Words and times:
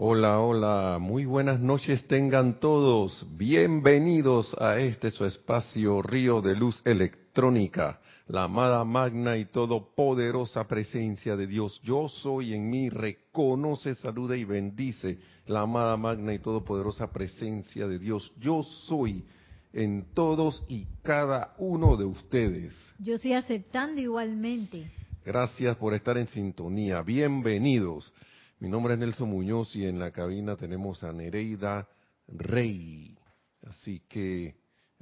Hola, 0.00 0.38
hola, 0.38 0.98
muy 1.00 1.24
buenas 1.24 1.58
noches 1.58 2.06
tengan 2.06 2.60
todos. 2.60 3.26
Bienvenidos 3.36 4.54
a 4.60 4.78
este 4.78 5.10
su 5.10 5.24
espacio 5.24 6.02
Río 6.02 6.40
de 6.40 6.54
Luz 6.54 6.80
Electrónica, 6.84 7.98
la 8.28 8.44
amada 8.44 8.84
magna 8.84 9.36
y 9.36 9.46
todopoderosa 9.46 10.68
presencia 10.68 11.34
de 11.34 11.48
Dios. 11.48 11.80
Yo 11.82 12.08
soy 12.08 12.54
en 12.54 12.70
mí, 12.70 12.90
reconoce, 12.90 13.96
saluda 13.96 14.36
y 14.36 14.44
bendice 14.44 15.18
la 15.46 15.62
amada 15.62 15.96
magna 15.96 16.32
y 16.32 16.38
todopoderosa 16.38 17.10
presencia 17.12 17.88
de 17.88 17.98
Dios. 17.98 18.32
Yo 18.38 18.62
soy 18.62 19.24
en 19.72 20.14
todos 20.14 20.64
y 20.68 20.86
cada 21.02 21.56
uno 21.58 21.96
de 21.96 22.04
ustedes. 22.04 22.72
Yo 23.00 23.16
estoy 23.16 23.32
aceptando 23.32 24.00
igualmente. 24.00 24.92
Gracias 25.24 25.76
por 25.76 25.92
estar 25.92 26.16
en 26.16 26.28
sintonía. 26.28 27.02
Bienvenidos. 27.02 28.12
Mi 28.60 28.68
nombre 28.68 28.94
es 28.94 28.98
Nelson 28.98 29.28
Muñoz 29.28 29.76
y 29.76 29.86
en 29.86 30.00
la 30.00 30.10
cabina 30.10 30.56
tenemos 30.56 31.04
a 31.04 31.12
Nereida 31.12 31.88
Rey. 32.26 33.16
Así 33.62 34.00
que 34.08 34.56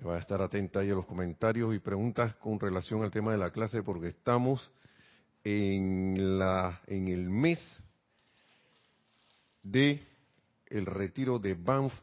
va 0.06 0.16
a 0.16 0.18
estar 0.18 0.42
atenta 0.42 0.80
ahí 0.80 0.90
a 0.90 0.94
los 0.94 1.06
comentarios 1.06 1.74
y 1.74 1.78
preguntas 1.78 2.36
con 2.36 2.60
relación 2.60 3.02
al 3.02 3.10
tema 3.10 3.32
de 3.32 3.38
la 3.38 3.50
clase 3.50 3.82
porque 3.82 4.08
estamos 4.08 4.70
en 5.42 6.38
la 6.38 6.82
en 6.86 7.08
el 7.08 7.30
mes 7.30 7.58
de 9.62 10.02
el 10.66 10.84
retiro 10.84 11.38
de 11.38 11.54
Banff 11.54 11.94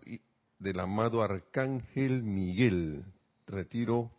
del 0.57 0.79
amado 0.79 1.21
Arcángel 1.21 2.23
Miguel, 2.23 3.05
retiro 3.45 4.09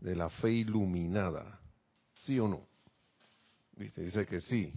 de 0.00 0.16
la 0.16 0.28
fe 0.28 0.50
iluminada. 0.50 1.60
¿Sí 2.24 2.40
o 2.40 2.48
no? 2.48 2.66
Dice, 3.76 4.02
dice 4.02 4.26
que 4.26 4.40
sí. 4.40 4.72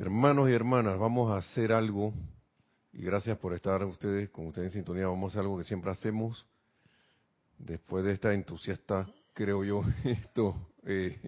Hermanos 0.00 0.48
y 0.48 0.52
hermanas, 0.52 0.96
vamos 0.96 1.28
a 1.32 1.38
hacer 1.38 1.72
algo, 1.72 2.14
y 2.92 3.02
gracias 3.02 3.36
por 3.38 3.52
estar 3.52 3.84
ustedes 3.84 4.30
con 4.30 4.46
ustedes 4.46 4.66
en 4.66 4.74
sintonía, 4.74 5.08
vamos 5.08 5.24
a 5.24 5.32
hacer 5.32 5.40
algo 5.40 5.58
que 5.58 5.64
siempre 5.64 5.90
hacemos, 5.90 6.46
después 7.58 8.04
de 8.04 8.12
esta 8.12 8.32
entusiasta, 8.32 9.12
creo 9.34 9.64
yo, 9.64 9.82
esto, 10.04 10.54
eh, 10.84 11.18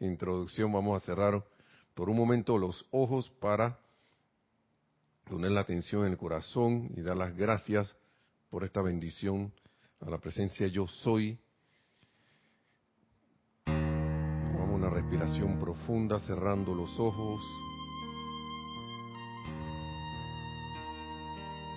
introducción, 0.00 0.72
vamos 0.72 1.02
a 1.02 1.04
cerrar 1.04 1.44
por 1.92 2.08
un 2.08 2.16
momento 2.16 2.56
los 2.56 2.86
ojos 2.90 3.28
para 3.38 3.78
poner 5.24 5.50
la 5.50 5.60
atención 5.60 6.06
en 6.06 6.12
el 6.12 6.16
corazón 6.16 6.88
y 6.96 7.02
dar 7.02 7.18
las 7.18 7.36
gracias 7.36 7.94
por 8.48 8.64
esta 8.64 8.80
bendición 8.80 9.52
a 10.00 10.08
la 10.08 10.16
presencia 10.16 10.66
yo 10.68 10.86
soy. 10.88 11.38
Tomamos 13.66 14.74
una 14.74 14.88
respiración 14.88 15.58
profunda 15.58 16.18
cerrando 16.20 16.74
los 16.74 16.98
ojos. 16.98 17.42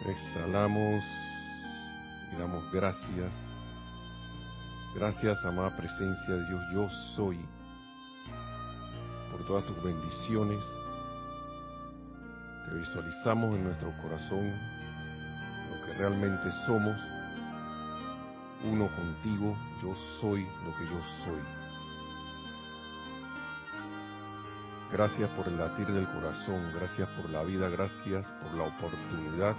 Exhalamos 0.06 1.04
y 2.32 2.38
damos 2.38 2.72
gracias. 2.72 3.34
Gracias, 4.96 5.46
amada 5.46 5.76
presencia 5.76 6.36
de 6.36 6.48
Dios, 6.48 6.64
yo 6.74 6.90
soy, 7.16 7.38
por 9.30 9.46
todas 9.46 9.66
tus 9.66 9.84
bendiciones. 9.84 10.64
Te 12.66 12.76
visualizamos 12.76 13.56
en 13.56 13.66
nuestro 13.66 13.92
corazón 14.02 14.50
lo 15.70 15.86
que 15.86 15.94
realmente 15.94 16.50
somos, 16.66 17.00
uno 18.64 18.90
contigo, 18.96 19.58
yo 19.84 19.96
soy 20.22 20.48
lo 20.66 20.76
que 20.76 20.86
yo 20.86 21.02
soy. 21.26 21.42
Gracias 24.94 25.30
por 25.32 25.48
el 25.48 25.58
latir 25.58 25.88
del 25.88 26.08
corazón, 26.08 26.72
gracias 26.74 27.08
por 27.10 27.30
la 27.30 27.44
vida, 27.44 27.68
gracias 27.70 28.26
por 28.42 28.54
la 28.56 28.64
oportunidad 28.64 29.56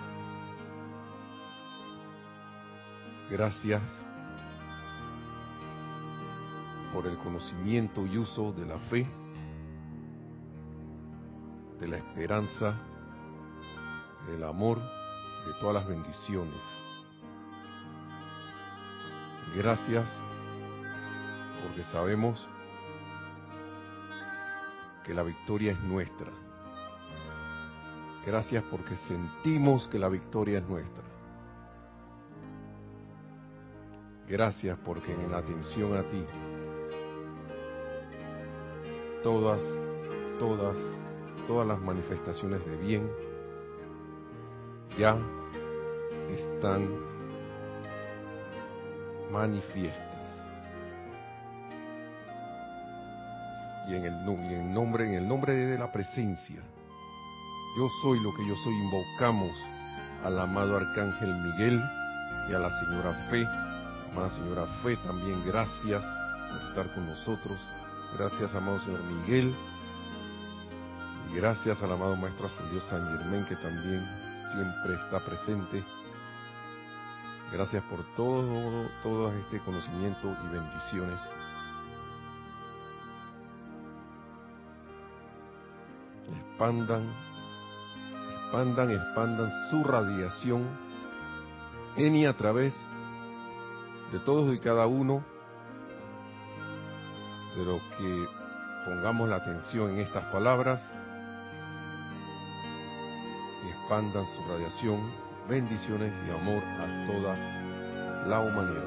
Gracias 3.30 3.80
por 6.92 7.06
el 7.06 7.16
conocimiento 7.18 8.04
y 8.04 8.18
uso 8.18 8.52
de 8.52 8.66
la 8.66 8.76
fe, 8.90 9.06
de 11.78 11.86
la 11.86 11.98
esperanza, 11.98 12.74
del 14.26 14.42
amor, 14.42 14.78
de 14.80 15.52
todas 15.60 15.76
las 15.76 15.86
bendiciones. 15.86 16.60
Gracias 19.54 20.08
porque 21.62 21.84
sabemos 21.84 22.48
que 25.04 25.14
la 25.14 25.22
victoria 25.22 25.70
es 25.70 25.80
nuestra. 25.82 26.32
Gracias 28.26 28.64
porque 28.64 28.96
sentimos 28.96 29.86
que 29.86 30.00
la 30.00 30.08
victoria 30.08 30.58
es 30.58 30.68
nuestra. 30.68 31.09
Gracias 34.30 34.78
porque 34.84 35.12
en 35.12 35.28
la 35.28 35.38
atención 35.38 35.96
a 35.96 36.04
ti, 36.04 36.24
todas, 39.24 39.60
todas, 40.38 40.78
todas 41.48 41.66
las 41.66 41.80
manifestaciones 41.80 42.64
de 42.64 42.76
bien 42.76 43.10
ya 44.96 45.18
están 46.32 46.88
manifiestas. 49.32 50.46
Y 53.88 53.96
en 53.96 54.04
el, 54.04 54.24
nombre, 54.24 55.08
en 55.08 55.14
el 55.14 55.26
nombre 55.26 55.54
de 55.54 55.76
la 55.76 55.90
presencia, 55.90 56.62
yo 57.76 57.88
soy 58.00 58.20
lo 58.20 58.32
que 58.36 58.46
yo 58.46 58.54
soy, 58.54 58.74
invocamos 58.74 59.58
al 60.22 60.38
amado 60.38 60.76
Arcángel 60.76 61.34
Miguel 61.34 61.82
y 62.48 62.54
a 62.54 62.60
la 62.60 62.70
señora 62.78 63.12
Fe 63.28 63.44
Amada 64.12 64.28
señora 64.30 64.66
Fe, 64.82 64.96
también 64.96 65.44
gracias 65.46 66.04
por 66.50 66.68
estar 66.68 66.94
con 66.94 67.06
nosotros. 67.06 67.58
Gracias, 68.18 68.52
amado 68.56 68.80
señor 68.80 69.04
Miguel. 69.04 69.54
Y 71.30 71.36
gracias 71.36 71.80
al 71.82 71.92
amado 71.92 72.16
Maestro 72.16 72.46
Ascendido 72.46 72.80
San 72.82 73.06
Germán, 73.06 73.44
que 73.44 73.54
también 73.54 74.04
siempre 74.52 74.94
está 74.94 75.20
presente. 75.20 75.84
Gracias 77.52 77.84
por 77.84 78.02
todo, 78.16 78.88
todo 79.04 79.32
este 79.32 79.60
conocimiento 79.60 80.36
y 80.44 80.48
bendiciones. 80.48 81.20
Expandan, 86.36 87.12
expandan, 88.42 88.90
expandan 88.90 89.50
su 89.70 89.84
radiación 89.84 90.66
en 91.96 92.16
y 92.16 92.26
a 92.26 92.36
través 92.36 92.74
de 92.74 92.89
todos 94.18 94.52
y 94.52 94.58
cada 94.58 94.88
uno 94.88 95.24
de 97.56 97.64
los 97.64 97.80
que 97.96 98.26
pongamos 98.84 99.28
la 99.28 99.36
atención 99.36 99.90
en 99.90 99.98
estas 99.98 100.24
palabras 100.26 100.82
y 103.64 103.68
expandan 103.68 104.26
su 104.26 104.42
radiación, 104.50 105.00
bendiciones 105.48 106.12
y 106.26 106.30
amor 106.30 106.62
a 106.62 107.06
toda 107.06 107.36
la 108.26 108.40
humanidad, 108.40 108.84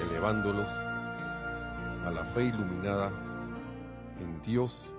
elevándolos 0.00 0.68
a 2.06 2.10
la 2.10 2.24
fe 2.34 2.44
iluminada 2.44 3.10
en 4.20 4.42
Dios, 4.42 4.90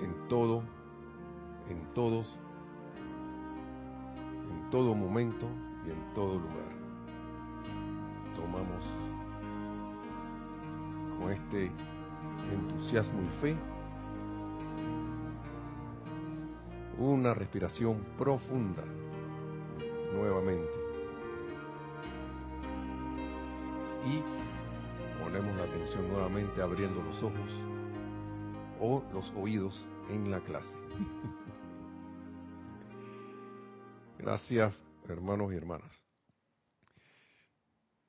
en 0.00 0.28
todo, 0.28 0.62
en 1.68 1.92
todos, 1.94 2.38
en 4.50 4.70
todo 4.70 4.94
momento 4.94 5.46
y 5.84 5.90
en 5.90 6.14
todo 6.14 6.34
lugar 6.34 6.87
con 11.18 11.32
este 11.32 11.70
entusiasmo 12.52 13.22
y 13.22 13.28
fe. 13.40 13.56
Una 16.98 17.34
respiración 17.34 18.04
profunda 18.16 18.84
nuevamente. 20.14 20.78
Y 24.06 24.22
ponemos 25.22 25.56
la 25.56 25.64
atención 25.64 26.08
nuevamente 26.08 26.62
abriendo 26.62 27.02
los 27.02 27.20
ojos 27.22 27.52
o 28.80 29.02
los 29.12 29.30
oídos 29.36 29.86
en 30.08 30.30
la 30.30 30.40
clase. 30.40 30.78
Gracias 34.18 34.74
hermanos 35.08 35.52
y 35.52 35.56
hermanas 35.56 36.07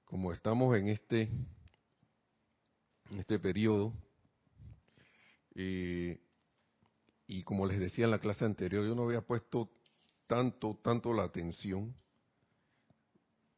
como 0.09 0.33
estamos 0.33 0.75
en 0.75 0.88
este, 0.88 1.29
este 3.11 3.38
periodo, 3.38 3.94
eh, 5.53 6.19
y 7.27 7.44
como 7.44 7.67
les 7.67 7.79
decía 7.79 8.06
en 8.06 8.11
la 8.11 8.19
clase 8.19 8.44
anterior, 8.44 8.88
yo 8.88 8.95
no 8.95 9.03
había 9.03 9.21
puesto 9.21 9.69
tanto, 10.25 10.79
tanto 10.81 11.13
la 11.13 11.25
atención, 11.25 11.95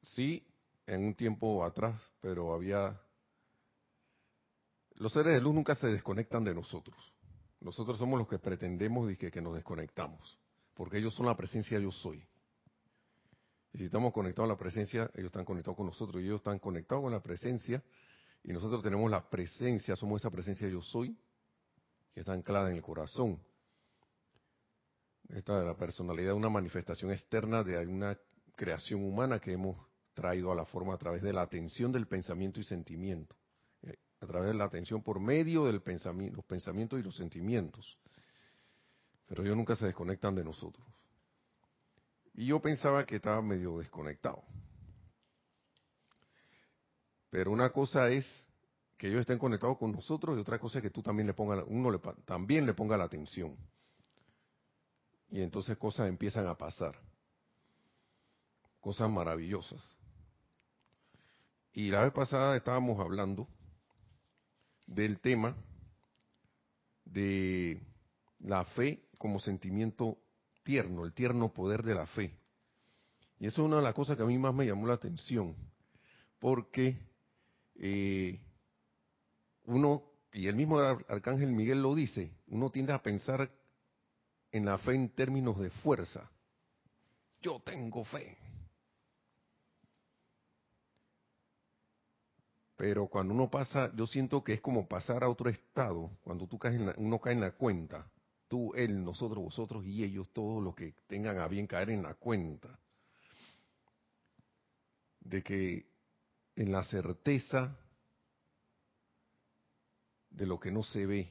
sí, 0.02 0.46
en 0.88 1.06
un 1.06 1.16
tiempo 1.16 1.64
atrás, 1.64 2.02
pero 2.20 2.54
había... 2.54 3.02
Los 4.96 5.14
seres 5.14 5.34
de 5.34 5.42
luz 5.42 5.56
nunca 5.56 5.74
se 5.76 5.88
desconectan 5.88 6.44
de 6.44 6.54
nosotros. 6.54 7.14
Nosotros 7.62 7.98
somos 7.98 8.20
los 8.20 8.28
que 8.28 8.40
pretendemos 8.40 9.18
que, 9.18 9.32
que 9.32 9.42
nos 9.42 9.56
desconectamos, 9.56 10.38
porque 10.74 10.98
ellos 10.98 11.16
son 11.16 11.28
la 11.28 11.38
presencia 11.38 11.80
yo 11.80 11.92
soy. 11.92 12.22
Y 13.74 13.78
si 13.78 13.86
estamos 13.86 14.14
conectados 14.14 14.50
a 14.50 14.54
la 14.54 14.58
presencia, 14.58 15.10
ellos 15.14 15.28
están 15.28 15.46
conectados 15.46 15.78
con 15.78 15.86
nosotros 15.86 16.22
y 16.22 16.26
ellos 16.26 16.42
están 16.42 16.60
conectados 16.60 17.04
con 17.04 17.12
la 17.12 17.22
presencia 17.22 17.82
y 18.44 18.54
nosotros 18.54 18.82
tenemos 18.82 19.10
la 19.10 19.30
presencia, 19.30 19.96
somos 19.96 20.22
esa 20.22 20.30
presencia 20.30 20.68
yo 20.68 20.82
soy 20.82 21.16
que 22.14 22.22
está 22.22 22.34
anclada 22.34 22.70
en 22.70 22.76
el 22.76 22.82
corazón. 22.82 23.40
Esta 25.30 25.60
es 25.60 25.66
la 25.66 25.78
personalidad, 25.78 26.34
una 26.34 26.50
manifestación 26.50 27.12
externa 27.12 27.64
de 27.64 27.86
una 27.86 28.18
creación 28.56 29.04
humana 29.04 29.40
que 29.40 29.54
hemos 29.54 29.78
traído 30.14 30.52
a 30.52 30.56
la 30.56 30.66
forma 30.66 30.94
a 30.94 30.98
través 30.98 31.22
de 31.22 31.32
la 31.32 31.42
atención 31.42 31.92
del 31.92 32.08
pensamiento 32.08 32.60
y 32.60 32.64
sentimiento, 32.64 33.38
eh, 33.84 33.96
a 34.20 34.28
través 34.28 34.52
de 34.52 34.58
la 34.58 34.66
atención 34.66 35.02
por 35.02 35.22
medio 35.22 35.66
de 35.66 35.74
los 35.74 35.84
pensamientos 36.46 37.00
y 37.00 37.04
los 37.04 37.16
sentimientos. 37.16 37.98
Pero 39.28 39.44
ellos 39.44 39.56
nunca 39.56 39.76
se 39.76 39.86
desconectan 39.86 40.36
de 40.36 40.44
nosotros. 40.44 40.86
Y 42.34 42.48
yo 42.48 42.62
pensaba 42.62 43.06
que 43.06 43.18
estaba 43.18 43.42
medio 43.42 43.80
desconectado. 43.80 44.44
Pero 47.30 47.52
una 47.52 47.70
cosa 47.70 48.10
es 48.10 48.26
que 48.98 49.08
ellos 49.08 49.22
estén 49.22 49.40
conectados 49.40 49.78
con 49.78 49.92
nosotros 49.92 50.38
y 50.38 50.42
otra 50.42 50.60
cosa 50.60 50.80
es 50.80 50.84
que 50.84 50.90
tú 50.90 51.02
también 51.02 51.28
le 51.28 51.34
pongas, 51.34 51.64
uno 51.68 52.00
también 52.26 52.66
le 52.66 52.74
ponga 52.74 52.98
la 52.98 53.06
atención. 53.06 53.58
Y 55.30 55.42
entonces 55.42 55.78
cosas 55.78 56.10
empiezan 56.10 56.46
a 56.48 56.58
pasar. 56.58 57.00
Cosas 58.80 59.10
maravillosas. 59.10 59.96
Y 61.74 61.90
la 61.90 62.04
vez 62.04 62.12
pasada 62.12 62.56
estábamos 62.58 63.00
hablando 63.00 63.48
del 64.86 65.20
tema 65.20 65.56
de 67.06 67.82
la 68.40 68.66
fe 68.66 69.06
como 69.18 69.40
sentimiento 69.40 70.18
tierno, 70.64 71.06
el 71.06 71.14
tierno 71.14 71.54
poder 71.54 71.84
de 71.84 71.96
la 71.96 72.08
fe. 72.08 72.38
Y 73.40 73.48
eso 73.48 73.62
es 73.62 73.68
una 73.68 73.78
de 73.78 73.82
las 73.84 73.94
cosas 73.94 74.18
que 74.18 74.24
a 74.24 74.28
mí 74.28 74.38
más 74.38 74.54
me 74.54 74.66
llamó 74.66 74.88
la 74.88 74.94
atención, 74.94 75.56
porque 76.40 76.98
eh, 77.76 78.40
uno, 79.66 80.04
y 80.34 80.48
el 80.48 80.56
mismo 80.56 80.80
Arcángel 80.80 81.52
Miguel 81.52 81.82
lo 81.82 81.96
dice, 81.96 82.32
uno 82.48 82.70
tiende 82.70 82.94
a 82.94 83.02
pensar 83.02 83.50
en 84.52 84.66
la 84.66 84.78
fe 84.78 84.94
en 84.94 85.10
términos 85.10 85.60
de 85.60 85.70
fuerza. 85.70 86.30
Yo 87.42 87.60
tengo 87.66 88.04
fe. 88.04 88.38
Pero 92.76 93.08
cuando 93.08 93.34
uno 93.34 93.50
pasa, 93.50 93.92
yo 93.96 94.08
siento 94.08 94.44
que 94.44 94.54
es 94.54 94.62
como 94.62 94.88
pasar 94.88 95.24
a 95.24 95.30
otro 95.30 95.50
estado, 95.50 96.12
cuando 96.24 96.48
tú 96.48 96.58
caes 96.58 96.80
en 96.80 96.94
uno 96.98 97.20
cae 97.20 97.34
en 97.34 97.42
la 97.42 97.52
cuenta 97.52 98.08
tú, 98.52 98.74
él, 98.76 99.02
nosotros, 99.06 99.42
vosotros 99.42 99.86
y 99.86 100.04
ellos, 100.04 100.30
todos 100.34 100.62
los 100.62 100.76
que 100.76 100.92
tengan 101.08 101.38
a 101.38 101.48
bien 101.48 101.68
caer 101.68 101.90
en 101.90 102.04
la 102.04 102.16
cuenta 102.16 102.78
de 105.22 105.42
que 105.42 105.90
en 106.58 106.70
la 106.74 106.84
certeza 106.84 107.80
de 110.32 110.46
lo 110.46 110.60
que 110.60 110.70
no 110.70 110.84
se 110.84 111.06
ve, 111.06 111.30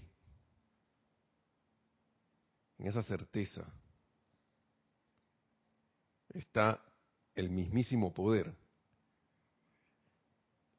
en 2.78 2.87
esa 2.87 3.02
certeza 3.02 3.70
está 6.31 6.82
el 7.34 7.50
mismísimo 7.50 8.14
poder. 8.14 8.56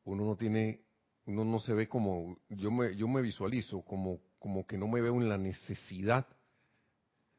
Uno 0.05 0.25
no 0.25 0.35
tiene, 0.35 0.81
uno 1.27 1.45
no 1.45 1.59
se 1.59 1.75
ve 1.75 1.87
como, 1.87 2.35
yo 2.49 2.71
me, 2.71 2.95
yo 2.95 3.07
me 3.07 3.21
visualizo 3.21 3.83
como 3.83 4.30
como 4.41 4.65
que 4.65 4.75
no 4.75 4.87
me 4.87 5.01
veo 5.01 5.21
en 5.21 5.29
la 5.29 5.37
necesidad 5.37 6.25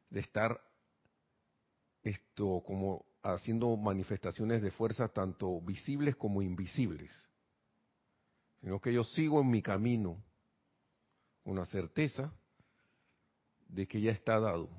de 0.09 0.21
estar 0.21 0.57
esto 2.01 2.63
como 2.65 3.05
haciendo 3.21 3.75
manifestaciones 3.75 4.61
de 4.61 4.71
fuerza 4.71 5.09
tanto 5.09 5.59
visibles 5.59 6.15
como 6.15 6.41
invisibles, 6.41 7.11
sino 8.61 8.79
que 8.79 8.93
yo 8.93 9.03
sigo 9.03 9.41
en 9.41 9.49
mi 9.51 9.61
camino 9.61 10.23
con 11.43 11.57
la 11.57 11.65
certeza 11.65 12.33
de 13.67 13.85
que 13.85 13.99
ya 13.99 14.11
está 14.11 14.39
dado 14.39 14.69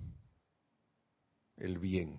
el 1.59 1.79
bien. 1.79 2.19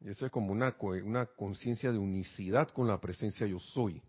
Y 0.00 0.10
eso 0.10 0.26
es 0.26 0.32
como 0.32 0.50
una, 0.50 0.76
una 1.04 1.26
conciencia 1.26 1.92
de 1.92 1.98
unicidad 1.98 2.68
con 2.70 2.88
la 2.88 3.00
presencia 3.00 3.46
yo 3.46 3.60
soy. 3.60 4.02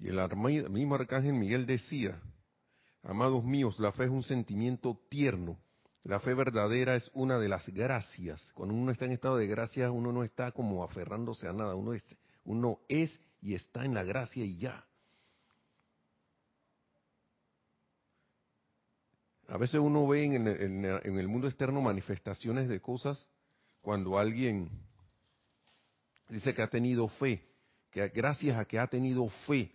Y 0.00 0.08
el 0.08 0.70
mismo 0.70 0.94
arcángel 0.94 1.34
Miguel 1.34 1.66
decía, 1.66 2.18
amados 3.02 3.44
míos, 3.44 3.78
la 3.78 3.92
fe 3.92 4.04
es 4.04 4.10
un 4.10 4.22
sentimiento 4.22 4.98
tierno. 5.10 5.58
La 6.04 6.18
fe 6.18 6.32
verdadera 6.32 6.96
es 6.96 7.10
una 7.12 7.38
de 7.38 7.48
las 7.48 7.68
gracias. 7.68 8.50
Cuando 8.54 8.74
uno 8.74 8.90
está 8.90 9.04
en 9.04 9.12
estado 9.12 9.36
de 9.36 9.46
gracia, 9.46 9.90
uno 9.90 10.10
no 10.10 10.24
está 10.24 10.52
como 10.52 10.82
aferrándose 10.82 11.46
a 11.46 11.52
nada. 11.52 11.74
Uno 11.74 11.92
es, 11.92 12.02
uno 12.44 12.78
es 12.88 13.20
y 13.42 13.54
está 13.54 13.84
en 13.84 13.92
la 13.92 14.02
gracia 14.02 14.42
y 14.42 14.56
ya. 14.56 14.86
A 19.48 19.58
veces 19.58 19.80
uno 19.80 20.08
ve 20.08 20.24
en 20.24 20.46
en 20.46 21.18
el 21.18 21.28
mundo 21.28 21.46
externo 21.46 21.82
manifestaciones 21.82 22.68
de 22.68 22.80
cosas 22.80 23.28
cuando 23.82 24.18
alguien 24.18 24.70
dice 26.28 26.54
que 26.54 26.62
ha 26.62 26.70
tenido 26.70 27.08
fe, 27.08 27.44
que 27.90 28.08
gracias 28.08 28.56
a 28.56 28.64
que 28.64 28.78
ha 28.78 28.86
tenido 28.86 29.28
fe, 29.46 29.74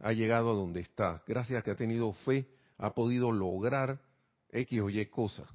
ha 0.00 0.12
llegado 0.12 0.50
a 0.50 0.54
donde 0.54 0.80
está. 0.80 1.22
Gracias 1.26 1.60
a 1.60 1.62
que 1.62 1.70
ha 1.70 1.76
tenido 1.76 2.12
fe, 2.12 2.48
ha 2.78 2.94
podido 2.94 3.30
lograr 3.30 4.00
X 4.50 4.80
o 4.80 4.90
Y 4.90 5.06
cosa. 5.06 5.46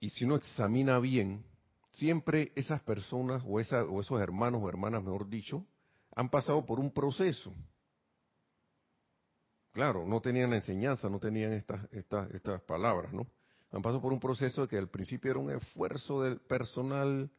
Y 0.00 0.10
si 0.10 0.24
uno 0.24 0.36
examina 0.36 0.98
bien, 0.98 1.44
siempre 1.92 2.52
esas 2.54 2.82
personas 2.82 3.42
o, 3.44 3.52
o 3.52 3.60
esos 4.00 4.20
hermanos 4.20 4.62
o 4.62 4.68
hermanas, 4.68 5.02
mejor 5.02 5.28
dicho, 5.28 5.64
han 6.14 6.30
pasado 6.30 6.64
por 6.64 6.80
un 6.80 6.90
proceso. 6.90 7.52
Claro, 9.72 10.04
no 10.06 10.20
tenían 10.20 10.50
la 10.50 10.56
enseñanza, 10.56 11.08
no 11.08 11.20
tenían 11.20 11.52
estas, 11.52 11.86
estas, 11.92 12.30
estas 12.32 12.60
palabras, 12.62 13.12
¿no? 13.12 13.26
Han 13.70 13.82
pasado 13.82 14.00
por 14.02 14.12
un 14.12 14.18
proceso 14.18 14.66
que 14.66 14.76
al 14.76 14.88
principio 14.88 15.30
era 15.30 15.38
un 15.38 15.50
esfuerzo 15.50 16.22
del 16.22 16.40
personal 16.40 17.30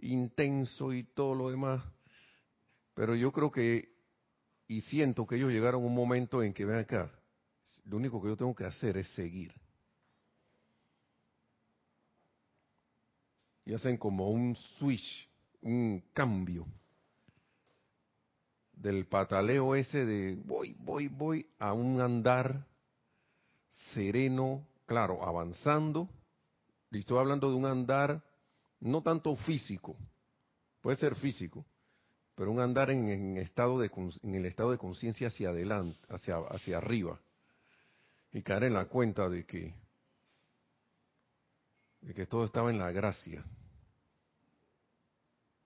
intenso 0.00 0.92
y 0.92 1.04
todo 1.04 1.34
lo 1.34 1.50
demás. 1.50 1.82
Pero 2.94 3.14
yo 3.14 3.32
creo 3.32 3.50
que, 3.50 3.94
y 4.66 4.80
siento 4.82 5.26
que 5.26 5.36
ellos 5.36 5.52
llegaron 5.52 5.82
a 5.82 5.86
un 5.86 5.94
momento 5.94 6.42
en 6.42 6.52
que, 6.52 6.64
ven 6.64 6.78
acá, 6.78 7.10
lo 7.84 7.96
único 7.96 8.20
que 8.20 8.28
yo 8.28 8.36
tengo 8.36 8.54
que 8.54 8.64
hacer 8.64 8.96
es 8.96 9.08
seguir. 9.14 9.54
Y 13.64 13.74
hacen 13.74 13.96
como 13.98 14.30
un 14.30 14.56
switch, 14.56 15.28
un 15.60 16.02
cambio 16.12 16.66
del 18.72 19.06
pataleo 19.06 19.74
ese 19.74 20.04
de 20.04 20.36
voy, 20.36 20.74
voy, 20.78 21.08
voy 21.08 21.46
a 21.58 21.72
un 21.72 22.00
andar 22.00 22.66
sereno, 23.92 24.66
claro, 24.86 25.24
avanzando. 25.24 26.08
Y 26.90 27.00
estoy 27.00 27.18
hablando 27.18 27.50
de 27.50 27.56
un 27.56 27.66
andar 27.66 28.22
no 28.80 29.02
tanto 29.02 29.34
físico, 29.36 29.96
puede 30.80 30.96
ser 30.96 31.14
físico, 31.16 31.64
pero 32.34 32.52
un 32.52 32.60
andar 32.60 32.90
en, 32.90 33.36
estado 33.36 33.80
de, 33.80 33.90
en 34.22 34.34
el 34.34 34.46
estado 34.46 34.70
de 34.70 34.78
conciencia 34.78 35.26
hacia 35.26 35.50
adelante, 35.50 35.98
hacia, 36.08 36.36
hacia 36.36 36.78
arriba, 36.78 37.20
y 38.32 38.42
caer 38.42 38.64
en 38.64 38.74
la 38.74 38.84
cuenta 38.84 39.28
de 39.28 39.44
que, 39.44 39.74
de 42.00 42.14
que 42.14 42.26
todo 42.26 42.44
estaba 42.44 42.70
en 42.70 42.78
la 42.78 42.92
gracia, 42.92 43.44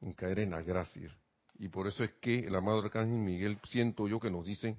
en 0.01 0.13
caer 0.15 0.41
en 0.41 0.51
la 0.51 0.63
gracia. 0.63 1.15
Y 1.59 1.69
por 1.69 1.87
eso 1.87 2.05
es 2.05 2.13
que 2.21 2.41
el 2.41 2.55
amado 2.55 2.81
Arcángel 2.81 3.19
Miguel, 3.19 3.59
siento 3.65 4.09
yo 4.09 4.19
que 4.19 4.31
nos 4.31 4.47
dice 4.47 4.77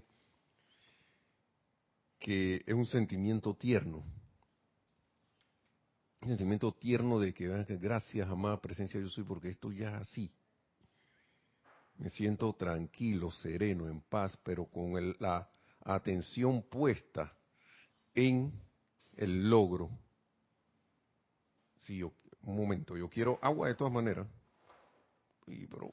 que 2.20 2.63
es 2.66 2.74
un 2.74 2.86
sentimiento 2.86 3.54
tierno, 3.54 4.04
un 6.24 6.30
sentimiento 6.30 6.72
tierno 6.72 7.20
de 7.20 7.34
que 7.34 7.48
gracias, 7.77 8.30
amada 8.30 8.62
presencia 8.62 9.00
yo 9.00 9.10
soy, 9.10 9.25
porque 9.25 9.50
esto 9.50 9.72
ya 9.72 9.89
es 9.89 10.01
así. 10.01 10.32
Me 11.98 12.10
siento 12.10 12.53
tranquilo, 12.53 13.30
sereno, 13.30 13.88
en 13.88 14.01
paz, 14.01 14.38
pero 14.44 14.65
con 14.65 14.94
la 15.20 15.50
atención 15.84 16.63
puesta 16.63 17.32
en 18.15 18.53
el 19.18 19.50
logro. 19.50 19.89
Sí, 21.80 21.98
yo, 21.98 22.13
un 22.44 22.56
momento, 22.56 22.96
yo 22.96 23.10
quiero 23.10 23.38
agua 23.42 23.68
de 23.68 23.75
todas 23.75 23.94
maneras. 23.94 24.25
Y, 25.46 25.68
pero, 25.68 25.92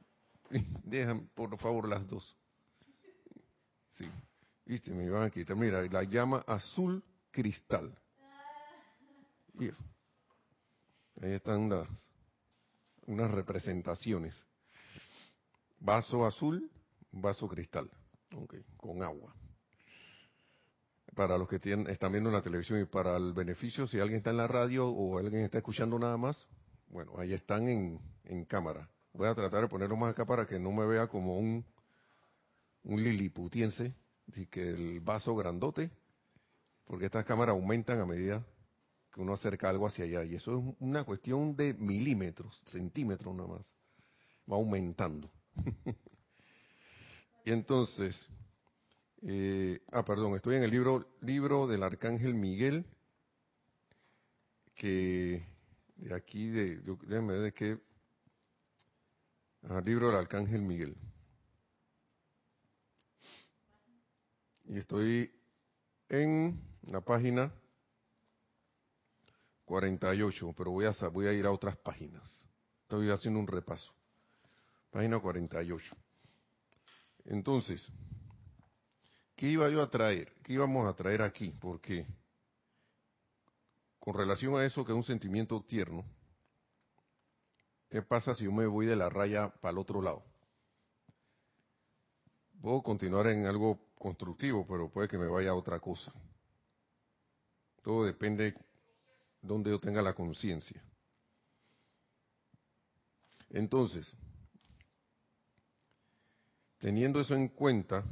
dejan 0.84 1.28
por 1.34 1.58
favor 1.58 1.88
las 1.88 2.06
dos. 2.06 2.36
Sí, 3.90 4.08
viste, 4.64 4.92
me 4.92 5.10
van 5.10 5.24
a 5.24 5.30
quitar. 5.30 5.56
Mira, 5.56 5.82
la 5.82 6.04
llama 6.04 6.44
azul 6.46 7.02
cristal. 7.32 7.92
Ahí 11.22 11.32
están 11.32 11.68
las, 11.68 11.86
unas 13.06 13.30
representaciones. 13.30 14.46
Vaso 15.78 16.24
azul, 16.24 16.70
vaso 17.12 17.46
cristal, 17.46 17.90
okay, 18.34 18.64
con 18.76 19.02
agua. 19.02 19.34
Para 21.14 21.36
los 21.36 21.48
que 21.48 21.58
tienen, 21.58 21.88
están 21.88 22.12
viendo 22.12 22.30
en 22.30 22.36
la 22.36 22.42
televisión 22.42 22.80
y 22.80 22.86
para 22.86 23.16
el 23.16 23.34
beneficio, 23.34 23.86
si 23.86 24.00
alguien 24.00 24.18
está 24.18 24.30
en 24.30 24.38
la 24.38 24.46
radio 24.46 24.88
o 24.88 25.18
alguien 25.18 25.42
está 25.42 25.58
escuchando 25.58 25.98
nada 25.98 26.16
más, 26.16 26.46
bueno, 26.88 27.12
ahí 27.18 27.34
están 27.34 27.68
en, 27.68 28.00
en 28.24 28.44
cámara. 28.44 28.88
Voy 29.12 29.28
a 29.28 29.34
tratar 29.34 29.62
de 29.62 29.68
ponerlo 29.68 29.96
más 29.96 30.12
acá 30.12 30.24
para 30.24 30.46
que 30.46 30.58
no 30.58 30.72
me 30.72 30.86
vea 30.86 31.08
como 31.08 31.38
un, 31.38 31.64
un 32.84 33.02
liliputiense, 33.02 33.94
así 34.30 34.46
que 34.46 34.70
el 34.70 35.00
vaso 35.00 35.34
grandote, 35.36 35.90
porque 36.86 37.06
estas 37.06 37.26
cámaras 37.26 37.54
aumentan 37.54 38.00
a 38.00 38.06
medida 38.06 38.46
que 39.12 39.20
uno 39.20 39.34
acerca 39.34 39.68
algo 39.68 39.86
hacia 39.86 40.04
allá, 40.04 40.24
y 40.24 40.36
eso 40.36 40.58
es 40.58 40.74
una 40.78 41.04
cuestión 41.04 41.56
de 41.56 41.74
milímetros, 41.74 42.62
centímetros 42.66 43.34
nada 43.34 43.48
más, 43.48 43.74
va 44.50 44.56
aumentando. 44.56 45.30
y 47.44 47.52
entonces, 47.52 48.28
eh, 49.22 49.80
ah, 49.92 50.04
perdón, 50.04 50.34
estoy 50.34 50.56
en 50.56 50.62
el 50.62 50.70
libro, 50.70 51.06
libro 51.22 51.66
del 51.66 51.82
Arcángel 51.82 52.34
Miguel, 52.34 52.84
que 54.74 55.44
de 55.96 56.14
aquí, 56.14 56.48
de, 56.48 56.80
ver 57.06 57.40
de 57.40 57.52
qué, 57.52 57.78
ah, 59.68 59.82
libro 59.84 60.06
del 60.08 60.16
Arcángel 60.16 60.62
Miguel. 60.62 60.96
Y 64.66 64.78
estoy 64.78 65.32
en 66.08 66.60
la 66.82 67.00
página 67.00 67.52
48, 69.70 70.52
pero 70.56 70.72
voy 70.72 70.84
a, 70.84 71.08
voy 71.10 71.28
a 71.28 71.32
ir 71.32 71.46
a 71.46 71.52
otras 71.52 71.76
páginas. 71.76 72.28
Estoy 72.82 73.08
haciendo 73.08 73.38
un 73.38 73.46
repaso. 73.46 73.94
Página 74.90 75.20
48. 75.20 75.96
Entonces, 77.26 77.88
¿qué 79.36 79.46
iba 79.46 79.68
yo 79.68 79.80
a 79.80 79.88
traer? 79.88 80.32
¿Qué 80.42 80.54
íbamos 80.54 80.88
a 80.88 80.96
traer 80.96 81.22
aquí? 81.22 81.54
Porque 81.60 82.04
con 84.00 84.14
relación 84.14 84.56
a 84.56 84.64
eso 84.64 84.84
que 84.84 84.90
es 84.90 84.96
un 84.96 85.04
sentimiento 85.04 85.62
tierno, 85.62 86.04
¿qué 87.90 88.02
pasa 88.02 88.34
si 88.34 88.46
yo 88.46 88.50
me 88.50 88.66
voy 88.66 88.86
de 88.86 88.96
la 88.96 89.08
raya 89.08 89.50
para 89.60 89.70
el 89.70 89.78
otro 89.78 90.02
lado? 90.02 90.24
Puedo 92.60 92.82
continuar 92.82 93.28
en 93.28 93.46
algo 93.46 93.78
constructivo, 93.94 94.66
pero 94.66 94.90
puede 94.90 95.06
que 95.06 95.16
me 95.16 95.28
vaya 95.28 95.50
a 95.50 95.54
otra 95.54 95.78
cosa. 95.78 96.12
Todo 97.82 98.04
depende 98.04 98.56
donde 99.42 99.70
yo 99.70 99.78
tenga 99.78 100.02
la 100.02 100.14
conciencia. 100.14 100.82
Entonces, 103.50 104.14
teniendo 106.78 107.20
eso 107.20 107.34
en 107.34 107.48
cuenta, 107.48 108.04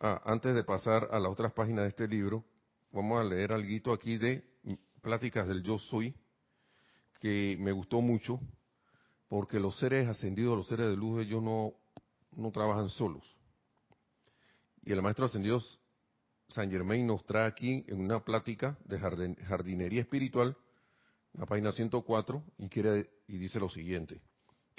ah, 0.00 0.20
antes 0.24 0.54
de 0.54 0.64
pasar 0.64 1.08
a 1.10 1.20
las 1.20 1.30
otras 1.30 1.52
páginas 1.52 1.84
de 1.84 1.88
este 1.90 2.08
libro, 2.08 2.44
vamos 2.90 3.20
a 3.20 3.24
leer 3.24 3.52
algo 3.52 3.92
aquí 3.92 4.18
de 4.18 4.44
Pláticas 5.00 5.46
del 5.46 5.62
Yo 5.62 5.78
Soy, 5.78 6.14
que 7.20 7.56
me 7.60 7.72
gustó 7.72 8.00
mucho, 8.00 8.40
porque 9.28 9.60
los 9.60 9.78
seres 9.78 10.08
ascendidos, 10.08 10.56
los 10.56 10.66
seres 10.66 10.88
de 10.88 10.96
luz, 10.96 11.22
ellos 11.22 11.42
no, 11.42 11.74
no 12.32 12.50
trabajan 12.50 12.88
solos. 12.88 13.36
Y 14.82 14.92
el 14.92 15.02
maestro 15.02 15.26
ascendido 15.26 15.62
San 16.50 16.70
Germain 16.70 17.06
nos 17.06 17.24
trae 17.24 17.46
aquí 17.46 17.84
en 17.88 18.00
una 18.00 18.24
plática 18.24 18.76
de 18.84 18.98
jardinería 18.98 20.00
espiritual, 20.00 20.56
la 21.34 21.46
página 21.46 21.70
104, 21.70 22.42
y, 22.58 22.68
quiere, 22.68 23.08
y 23.28 23.38
dice 23.38 23.60
lo 23.60 23.70
siguiente. 23.70 24.20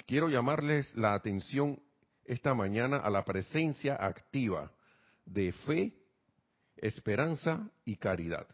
Quiero 0.06 0.28
llamarles 0.28 0.94
la 0.96 1.14
atención 1.14 1.80
esta 2.24 2.54
mañana 2.54 2.98
a 2.98 3.10
la 3.10 3.24
presencia 3.24 3.94
activa 3.94 4.70
de 5.24 5.52
fe, 5.52 5.94
esperanza 6.76 7.70
y 7.84 7.96
caridad. 7.96 8.46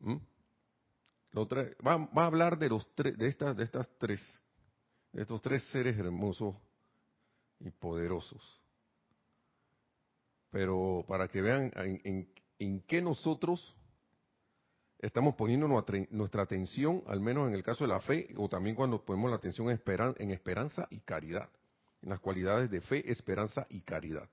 ¿Mm? 0.00 0.16
va, 1.86 2.08
a 2.14 2.26
hablar 2.26 2.58
de 2.58 2.70
los 2.70 2.86
de 2.96 3.28
estas, 3.28 3.56
de 3.56 3.64
estas 3.64 3.88
tres, 3.98 4.22
de 5.12 5.22
estos 5.22 5.42
tres 5.42 5.62
seres 5.64 5.98
hermosos 5.98 6.54
y 7.60 7.70
poderosos 7.70 8.65
pero 10.56 11.04
para 11.06 11.28
que 11.28 11.42
vean 11.42 11.70
en, 11.76 12.80
qué 12.86 13.02
nosotros 13.02 13.76
estamos 14.98 15.34
poniendo 15.34 15.68
nuestra, 15.68 16.42
atención, 16.42 17.02
al 17.08 17.20
menos 17.20 17.48
en 17.48 17.52
el 17.52 17.62
caso 17.62 17.84
de 17.84 17.88
la 17.88 18.00
fe, 18.00 18.32
o 18.38 18.48
también 18.48 18.74
cuando 18.74 19.04
ponemos 19.04 19.28
la 19.28 19.36
atención 19.36 19.68
en, 19.68 19.78
en 20.16 20.30
esperanza 20.30 20.88
y 20.88 21.00
caridad, 21.00 21.50
en 22.00 22.08
las 22.08 22.20
cualidades 22.20 22.70
de 22.70 22.80
fe, 22.80 23.04
esperanza 23.12 23.66
y 23.68 23.82
caridad. 23.82 24.30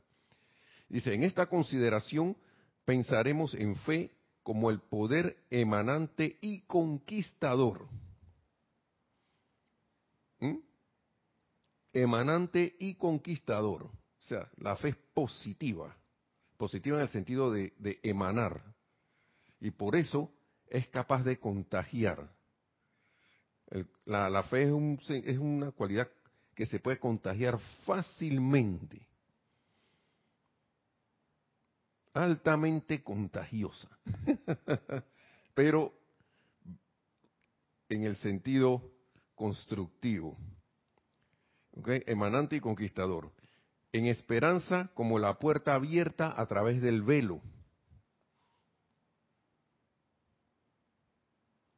Dice, 0.87 1.13
en 1.13 1.23
esta 1.23 1.47
consideración 1.47 2.37
pensaremos 2.85 3.53
en 3.53 3.75
fe 3.75 4.09
como 4.43 4.69
el 4.69 4.79
poder 4.79 5.35
emanante 5.49 6.37
y 6.39 6.61
conquistador. 6.61 7.85
¿Mm? 10.39 10.55
Emanante 11.91 12.77
y 12.79 12.95
conquistador. 12.95 13.83
O 13.83 13.91
sea, 14.19 14.49
la 14.55 14.77
fe 14.77 14.87
es 14.87 14.97
positiva 15.13 15.93
positiva 16.63 16.95
en 16.95 17.03
el 17.03 17.09
sentido 17.09 17.51
de, 17.51 17.73
emanar. 18.03 18.63
Y 19.59 19.71
por 19.71 19.97
eso 19.97 20.31
es 20.67 20.87
capaz 20.87 21.21
de 21.25 21.37
contagiar. 21.37 22.33
la, 24.05 24.43
fe 24.43 24.63
es, 24.63 25.37
una 25.37 25.71
cualidad 25.73 26.07
que 26.55 26.65
se 26.65 26.79
puede 26.79 26.99
contagiar 26.99 27.59
fácilmente. 27.85 29.05
Altamente 32.13 33.03
contagiosa. 33.03 33.89
Pero 35.53 35.93
en 37.89 38.03
el 38.05 38.15
sentido 38.15 38.89
constructivo. 39.35 40.37
Emanante 42.05 42.55
y 42.55 42.61
conquistador 42.61 43.33
en 43.93 44.07
esperanza 44.07 44.89
como 44.95 45.19
la 45.19 45.37
puerta 45.37 45.75
abierta 45.75 46.33
a 46.35 46.47
través 46.47 46.81
del 46.81 47.03
velo. 47.03 47.41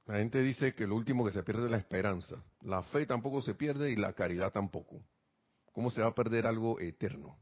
La 0.05 0.19
gente 0.19 0.41
dice 0.41 0.73
que 0.73 0.87
lo 0.87 0.95
último 0.95 1.25
que 1.25 1.31
se 1.31 1.43
pierde 1.43 1.65
es 1.65 1.71
la 1.71 1.77
esperanza. 1.77 2.41
La 2.61 2.83
fe 2.83 3.05
tampoco 3.05 3.41
se 3.41 3.53
pierde 3.53 3.91
y 3.91 3.97
la 3.97 4.13
caridad 4.13 4.51
tampoco. 4.51 5.03
¿Cómo 5.73 5.91
se 5.91 6.01
va 6.01 6.07
a 6.07 6.15
perder 6.15 6.47
algo 6.47 6.79
eterno? 6.79 7.37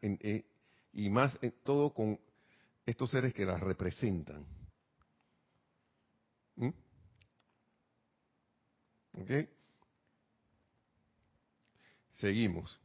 Eh, 0.00 0.46
y 0.92 1.10
más 1.10 1.36
en 1.42 1.52
todo 1.62 1.92
con 1.92 2.18
estos 2.86 3.10
seres 3.10 3.34
que 3.34 3.44
las 3.44 3.60
representan. 3.60 4.46
¿Mm? 6.56 6.70
¿Ok? 9.12 9.30
Seguimos 12.12 12.80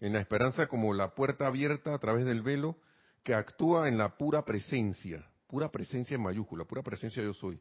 en 0.00 0.12
la 0.12 0.20
esperanza 0.20 0.66
como 0.66 0.92
la 0.94 1.14
puerta 1.14 1.46
abierta 1.46 1.94
a 1.94 1.98
través 1.98 2.26
del 2.26 2.42
velo 2.42 2.76
que 3.22 3.34
actúa 3.34 3.88
en 3.88 3.98
la 3.98 4.16
pura 4.16 4.44
presencia, 4.44 5.28
pura 5.46 5.70
presencia 5.70 6.14
en 6.14 6.22
mayúscula, 6.22 6.64
pura 6.64 6.82
presencia 6.82 7.22
yo 7.22 7.34
soy, 7.34 7.60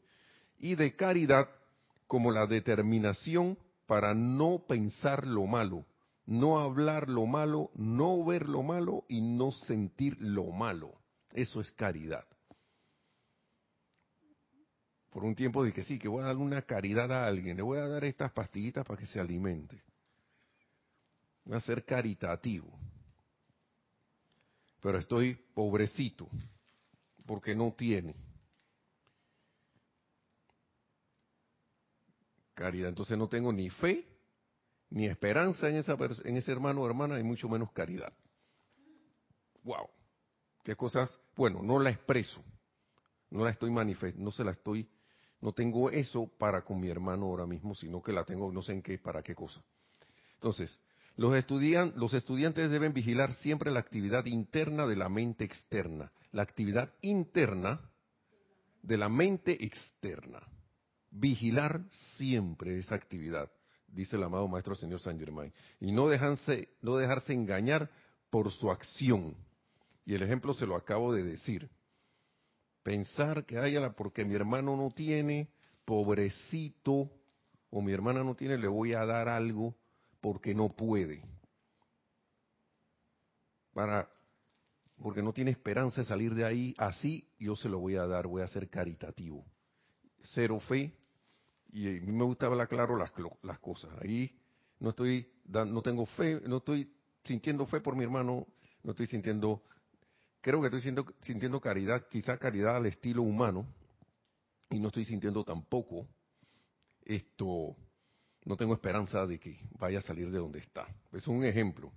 y 0.57 0.75
de 0.75 0.95
caridad 0.95 1.49
como 2.07 2.31
la 2.31 2.45
determinación 2.45 3.57
para 3.87 4.13
no 4.13 4.65
pensar 4.67 5.25
lo 5.25 5.45
malo, 5.45 5.85
no 6.25 6.59
hablar 6.59 7.09
lo 7.09 7.25
malo, 7.25 7.71
no 7.75 8.23
ver 8.25 8.47
lo 8.47 8.63
malo 8.63 9.05
y 9.07 9.21
no 9.21 9.51
sentir 9.51 10.17
lo 10.19 10.45
malo. 10.51 10.93
Eso 11.31 11.61
es 11.61 11.71
caridad. 11.71 12.25
Por 15.11 15.23
un 15.23 15.35
tiempo 15.35 15.63
dije, 15.63 15.83
sí, 15.83 15.97
que 15.97 16.07
voy 16.07 16.23
a 16.23 16.27
dar 16.27 16.37
una 16.37 16.61
caridad 16.63 17.11
a 17.11 17.25
alguien, 17.27 17.55
le 17.55 17.63
voy 17.63 17.79
a 17.79 17.87
dar 17.87 18.03
estas 18.03 18.31
pastillitas 18.33 18.85
para 18.85 18.99
que 18.99 19.05
se 19.05 19.19
alimente 19.19 19.81
voy 21.45 21.57
a 21.57 21.61
ser 21.61 21.85
caritativo. 21.85 22.67
Pero 24.81 24.97
estoy 24.97 25.35
pobrecito 25.53 26.29
porque 27.25 27.55
no 27.55 27.73
tiene. 27.73 28.15
Caridad. 32.53 32.89
Entonces 32.89 33.17
no 33.17 33.27
tengo 33.27 33.51
ni 33.51 33.69
fe, 33.69 34.07
ni 34.89 35.07
esperanza 35.07 35.69
en, 35.69 35.77
ese 36.37 36.51
hermano 36.51 36.81
o 36.81 36.87
hermana, 36.87 37.19
y 37.19 37.23
mucho 37.23 37.49
menos 37.49 37.71
caridad. 37.71 38.13
¡Wow! 39.63 39.89
¿Qué 40.63 40.75
cosas? 40.75 41.19
Bueno, 41.35 41.61
no 41.61 41.79
la 41.79 41.89
expreso. 41.89 42.43
No 43.29 43.43
la 43.43 43.49
estoy 43.49 43.71
manifestando, 43.71 44.23
no 44.23 44.31
se 44.31 44.43
la 44.43 44.51
estoy, 44.51 44.87
no 45.41 45.51
tengo 45.51 45.89
eso 45.89 46.27
para 46.37 46.63
con 46.63 46.79
mi 46.79 46.89
hermano 46.89 47.25
ahora 47.25 47.45
mismo, 47.45 47.75
sino 47.75 48.01
que 48.01 48.13
la 48.13 48.23
tengo 48.23 48.51
no 48.51 48.61
sé 48.61 48.73
en 48.73 48.81
qué, 48.81 48.97
para 48.99 49.21
qué 49.21 49.35
cosa. 49.35 49.61
Entonces, 50.35 50.79
los, 51.17 51.33
estudiantes 52.13 52.69
deben 52.69 52.93
vigilar 52.93 53.33
siempre 53.35 53.71
la 53.71 53.79
actividad 53.79 54.25
interna 54.25 54.85
de 54.85 54.97
la 54.97 55.07
mente 55.07 55.45
externa. 55.45 56.11
La 56.31 56.41
actividad 56.41 56.93
interna 57.01 57.79
de 58.81 58.97
la 58.97 59.09
mente 59.09 59.63
externa. 59.63 60.41
vigilar 61.17 61.81
siempre 62.17 62.77
esa 62.77 62.95
actividad, 62.95 63.49
dice 63.87 64.17
el 64.17 64.23
amado 64.23 64.49
Maestro 64.49 64.75
Señor 64.75 64.99
San 64.99 65.17
Germain, 65.17 65.53
y 65.79 65.93
no 65.93 66.09
dejarse, 66.09 66.67
no 66.81 66.97
dejarse 66.97 67.31
engañar 67.31 67.89
por 68.29 68.51
su 68.51 68.69
acción. 68.69 69.33
Y 70.05 70.13
el 70.13 70.23
ejemplo 70.23 70.53
se 70.53 70.67
lo 70.67 70.75
acabo 70.75 71.13
de 71.13 71.23
decir. 71.23 71.69
Pensar 72.83 73.45
que 73.45 73.57
haya 73.57 73.93
porque 73.93 74.25
mi 74.25 74.35
hermano 74.35 74.75
no 74.75 74.91
tiene, 74.91 75.47
pobrecito, 75.85 77.09
o 77.69 77.81
mi 77.81 77.93
hermana 77.93 78.21
no 78.23 78.35
tiene, 78.35 78.57
le 78.57 78.67
voy 78.67 78.93
a 78.93 79.05
dar 79.05 79.29
algo 79.29 79.73
porque 80.25 80.55
no 80.55 80.69
puede. 80.69 81.21
Para 83.75 84.09
porque 84.97 85.21
no 85.21 85.31
tiene 85.33 85.51
esperanza 85.51 86.01
de 86.01 86.07
salir 86.07 86.33
de 86.33 86.43
ahí, 86.43 86.73
así 86.79 87.29
yo 87.37 87.55
se 87.55 87.69
lo 87.69 87.77
voy 87.77 87.95
a 87.97 88.07
dar, 88.07 88.25
voy 88.25 88.41
a 88.41 88.47
ser 88.47 88.67
caritativo. 88.67 89.45
Cero 90.33 90.59
fe, 90.59 90.97
y 91.71 91.87
a 91.89 92.01
mí 92.01 92.11
me 92.11 92.23
gusta 92.23 92.47
hablar 92.47 92.67
claro 92.67 92.97
las, 92.97 93.11
las 93.43 93.59
cosas. 93.59 93.91
Ahí 94.01 94.35
no 94.79 94.89
estoy, 94.89 95.31
no 95.45 95.83
tengo 95.83 96.07
fe, 96.07 96.41
no 96.47 96.57
estoy 96.57 96.91
sintiendo 97.23 97.67
fe 97.67 97.79
por 97.79 97.95
mi 97.95 98.03
hermano, 98.03 98.47
no 98.81 98.91
estoy 98.93 99.05
sintiendo, 99.05 99.61
creo 100.41 100.59
que 100.59 100.67
estoy 100.67 100.81
sintiendo, 100.81 101.13
sintiendo 101.21 101.61
caridad, 101.61 102.07
quizá 102.09 102.39
caridad 102.39 102.77
al 102.77 102.87
estilo 102.87 103.21
humano, 103.21 103.67
y 104.71 104.79
no 104.79 104.87
estoy 104.87 105.05
sintiendo 105.05 105.43
tampoco 105.43 106.07
esto, 107.03 107.75
no 108.45 108.55
tengo 108.55 108.73
esperanza 108.73 109.25
de 109.25 109.39
que 109.39 109.59
vaya 109.79 109.99
a 109.99 110.03
salir 110.03 110.29
de 110.29 110.37
donde 110.37 110.59
está. 110.59 110.87
Es 111.11 111.27
un 111.27 111.43
ejemplo. 111.43 111.91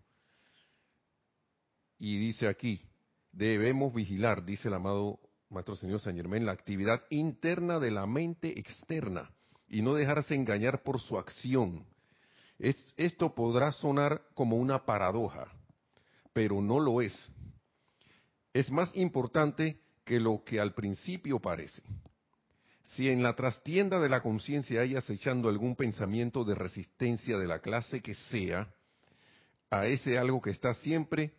Y 1.99 2.19
dice 2.19 2.49
aquí, 2.49 2.81
debemos 3.33 3.93
vigilar, 3.93 4.45
dice 4.45 4.69
el 4.69 4.75
amado 4.75 5.21
Maestro 5.51 5.77
Señor 5.77 6.01
San 6.01 6.17
Germán, 6.17 6.47
la 6.47 6.53
actividad 6.53 7.03
interna 7.11 7.79
de 7.79 7.91
la 7.91 8.07
mente 8.07 8.59
externa 8.59 9.31
y 9.69 9.83
no 9.83 9.95
dejarse 9.95 10.35
engañar 10.35 10.83
por 10.83 11.01
su 11.01 11.19
acción. 11.19 11.85
esto 12.59 13.35
podrá 13.35 13.71
sonar 13.71 14.23
como 14.35 14.57
una 14.57 14.85
paradoja, 14.85 15.53
pero 16.33 16.61
no 16.63 16.81
lo 16.81 17.03
es. 17.03 17.15
Es 18.55 18.71
más 18.71 18.95
importante 18.97 19.81
que 20.05 20.19
lo 20.19 20.43
que 20.45 20.59
al 20.59 20.73
principio 20.73 21.39
parece. 21.39 21.83
Si 22.95 23.09
en 23.09 23.23
la 23.23 23.35
trastienda 23.35 24.01
de 24.01 24.09
la 24.09 24.23
conciencia 24.23 24.81
hay 24.81 24.97
acechando 24.97 25.49
algún 25.49 25.77
pensamiento 25.77 26.45
de 26.45 26.55
resistencia 26.55 27.39
de 27.39 27.47
la 27.47 27.61
clase 27.61 28.01
que 28.01 28.15
sea, 28.15 28.69
a 29.71 29.87
ese 29.87 30.19
algo 30.19 30.41
que 30.41 30.51
está 30.51 30.75
siempre 30.75 31.33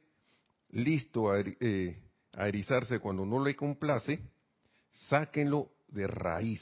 listo 0.71 1.35
eh, 1.35 1.97
a, 2.33 2.47
erizarse 2.47 2.99
cuando 2.99 3.25
no 3.25 3.43
le 3.43 3.55
complace, 3.55 4.19
sáquenlo 5.09 5.71
de 5.87 6.07
raíz. 6.07 6.61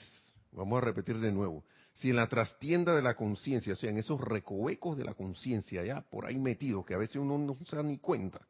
Vamos 0.52 0.82
a 0.82 0.86
repetir 0.86 1.20
de 1.20 1.32
nuevo. 1.32 1.66
Si 1.94 2.10
en 2.10 2.16
la 2.16 2.28
trastienda 2.28 2.96
de 2.96 3.02
la 3.02 3.16
conciencia, 3.16 3.74
o 3.74 3.76
sea, 3.76 3.90
en 3.90 3.98
esos 3.98 4.22
recovecos 4.22 4.98
de 4.98 5.04
la 5.04 5.14
conciencia, 5.14 5.84
ya 5.84 6.02
por 6.02 6.26
ahí 6.26 6.38
metidos, 6.38 6.86
que 6.86 6.94
a 6.94 7.00
veces 7.00 7.18
uno 7.18 7.38
no 7.38 7.58
se 7.66 7.76
da 7.76 7.84
ni 7.84 7.98
cuenta, 7.98 8.48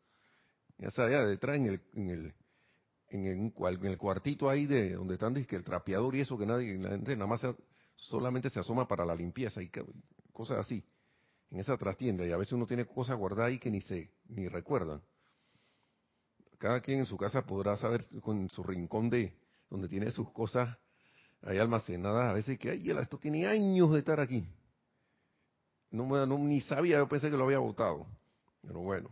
ya 0.78 0.90
sea 0.92 1.06
allá 1.06 1.26
detrás 1.26 1.56
en 1.56 1.66
el, 1.66 1.82
en 1.94 2.10
el, 2.10 2.34
en 3.10 3.26
el, 3.26 3.86
el 3.86 3.98
cuartito 3.98 4.50
ahí 4.50 4.66
de 4.66 4.94
donde 4.94 5.16
están 5.16 5.34
que 5.46 5.56
el 5.56 5.64
trapeador 5.64 6.16
y 6.16 6.22
eso 6.22 6.38
que 6.38 6.46
nadie, 6.46 6.78
la 6.78 6.90
gente 6.90 7.16
nada 7.16 7.28
más 7.28 7.42
solamente 7.96 8.50
se 8.50 8.60
asoma 8.60 8.88
para 8.88 9.06
la 9.06 9.16
limpieza 9.16 9.62
y 9.62 9.72
cosas 10.32 10.60
así, 10.60 10.84
en 11.50 11.60
esa 11.60 11.78
trastienda, 11.78 12.26
y 12.26 12.32
a 12.32 12.38
veces 12.38 12.54
uno 12.54 12.66
tiene 12.66 12.86
cosas 12.86 13.18
guardadas 13.18 13.48
ahí 13.48 13.60
que 13.60 13.72
ni 13.72 13.82
se, 13.82 14.12
ni 14.28 14.48
recuerdan. 14.48 15.02
Cada 16.58 16.82
quien 16.82 17.00
en 17.00 17.06
su 17.06 17.18
casa 17.18 17.46
podrá 17.46 17.78
saber 17.78 18.02
con 18.22 18.50
su 18.50 18.64
rincón 18.64 19.10
de 19.10 19.34
donde 19.70 19.88
tiene 19.88 20.12
sus 20.12 20.32
cosas 20.32 20.78
ahí 21.44 21.58
almacenadas. 21.58 22.32
A 22.32 22.34
veces 22.34 22.58
que 22.58 22.72
ay 22.72 22.90
esto 22.90 23.18
tiene 23.18 23.46
años 23.46 23.92
de 23.94 24.00
estar 24.00 24.20
aquí 24.20 24.48
no, 25.92 26.26
no 26.26 26.38
ni 26.38 26.62
sabía 26.62 26.98
yo 26.98 27.08
pensé 27.08 27.30
que 27.30 27.38
lo 27.38 27.46
había 27.46 27.60
votado 27.60 28.08
pero 28.62 28.80
bueno 28.80 29.10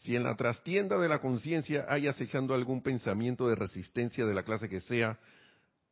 si 0.00 0.16
en 0.16 0.24
la 0.24 0.36
trastienda 0.36 0.98
de 0.98 1.08
la 1.08 1.20
conciencia 1.20 1.86
hay 1.88 2.06
acechando 2.06 2.54
algún 2.54 2.82
pensamiento 2.82 3.48
de 3.48 3.54
resistencia 3.54 4.26
de 4.26 4.34
la 4.34 4.42
clase 4.42 4.68
que 4.68 4.80
sea 4.80 5.18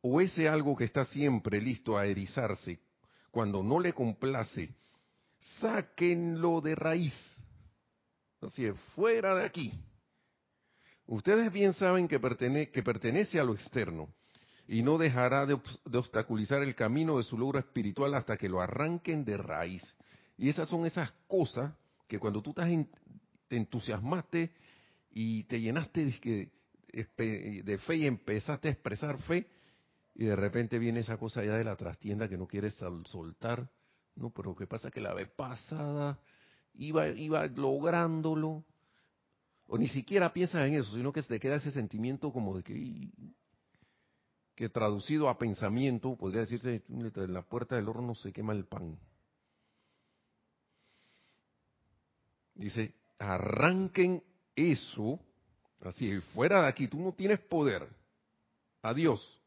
o 0.01 0.21
ese 0.21 0.47
algo 0.47 0.75
que 0.75 0.85
está 0.85 1.05
siempre 1.05 1.61
listo 1.61 1.97
a 1.97 2.05
erizarse 2.05 2.79
cuando 3.31 3.63
no 3.63 3.79
le 3.79 3.93
complace 3.93 4.75
sáquenlo 5.59 6.61
de 6.61 6.75
raíz 6.75 7.13
así 8.41 8.69
fuera 8.95 9.35
de 9.35 9.45
aquí 9.45 9.73
Ustedes 11.09 11.51
bien 11.51 11.73
saben 11.73 12.07
que, 12.07 12.19
pertenece 12.19 13.39
a 13.39 13.43
lo 13.43 13.55
externo 13.55 14.13
y 14.67 14.83
no 14.83 14.99
dejará 14.99 15.47
de, 15.47 15.55
obstaculizar 15.55 16.61
el 16.61 16.75
camino 16.75 17.17
de 17.17 17.23
su 17.23 17.35
logro 17.35 17.57
espiritual 17.57 18.13
hasta 18.13 18.37
que 18.37 18.47
lo 18.47 18.61
arranquen 18.61 19.25
de 19.25 19.35
raíz. 19.35 19.95
Y 20.37 20.49
esas 20.49 20.69
son 20.69 20.85
esas 20.85 21.11
cosas 21.27 21.73
que 22.07 22.19
cuando 22.19 22.43
tú 22.43 22.53
te 23.49 23.57
entusiasmaste 23.57 24.51
y 25.11 25.43
te 25.45 25.59
llenaste 25.59 26.05
de, 26.05 27.77
fe 27.79 27.95
y 27.95 28.05
empezaste 28.05 28.69
a 28.69 28.71
expresar 28.71 29.17
fe, 29.23 29.47
y 30.15 30.25
de 30.25 30.35
repente 30.35 30.79
viene 30.79 31.01
esa 31.01 31.17
cosa 31.17 31.43
ya 31.43 31.55
de 31.57 31.63
la 31.63 31.75
trastienda 31.75 32.29
que 32.29 32.37
no 32.37 32.47
quieres 32.47 32.77
soltar. 33.05 33.69
No, 34.15 34.29
pero 34.29 34.55
¿qué 34.55 34.67
pasa? 34.67 34.91
Que 34.91 35.01
la 35.01 35.13
vez 35.13 35.29
pasada 35.29 36.19
iba, 36.75 37.07
iba 37.07 37.45
lográndolo, 37.47 38.63
o 39.65 39.77
ni 39.77 39.87
siquiera 39.87 40.31
piensas 40.31 40.67
en 40.67 40.75
eso, 40.75 40.93
sino 40.93 41.11
que 41.11 41.21
te 41.23 41.39
queda 41.39 41.55
ese 41.55 41.71
sentimiento 41.71 42.31
como 42.31 42.57
de 42.57 42.63
que, 42.63 43.09
que 44.55 44.69
traducido 44.69 45.29
a 45.29 45.37
pensamiento, 45.37 46.15
podría 46.17 46.41
decirse, 46.41 46.83
en 46.87 47.33
la 47.33 47.41
puerta 47.43 47.75
del 47.75 47.89
horno 47.89 48.13
se 48.13 48.31
quema 48.31 48.53
el 48.53 48.65
pan. 48.65 48.99
Dice, 52.55 52.98
arranquen 53.19 54.23
eso, 54.55 55.19
así, 55.81 56.19
fuera 56.33 56.63
de 56.63 56.67
aquí, 56.69 56.87
tú 56.87 56.99
no 56.99 57.13
tienes 57.13 57.39
poder. 57.39 57.87
Adiós. 58.81 59.37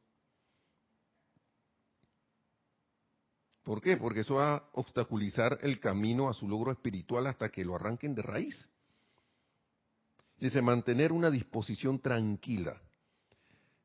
¿Por 3.62 3.80
qué? 3.80 3.96
Porque 3.96 4.20
eso 4.20 4.34
va 4.34 4.56
a 4.56 4.62
obstaculizar 4.72 5.58
el 5.62 5.80
camino 5.80 6.28
a 6.28 6.34
su 6.34 6.48
logro 6.48 6.72
espiritual 6.72 7.26
hasta 7.26 7.48
que 7.48 7.64
lo 7.64 7.74
arranquen 7.74 8.14
de 8.14 8.22
raíz. 8.22 8.68
Dice, 10.38 10.60
mantener 10.60 11.12
una 11.12 11.30
disposición 11.30 12.00
tranquila 12.00 12.80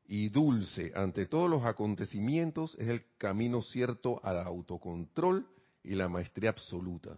y 0.06 0.30
dulce 0.30 0.92
ante 0.96 1.26
todos 1.26 1.48
los 1.48 1.64
acontecimientos 1.64 2.74
es 2.80 2.88
el 2.88 3.04
camino 3.16 3.62
cierto 3.62 4.20
al 4.24 4.38
autocontrol 4.38 5.46
y 5.84 5.94
la 5.94 6.08
maestría 6.08 6.50
absoluta. 6.50 7.16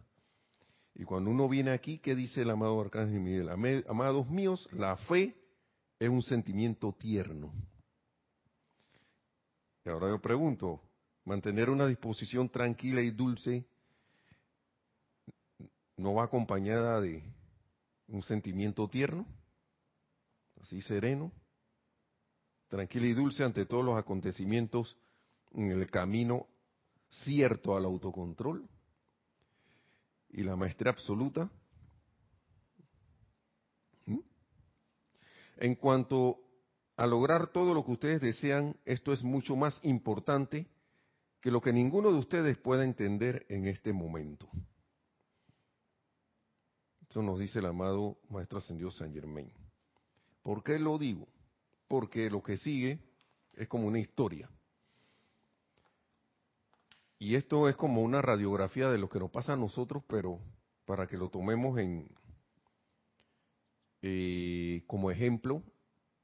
Y 1.00 1.04
cuando 1.04 1.30
uno 1.30 1.48
viene 1.48 1.70
aquí, 1.70 1.96
¿qué 1.96 2.14
dice 2.14 2.42
el 2.42 2.50
amado 2.50 2.78
Arcángel 2.78 3.20
Miguel? 3.20 3.48
Amados 3.88 4.28
míos, 4.28 4.68
la 4.70 4.98
fe 4.98 5.34
es 5.98 6.10
un 6.10 6.20
sentimiento 6.20 6.92
tierno. 6.92 7.54
Y 9.82 9.88
ahora 9.88 10.10
yo 10.10 10.20
pregunto, 10.20 10.78
mantener 11.24 11.70
una 11.70 11.86
disposición 11.86 12.50
tranquila 12.50 13.00
y 13.00 13.12
dulce 13.12 13.64
no 15.96 16.12
va 16.12 16.24
acompañada 16.24 17.00
de 17.00 17.22
un 18.08 18.22
sentimiento 18.22 18.86
tierno, 18.86 19.24
así 20.60 20.82
sereno, 20.82 21.32
tranquilo 22.68 23.06
y 23.06 23.14
dulce 23.14 23.42
ante 23.42 23.64
todos 23.64 23.86
los 23.86 23.98
acontecimientos 23.98 24.98
en 25.52 25.72
el 25.72 25.90
camino 25.90 26.46
cierto 27.08 27.74
al 27.74 27.86
autocontrol 27.86 28.68
y 30.32 30.42
la 30.42 30.56
maestría 30.56 30.92
absoluta. 30.92 31.50
¿Mm? 34.06 34.20
En 35.58 35.74
cuanto 35.74 36.38
a 36.96 37.06
lograr 37.06 37.48
todo 37.48 37.74
lo 37.74 37.84
que 37.84 37.92
ustedes 37.92 38.20
desean, 38.20 38.76
esto 38.84 39.12
es 39.12 39.22
mucho 39.22 39.56
más 39.56 39.80
importante 39.82 40.66
que 41.40 41.50
lo 41.50 41.60
que 41.60 41.72
ninguno 41.72 42.12
de 42.12 42.18
ustedes 42.18 42.58
pueda 42.58 42.84
entender 42.84 43.46
en 43.48 43.66
este 43.66 43.92
momento. 43.92 44.48
Eso 47.08 47.22
nos 47.22 47.40
dice 47.40 47.58
el 47.58 47.66
amado 47.66 48.18
Maestro 48.28 48.58
Ascendido 48.58 48.90
San 48.90 49.12
Germain. 49.12 49.50
¿Por 50.42 50.62
qué 50.62 50.78
lo 50.78 50.96
digo? 50.98 51.26
Porque 51.88 52.30
lo 52.30 52.42
que 52.42 52.56
sigue 52.56 53.00
es 53.54 53.66
como 53.66 53.88
una 53.88 53.98
historia. 53.98 54.48
Y 57.22 57.34
esto 57.34 57.68
es 57.68 57.76
como 57.76 58.00
una 58.00 58.22
radiografía 58.22 58.88
de 58.88 58.96
lo 58.96 59.10
que 59.10 59.18
nos 59.18 59.30
pasa 59.30 59.52
a 59.52 59.56
nosotros, 59.56 60.02
pero 60.08 60.40
para 60.86 61.06
que 61.06 61.18
lo 61.18 61.28
tomemos 61.28 61.78
en 61.78 62.08
eh, 64.00 64.82
como 64.86 65.10
ejemplo 65.10 65.62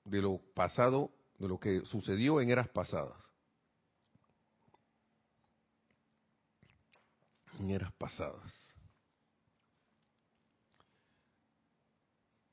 de 0.06 0.22
lo 0.22 0.38
pasado, 0.54 1.12
de 1.38 1.48
lo 1.48 1.61
que 1.61 1.82
sucedió 1.85 2.40
en 2.40 2.48
eras 2.48 2.70
pasadas. 2.70 3.22
En 7.61 7.70
eras 7.70 7.92
pasadas. 7.92 8.74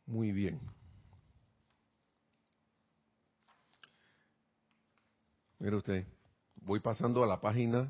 Muy 0.05 0.33
bien. 0.33 0.59
Mire 5.59 5.77
usted, 5.77 6.05
voy 6.57 6.81
pasando 6.81 7.23
a 7.23 7.27
la 7.27 7.39
página 7.39 7.89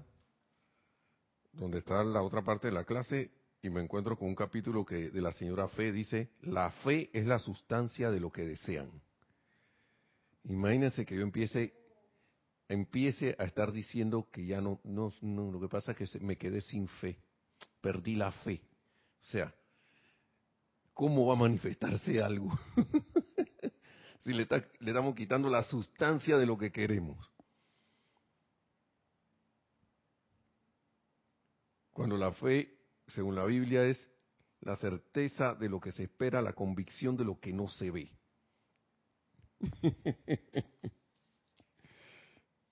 donde 1.53 1.79
está 1.79 2.03
la 2.03 2.21
otra 2.21 2.41
parte 2.41 2.67
de 2.67 2.73
la 2.73 2.83
clase 2.83 3.31
y 3.61 3.69
me 3.69 3.81
encuentro 3.81 4.17
con 4.17 4.27
un 4.27 4.35
capítulo 4.35 4.85
que 4.85 5.09
de 5.09 5.21
la 5.21 5.31
señora 5.31 5.67
Fe 5.69 5.91
dice, 5.91 6.31
la 6.41 6.69
fe 6.69 7.09
es 7.13 7.25
la 7.25 7.39
sustancia 7.39 8.11
de 8.11 8.19
lo 8.19 8.31
que 8.31 8.45
desean. 8.45 8.91
Imagínense 10.43 11.05
que 11.05 11.15
yo 11.15 11.21
empiece 11.21 11.73
empiece 12.67 13.35
a 13.39 13.43
estar 13.43 13.71
diciendo 13.71 14.27
que 14.31 14.45
ya 14.45 14.59
no, 14.61 14.79
no, 14.83 15.13
no 15.21 15.51
lo 15.51 15.59
que 15.59 15.67
pasa 15.67 15.91
es 15.91 16.11
que 16.11 16.19
me 16.19 16.37
quedé 16.37 16.61
sin 16.61 16.87
fe, 16.87 17.19
perdí 17.81 18.15
la 18.15 18.31
fe. 18.31 18.61
O 19.21 19.25
sea, 19.25 19.53
¿cómo 20.93 21.27
va 21.27 21.33
a 21.33 21.37
manifestarse 21.37 22.21
algo? 22.21 22.57
si 24.19 24.33
le, 24.33 24.47
le 24.79 24.91
estamos 24.91 25.15
quitando 25.15 25.49
la 25.49 25.63
sustancia 25.63 26.37
de 26.37 26.45
lo 26.45 26.57
que 26.57 26.71
queremos. 26.71 27.32
Cuando 31.93 32.17
la 32.17 32.31
fe, 32.31 32.75
según 33.07 33.35
la 33.35 33.45
Biblia, 33.45 33.85
es 33.85 34.09
la 34.61 34.75
certeza 34.75 35.53
de 35.53 35.69
lo 35.69 35.79
que 35.79 35.91
se 35.91 36.03
espera, 36.03 36.41
la 36.41 36.53
convicción 36.53 37.15
de 37.15 37.25
lo 37.25 37.39
que 37.39 37.53
no 37.53 37.67
se 37.67 37.91
ve. 37.91 38.11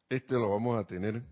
Este 0.10 0.34
lo 0.34 0.50
vamos 0.50 0.78
a 0.78 0.86
tener. 0.86 1.24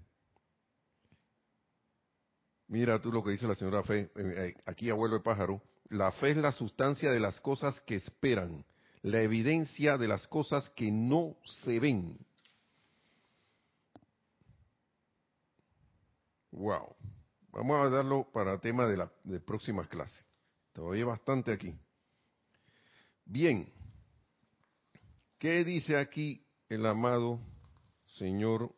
Mira 2.70 3.02
tú 3.02 3.12
lo 3.12 3.22
que 3.22 3.32
dice 3.32 3.46
la 3.46 3.56
señora 3.56 3.84
Fe, 3.84 4.04
eh, 4.04 4.10
eh, 4.16 4.56
aquí 4.66 4.90
abuelo 4.90 5.16
de 5.16 5.22
pájaro. 5.22 5.62
La 5.90 6.14
fe 6.14 6.32
es 6.32 6.38
la 6.38 6.54
sustancia 6.54 7.12
de 7.12 7.20
las 7.20 7.42
cosas 7.42 7.82
que 7.82 7.96
esperan, 7.96 8.64
la 9.02 9.22
evidencia 9.22 9.98
de 9.98 10.08
las 10.08 10.28
cosas 10.28 10.70
que 10.70 10.92
no 10.92 11.36
se 11.44 11.78
ven. 11.82 12.26
Wow. 16.52 16.96
Vamos 17.60 17.86
a 17.86 17.90
darlo 17.90 18.24
para 18.32 18.58
tema 18.62 18.88
de 18.88 18.96
la 18.96 19.12
de 19.26 19.42
próximas 19.42 19.86
clases. 19.90 20.26
Todavía 20.72 21.06
bastante 21.06 21.52
aquí. 21.52 21.78
Bien. 23.26 23.70
¿Qué 25.38 25.66
dice 25.66 25.98
aquí 25.98 26.42
el 26.70 26.86
amado 26.86 27.42
Señor? 28.06 28.74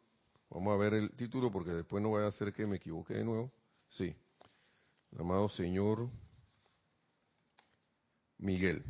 Vamos 0.49 0.73
a 0.73 0.77
ver 0.77 0.95
el 0.95 1.11
título 1.11 1.51
porque 1.51 1.69
después 1.69 2.01
no 2.01 2.09
voy 2.09 2.23
a 2.23 2.29
hacer 2.29 2.53
que 2.53 2.65
me 2.65 2.77
equivoque 2.77 3.13
de 3.13 3.23
nuevo. 3.23 3.51
Sí. 3.87 4.15
El 5.11 5.21
amado 5.21 5.47
Señor 5.47 6.09
Miguel. 8.39 8.83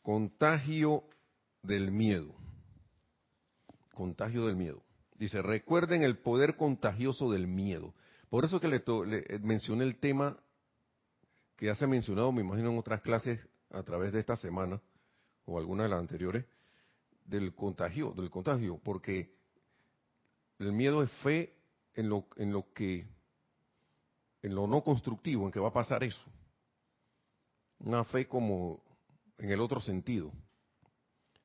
Contagio 0.00 1.04
del 1.62 1.92
miedo. 1.92 2.34
Contagio 3.92 4.46
del 4.46 4.56
miedo. 4.56 4.87
Dice, 5.18 5.42
recuerden 5.42 6.02
el 6.02 6.18
poder 6.18 6.56
contagioso 6.56 7.30
del 7.32 7.48
miedo. 7.48 7.92
Por 8.30 8.44
eso 8.44 8.60
que 8.60 8.68
le, 8.68 8.76
eh, 8.86 9.38
mencioné 9.40 9.84
el 9.84 9.98
tema 9.98 10.38
que 11.56 11.66
ya 11.66 11.74
se 11.74 11.84
ha 11.84 11.88
mencionado, 11.88 12.30
me 12.30 12.42
imagino, 12.42 12.70
en 12.70 12.78
otras 12.78 13.00
clases 13.00 13.40
a 13.70 13.82
través 13.82 14.12
de 14.12 14.20
esta 14.20 14.36
semana, 14.36 14.80
o 15.44 15.58
alguna 15.58 15.82
de 15.82 15.88
las 15.88 15.98
anteriores, 15.98 16.44
del 17.24 17.52
contagio, 17.52 18.12
del 18.12 18.30
contagio, 18.30 18.78
porque 18.84 19.34
el 20.60 20.72
miedo 20.72 21.02
es 21.02 21.10
fe 21.22 21.52
en 21.94 22.08
lo, 22.08 22.28
en 22.36 22.52
lo 22.52 22.72
que, 22.72 23.08
en 24.42 24.54
lo 24.54 24.68
no 24.68 24.84
constructivo, 24.84 25.46
en 25.46 25.50
que 25.50 25.58
va 25.58 25.68
a 25.68 25.72
pasar 25.72 26.04
eso. 26.04 26.24
Una 27.80 28.04
fe 28.04 28.28
como 28.28 28.80
en 29.36 29.50
el 29.50 29.60
otro 29.60 29.80
sentido. 29.80 30.32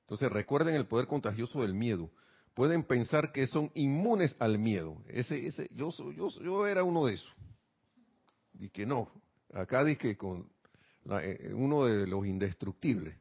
Entonces 0.02 0.32
recuerden 0.32 0.76
el 0.76 0.86
poder 0.86 1.08
contagioso 1.08 1.64
del 1.64 1.74
miedo 1.74 2.12
pueden 2.54 2.84
pensar 2.84 3.32
que 3.32 3.48
son 3.48 3.72
inmunes 3.74 4.36
al 4.40 4.60
miedo. 4.60 5.02
Ese, 5.08 5.48
ese, 5.48 5.70
yo, 5.74 5.90
yo, 6.12 6.30
yo 6.30 6.68
era 6.68 6.84
uno 6.84 7.06
de 7.06 7.16
esos. 7.16 7.34
Y 8.54 8.70
que 8.70 8.86
no. 8.86 9.10
Acá 9.54 9.84
dice 9.84 10.18
con 10.18 10.50
eh, 11.22 11.52
uno 11.54 11.86
de 11.86 12.08
los 12.08 12.26
indestructibles. 12.26 13.16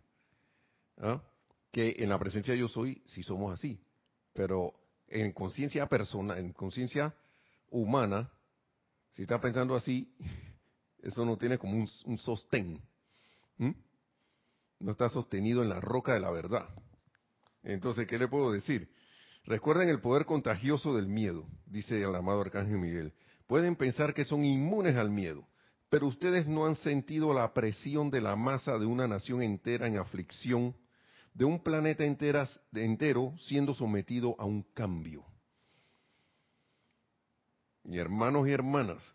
¿ah? 0.99 1.23
Que 1.71 1.97
en 1.99 2.09
la 2.09 2.18
presencia 2.18 2.53
de 2.53 2.61
yo 2.61 2.68
soy, 2.68 3.03
si 3.07 3.23
somos 3.23 3.53
así. 3.53 3.81
Pero 4.33 4.75
en 5.09 5.33
conciencia 5.33 5.87
personal, 5.87 6.38
en 6.38 6.53
conciencia 6.53 7.14
humana, 7.71 8.31
si 9.11 9.23
está 9.23 9.40
pensando 9.40 9.75
así, 9.75 10.14
eso 11.03 11.25
no 11.25 11.37
tiene 11.37 11.59
como 11.59 11.75
un, 11.75 12.18
sostén. 12.18 12.81
No 14.79 14.90
está 14.90 15.09
sostenido 15.09 15.62
en 15.62 15.68
la 15.68 15.81
roca 15.81 16.14
de 16.14 16.21
la 16.21 16.31
verdad. 16.31 16.68
Entonces, 17.62 18.07
¿qué 18.07 18.18
le 18.18 18.27
puedo 18.27 18.53
decir? 18.53 18.91
Recuerden 19.44 19.88
el 19.88 20.00
poder 20.00 20.24
contagioso 20.24 20.94
del 20.94 21.09
miedo, 21.09 21.46
dice 21.66 22.00
el 22.00 22.14
amado 22.14 22.42
Arcángel 22.42 22.78
Miguel. 22.78 23.12
Pueden 23.46 23.74
pensar 23.76 24.14
que 24.14 24.24
son 24.24 24.44
inmunes 24.44 24.96
al 24.96 25.11
miedo, 25.11 25.46
pero 25.88 26.07
ustedes 26.07 26.46
no 26.46 26.64
han 26.64 26.76
sentido 26.76 27.35
la 27.35 27.52
presión 27.52 28.11
de 28.11 28.20
la 28.20 28.37
masa 28.37 28.78
de 28.78 28.87
una 28.87 29.09
nación 29.09 29.42
entera 29.42 29.88
en 29.88 29.98
aflicción, 29.98 30.76
de 31.35 31.44
un 31.44 31.62
planeta 31.62 32.05
entero 32.05 33.35
siendo 33.38 33.74
sometido 33.74 34.37
a 34.38 34.44
un 34.44 34.62
cambio. 34.62 35.24
Y 37.85 37.98
hermanos 37.98 38.46
y 38.46 38.52
hermanas, 38.52 39.12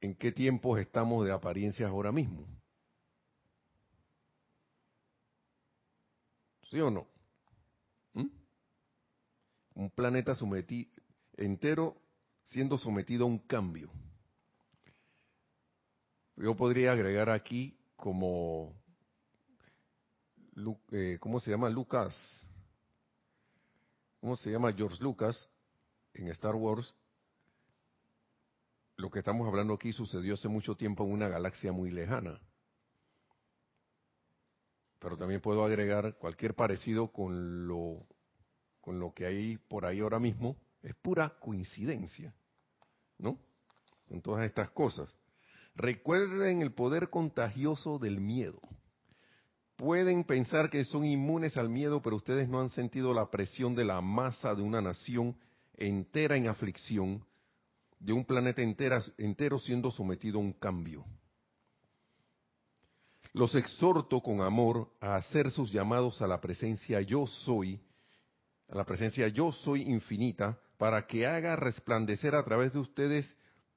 ¿en 0.00 0.16
qué 0.16 0.32
tiempos 0.32 0.80
estamos 0.80 1.24
de 1.24 1.32
apariencias 1.32 1.88
ahora 1.88 2.10
mismo? 2.10 2.57
¿Sí 6.70 6.80
o 6.80 6.90
no? 6.90 7.06
¿Mm? 8.12 8.26
Un 9.74 9.90
planeta 9.90 10.34
sometido, 10.34 10.90
entero 11.36 11.96
siendo 12.44 12.76
sometido 12.76 13.24
a 13.24 13.28
un 13.28 13.38
cambio. 13.38 13.90
Yo 16.36 16.54
podría 16.56 16.92
agregar 16.92 17.30
aquí 17.30 17.76
como, 17.96 18.74
eh, 20.92 21.16
¿cómo 21.20 21.40
se 21.40 21.50
llama 21.50 21.68
Lucas? 21.68 22.14
¿Cómo 24.20 24.36
se 24.36 24.50
llama 24.50 24.72
George 24.72 25.02
Lucas 25.02 25.48
en 26.14 26.28
Star 26.28 26.54
Wars? 26.54 26.94
Lo 28.96 29.10
que 29.10 29.20
estamos 29.20 29.48
hablando 29.48 29.74
aquí 29.74 29.92
sucedió 29.92 30.34
hace 30.34 30.48
mucho 30.48 30.76
tiempo 30.76 31.04
en 31.04 31.12
una 31.12 31.28
galaxia 31.28 31.72
muy 31.72 31.90
lejana 31.90 32.40
pero 34.98 35.16
también 35.16 35.40
puedo 35.40 35.64
agregar 35.64 36.16
cualquier 36.18 36.54
parecido 36.54 37.08
con 37.12 37.66
lo, 37.66 38.06
con 38.80 38.98
lo 38.98 39.12
que 39.12 39.26
hay 39.26 39.56
por 39.56 39.86
ahí 39.86 40.00
ahora 40.00 40.18
mismo, 40.18 40.56
es 40.82 40.94
pura 40.96 41.38
coincidencia, 41.40 42.34
¿no? 43.18 43.38
Con 44.08 44.22
todas 44.22 44.44
estas 44.46 44.70
cosas. 44.70 45.08
Recuerden 45.74 46.62
el 46.62 46.72
poder 46.72 47.10
contagioso 47.10 47.98
del 47.98 48.20
miedo. 48.20 48.60
Pueden 49.76 50.24
pensar 50.24 50.70
que 50.70 50.84
son 50.84 51.04
inmunes 51.04 51.56
al 51.56 51.68
miedo, 51.68 52.02
pero 52.02 52.16
ustedes 52.16 52.48
no 52.48 52.60
han 52.60 52.70
sentido 52.70 53.14
la 53.14 53.30
presión 53.30 53.76
de 53.76 53.84
la 53.84 54.00
masa 54.00 54.54
de 54.54 54.62
una 54.62 54.82
nación 54.82 55.36
entera 55.74 56.36
en 56.36 56.48
aflicción, 56.48 57.24
de 58.00 58.12
un 58.12 58.24
planeta 58.24 58.60
entero 58.62 59.58
siendo 59.60 59.92
sometido 59.92 60.38
a 60.38 60.42
un 60.42 60.52
cambio. 60.52 61.04
Los 63.38 63.54
exhorto 63.54 64.20
con 64.20 64.40
amor 64.40 64.90
a 65.00 65.14
hacer 65.14 65.52
sus 65.52 65.70
llamados 65.70 66.20
a 66.20 66.26
la 66.26 66.40
presencia 66.40 67.00
yo 67.02 67.24
soy, 67.24 67.80
a 68.68 68.74
la 68.74 68.84
presencia 68.84 69.28
yo 69.28 69.52
soy 69.52 69.82
infinita, 69.82 70.58
para 70.76 71.06
que 71.06 71.24
haga 71.24 71.54
resplandecer 71.54 72.34
a 72.34 72.44
través 72.44 72.72
de 72.72 72.80
ustedes 72.80 73.32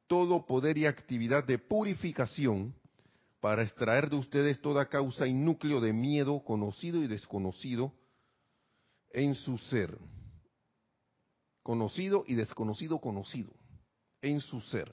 todo 0.07 0.47
poder 0.47 0.79
y 0.79 0.87
actividad 0.87 1.43
de 1.43 1.59
purificación, 1.59 2.73
para 3.39 3.61
extraer 3.61 4.09
de 4.09 4.15
ustedes 4.15 4.59
toda 4.63 4.89
causa 4.89 5.27
y 5.27 5.33
núcleo 5.35 5.79
de 5.79 5.93
miedo 5.93 6.43
conocido 6.43 7.03
y 7.03 7.05
desconocido 7.05 7.93
en 9.11 9.35
su 9.35 9.59
ser. 9.59 9.95
Conocido 11.61 12.23
y 12.25 12.33
desconocido 12.33 12.97
conocido 12.97 13.53
en 14.23 14.41
su 14.41 14.59
ser. 14.59 14.91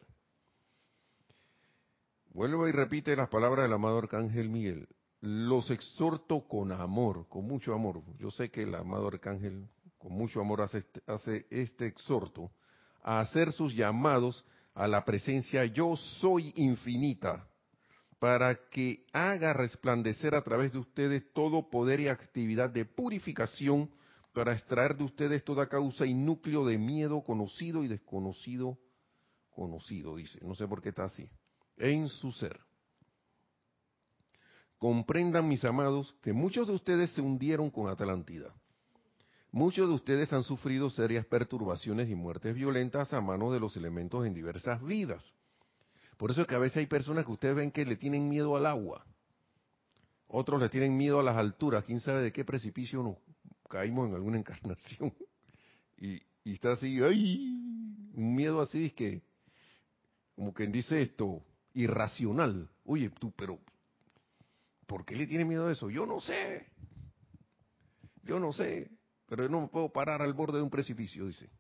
Vuelvo 2.33 2.69
y 2.69 2.73
repite 2.73 3.17
las 3.17 3.29
palabras 3.29 3.65
del 3.65 3.73
amado 3.73 3.99
Arcángel 3.99 4.51
Miguel. 4.51 4.87
Los 5.21 5.71
exhorto 5.71 6.47
con 6.47 6.71
amor, 6.71 7.27
con 7.29 7.47
mucho 7.47 7.75
amor. 7.75 8.03
Yo 8.19 8.31
sé 8.31 8.51
que 8.51 8.63
el 8.63 8.75
amado 8.75 9.09
Arcángel 9.09 9.67
con 9.97 10.13
mucho 10.13 10.41
amor 10.41 10.61
hace 10.61 10.79
este, 10.79 11.03
hace 11.07 11.47
este 11.51 11.87
exhorto 11.87 12.53
a 13.03 13.21
hacer 13.21 13.53
sus 13.53 13.75
llamados 13.75 14.45
a 14.75 14.87
la 14.87 15.05
presencia 15.05 15.65
yo 15.65 15.97
soy 15.97 16.53
infinita, 16.55 17.49
para 18.21 18.69
que 18.69 19.05
haga 19.13 19.53
resplandecer 19.53 20.35
a 20.35 20.43
través 20.43 20.73
de 20.73 20.79
ustedes 20.79 21.33
todo 21.33 21.71
poder 21.71 22.01
y 22.01 22.09
actividad 22.09 22.71
de 22.71 22.85
purificación, 22.85 23.91
para 24.33 24.53
extraer 24.53 24.97
de 24.97 25.05
ustedes 25.05 25.43
toda 25.43 25.69
causa 25.69 26.07
y 26.07 26.15
núcleo 26.15 26.65
de 26.65 26.79
miedo 26.79 27.23
conocido 27.23 27.83
y 27.83 27.89
desconocido 27.89 28.79
conocido, 29.51 30.15
dice. 30.15 30.39
No 30.43 30.55
sé 30.55 30.69
por 30.69 30.81
qué 30.83 30.91
está 30.91 31.05
así 31.05 31.29
en 31.79 32.09
su 32.09 32.33
ser. 32.33 32.59
Comprendan, 34.79 35.49
mis 35.49 35.65
amados, 35.65 36.15
que 36.23 36.33
muchos 36.33 36.69
de 36.69 36.75
ustedes 36.75 37.11
se 37.11 37.21
hundieron 37.21 37.71
con 37.71 37.89
Atlántida. 37.89 38.55
Muchos 39.51 39.89
de 39.89 39.95
ustedes 39.95 40.33
han 40.33 40.45
sufrido 40.45 40.91
serias 40.91 41.27
perturbaciones 41.27 42.09
y 42.09 42.15
muertes 42.15 42.55
violentas 42.55 43.13
a 43.13 43.21
manos 43.21 43.53
de 43.53 43.61
los 43.61 43.77
elementos 43.77 44.27
en 44.27 44.35
diversas 44.35 44.83
vidas. 44.85 45.35
Por 46.17 46.31
eso 46.31 46.43
es 46.43 46.47
que 46.47 46.55
a 46.55 46.59
veces 46.59 46.79
hay 46.79 46.87
personas 46.87 47.25
que 47.25 47.33
ustedes 47.33 47.57
ven 47.57 47.71
que 47.71 47.87
le 47.87 47.97
tienen 47.97 48.29
miedo 48.29 48.57
al 48.57 48.67
agua. 48.67 49.05
Otros 50.27 50.61
le 50.61 50.69
tienen 50.69 50.97
miedo 50.97 51.19
a 51.19 51.23
las 51.23 51.37
alturas. 51.37 51.85
¿Quién 51.85 52.01
sabe 52.01 52.23
de 52.23 52.33
qué 52.33 52.45
precipicio 52.45 53.03
nos 53.03 53.17
caímos 53.69 54.09
en 54.09 54.15
alguna 54.15 54.39
encarnación? 54.39 55.15
Y, 55.97 56.23
está 56.45 56.73
así, 56.73 57.01
¡ay! 57.03 57.49
Un 58.15 58.35
miedo 58.35 58.61
así 58.61 58.87
es 58.87 58.93
que, 58.93 59.23
como 60.35 60.53
quien 60.53 60.71
dice 60.71 61.01
esto, 61.01 61.43
irracional. 61.81 62.69
Oye, 62.85 63.11
tú, 63.11 63.33
pero 63.33 63.59
¿Por 64.89 65.05
qué 65.05 65.15
le 65.15 65.27
tiene 65.27 65.45
miedo 65.45 65.69
a 65.69 65.73
eso? 65.73 65.91
Yo 65.91 66.07
no 66.07 66.19
sé. 66.19 66.67
Yo 68.23 68.41
no 68.41 68.55
sé. 68.55 68.91
Pero 69.27 69.43
yo 69.43 69.51
no 69.51 69.61
me 69.61 69.69
puedo 69.69 69.91
parar 69.91 70.23
al 70.23 70.33
borde 70.33 70.57
de 70.57 70.65
un 70.65 70.71
precipicio, 70.71 71.27
dice. 71.27 71.51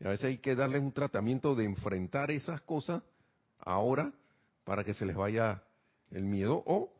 Y 0.00 0.04
a 0.04 0.10
veces 0.10 0.24
hay 0.24 0.38
que 0.38 0.56
darles 0.56 0.82
un 0.82 0.90
tratamiento 0.90 1.54
de 1.54 1.64
enfrentar 1.64 2.32
esas 2.32 2.60
cosas 2.62 3.04
ahora 3.60 4.12
para 4.64 4.82
que 4.82 4.94
se 4.94 5.06
les 5.06 5.14
vaya 5.14 5.62
el 6.10 6.24
miedo. 6.24 6.64
O 6.66 6.92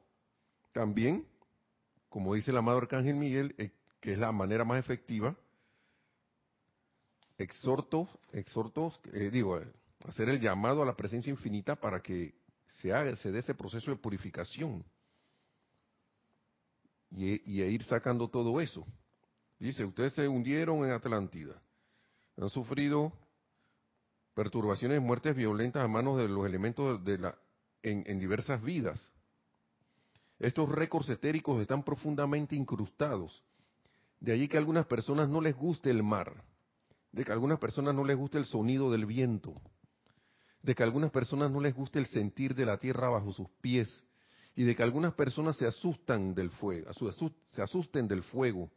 también, 0.73 1.27
como 2.09 2.35
dice 2.35 2.53
el 2.53 2.57
amado 2.57 2.79
Arcángel 2.79 3.16
Miguel, 3.16 3.57
eh, 3.59 3.73
que 3.99 4.12
es 4.12 4.21
la 4.21 4.31
manera 4.31 4.64
más 4.64 4.79
efectiva, 4.79 5.37
exhorto, 7.38 8.09
exhorto, 8.33 8.92
eh, 9.12 9.31
digo, 9.33 9.61
hacer 10.07 10.29
el 10.29 10.41
llamado 10.41 10.83
a 10.83 10.87
la 10.87 10.97
presencia 10.97 11.31
infinita 11.31 11.77
para 11.77 12.01
que 12.01 12.35
se 12.81 12.93
haga, 12.93 13.17
se 13.17 13.33
dé 13.33 13.41
ese 13.41 13.55
proceso 13.55 13.91
de 13.91 13.97
purificación 13.97 14.85
y, 17.11 17.61
e 17.61 17.71
ir 17.71 17.83
sacando 17.85 18.29
todo 18.29 18.61
eso. 18.61 18.87
Dice, 19.59 19.85
ustedes 19.85 20.13
se 20.13 20.29
hundieron 20.29 20.85
en 20.85 20.93
Atlántida, 20.93 21.61
han 22.37 22.51
sufrido 22.51 23.13
perturbaciones, 24.35 25.03
muertes 25.03 25.35
violentas 25.35 25.83
a 25.83 25.89
manos 25.89 26.17
de 26.19 26.29
los 26.29 26.47
elementos 26.47 27.05
de 27.05 27.19
la, 27.19 27.39
en, 27.83 28.05
en 28.07 28.21
diversas 28.21 28.63
vidas. 28.63 29.01
Estos 30.39 30.69
récords 30.69 31.09
etéricos 31.09 31.61
están 31.61 31.83
profundamente 31.83 32.55
incrustados. 32.55 33.43
De 34.21 34.33
allí 34.33 34.47
que 34.47 34.57
a 34.57 34.61
algunas 34.61 34.87
personas 34.87 35.29
no 35.29 35.41
les 35.41 35.57
guste 35.57 35.91
el 35.91 36.05
mar, 36.05 36.45
de 37.11 37.25
que 37.25 37.33
a 37.33 37.35
algunas 37.35 37.59
personas 37.59 37.95
no 37.95 38.05
les 38.05 38.17
guste 38.17 38.39
el 38.39 38.45
sonido 38.45 38.93
del 38.93 39.07
viento, 39.07 39.61
de 40.62 40.75
que 40.75 40.83
a 40.83 40.87
algunas 40.87 41.11
personas 41.11 41.51
no 41.51 41.61
les 41.61 41.75
guste 41.75 41.99
el 41.99 42.07
sentir 42.07 42.55
de 42.55 42.66
la 42.66 42.79
tierra 42.79 43.09
bajo 43.09 43.33
sus 43.33 43.49
pies, 43.61 44.05
y 44.59 44.64
de 44.64 44.75
que 44.75 44.83
algunas 44.83 45.14
personas 45.14 45.57
se 45.57 45.68
asustan 45.68 46.35
del 46.35 46.51
fuego, 46.51 46.90
se 47.47 47.62
asusten 47.62 48.09
del 48.09 48.25
fuego, 48.25 48.68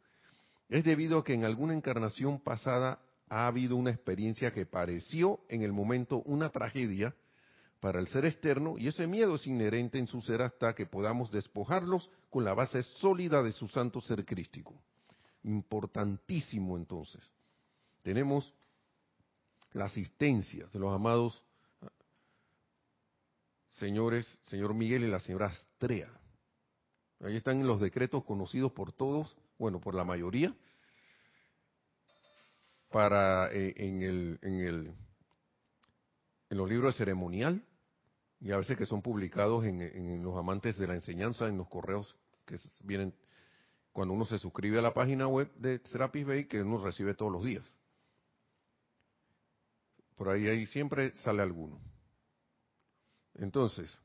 es 0.69 0.83
debido 0.83 1.17
a 1.17 1.23
que 1.23 1.33
en 1.33 1.43
alguna 1.43 1.73
encarnación 1.73 2.39
pasada 2.39 2.99
ha 3.29 3.47
habido 3.47 3.75
una 3.75 3.89
experiencia 3.89 4.53
que 4.53 4.65
pareció 4.65 5.39
en 5.49 5.63
el 5.63 5.73
momento 5.73 6.21
una 6.25 6.49
tragedia 6.49 7.15
para 7.79 7.99
el 7.99 8.07
ser 8.07 8.25
externo 8.25 8.77
y 8.77 8.87
ese 8.87 9.07
miedo 9.07 9.35
es 9.35 9.47
inherente 9.47 9.97
en 9.97 10.05
su 10.05 10.21
ser 10.21 10.43
hasta 10.43 10.75
que 10.75 10.85
podamos 10.85 11.31
despojarlos 11.31 12.09
con 12.29 12.45
la 12.45 12.53
base 12.53 12.83
sólida 12.83 13.41
de 13.41 13.51
su 13.51 13.67
santo 13.67 13.99
ser 14.01 14.23
crístico. 14.23 14.75
Importantísimo 15.43 16.77
entonces. 16.77 17.21
Tenemos 18.03 18.53
la 19.73 19.85
asistencia 19.85 20.67
de 20.71 20.79
los 20.79 20.93
amados 20.93 21.43
señores, 23.71 24.39
señor 24.45 24.73
Miguel 24.73 25.03
y 25.03 25.07
la 25.07 25.19
señora 25.19 25.47
Astrea. 25.47 26.09
Ahí 27.21 27.35
están 27.35 27.65
los 27.65 27.79
decretos 27.79 28.23
conocidos 28.23 28.71
por 28.71 28.93
todos, 28.93 29.35
bueno, 29.57 29.79
por 29.79 29.93
la 29.93 30.03
mayoría, 30.03 30.55
para 32.89 33.51
eh, 33.51 33.73
en 33.77 34.01
el 34.01 34.39
en 34.41 34.59
el 34.59 34.93
en 36.49 36.57
los 36.57 36.69
libros 36.69 36.93
de 36.93 36.97
ceremonial 36.97 37.63
y 38.39 38.51
a 38.51 38.57
veces 38.57 38.77
que 38.77 38.85
son 38.85 39.01
publicados 39.01 39.63
en, 39.65 39.81
en, 39.81 40.23
los 40.23 40.35
amantes 40.35 40.77
de 40.77 40.87
la 40.87 40.95
enseñanza 40.95 41.47
en 41.47 41.57
los 41.57 41.69
correos 41.69 42.15
que 42.45 42.57
vienen 42.83 43.13
cuando 43.93 44.13
uno 44.13 44.25
se 44.25 44.39
suscribe 44.39 44.79
a 44.79 44.81
la 44.81 44.93
página 44.93 45.27
web 45.27 45.51
de 45.55 45.79
Serapis 45.85 46.25
Bay 46.25 46.45
que 46.45 46.61
uno 46.61 46.83
recibe 46.83 47.13
todos 47.13 47.31
los 47.31 47.45
días. 47.45 47.65
Por 50.15 50.29
ahí, 50.29 50.47
ahí 50.47 50.65
siempre 50.65 51.15
sale 51.17 51.41
alguno. 51.41 51.79
Entonces, 53.41 53.99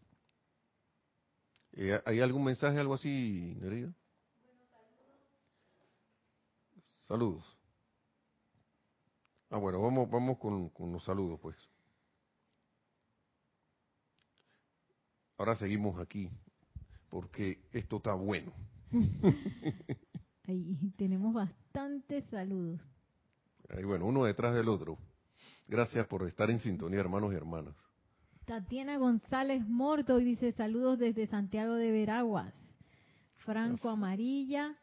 eh, 1.73 2.01
¿hay 2.07 2.21
algún 2.21 2.43
mensaje, 2.43 2.79
algo 2.79 2.95
así, 2.95 3.55
Nereida? 3.61 3.93
Saludos. 7.07 7.45
Ah, 9.51 9.59
bueno, 9.59 9.83
vamos, 9.83 10.11
vamos 10.11 10.39
con, 10.39 10.71
con 10.71 10.91
los 10.91 11.05
saludos, 11.05 11.39
pues. 11.39 11.55
Ahora 15.37 15.55
seguimos 15.55 16.01
aquí, 16.01 16.31
porque 17.11 17.61
esto 17.73 17.99
está 17.99 18.15
bueno. 18.15 18.55
Ahí 20.45 20.95
tenemos 20.97 21.35
bastantes 21.35 22.25
saludos. 22.31 22.81
Ahí, 23.69 23.85
bueno, 23.85 24.07
uno 24.07 24.25
detrás 24.25 24.55
del 24.55 24.71
otro. 24.71 24.97
Gracias 25.69 26.07
por 26.07 26.27
estar 26.27 26.51
en 26.51 26.59
sintonía, 26.59 27.01
hermanos 27.01 27.35
y 27.35 27.37
hermanas. 27.37 27.77
Tatiana 28.47 28.97
González 28.97 29.67
Mordo 29.67 30.19
dice 30.19 30.53
saludos 30.53 31.01
desde 31.01 31.27
Santiago 31.27 31.75
de 31.75 31.91
Veraguas. 31.91 32.55
Franco 33.39 33.89
Amarilla 33.89 34.77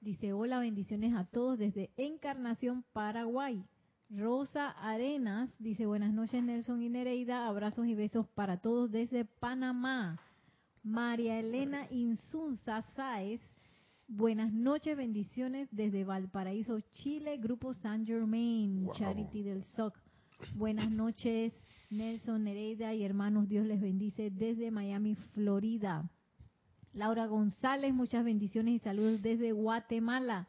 dice 0.00 0.32
hola, 0.32 0.60
bendiciones 0.60 1.16
a 1.16 1.24
todos 1.24 1.58
desde 1.58 1.90
Encarnación, 1.96 2.84
Paraguay. 2.92 3.64
Rosa 4.10 4.70
Arenas 4.70 5.50
dice 5.58 5.86
buenas 5.86 6.12
noches 6.12 6.40
Nelson 6.40 6.82
y 6.82 6.88
Nereida, 6.88 7.48
abrazos 7.48 7.86
y 7.86 7.96
besos 7.96 8.28
para 8.28 8.58
todos 8.60 8.92
desde 8.92 9.24
Panamá. 9.24 10.20
María 10.84 11.40
Elena 11.40 11.88
Insunza 11.90 12.82
Sáez, 12.94 13.40
buenas 14.06 14.52
noches, 14.52 14.96
bendiciones 14.96 15.68
desde 15.72 16.04
Valparaíso, 16.04 16.80
Chile, 16.92 17.38
Grupo 17.38 17.74
San 17.74 18.06
Germain, 18.06 18.88
Charity 18.92 19.42
del 19.42 19.64
SOC. 19.64 19.96
Buenas 20.54 20.90
noches, 20.90 21.52
Nelson 21.90 22.44
Nereida 22.44 22.94
y 22.94 23.04
hermanos, 23.04 23.48
Dios 23.48 23.66
les 23.66 23.80
bendice 23.80 24.30
desde 24.30 24.70
Miami, 24.70 25.16
Florida. 25.34 26.08
Laura 26.92 27.26
González, 27.26 27.92
muchas 27.92 28.24
bendiciones 28.24 28.74
y 28.74 28.78
saludos 28.78 29.22
desde 29.22 29.50
Guatemala. 29.50 30.46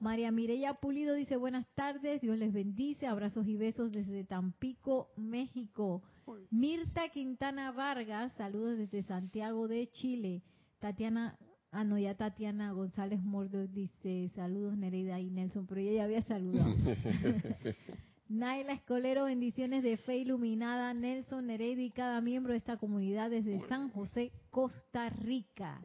María 0.00 0.30
Mireya 0.30 0.74
Pulido 0.74 1.14
dice 1.14 1.36
buenas 1.36 1.66
tardes, 1.74 2.22
Dios 2.22 2.38
les 2.38 2.52
bendice, 2.54 3.06
abrazos 3.06 3.46
y 3.46 3.56
besos 3.56 3.92
desde 3.92 4.24
Tampico, 4.24 5.10
México. 5.16 6.02
Mirta 6.50 7.08
Quintana 7.10 7.72
Vargas, 7.72 8.32
saludos 8.38 8.78
desde 8.78 9.02
Santiago 9.02 9.68
de 9.68 9.90
Chile. 9.90 10.42
Tatiana, 10.78 11.36
ah 11.70 11.84
no, 11.84 11.98
ya 11.98 12.14
Tatiana 12.14 12.72
González 12.72 13.22
Mordo 13.22 13.66
dice 13.66 14.30
saludos 14.34 14.76
Nereida 14.78 15.20
y 15.20 15.30
Nelson, 15.30 15.66
pero 15.66 15.80
ella 15.82 15.92
ya 15.92 16.04
había 16.04 16.22
saludado. 16.22 16.70
Naila 18.28 18.74
Escolero, 18.74 19.24
bendiciones 19.24 19.82
de 19.82 19.96
fe 19.96 20.18
iluminada, 20.18 20.92
Nelson 20.92 21.46
Nereida 21.46 21.80
y 21.80 21.90
cada 21.90 22.20
miembro 22.20 22.52
de 22.52 22.58
esta 22.58 22.76
comunidad 22.76 23.30
desde 23.30 23.66
San 23.68 23.88
José, 23.88 24.32
Costa 24.50 25.08
Rica. 25.08 25.80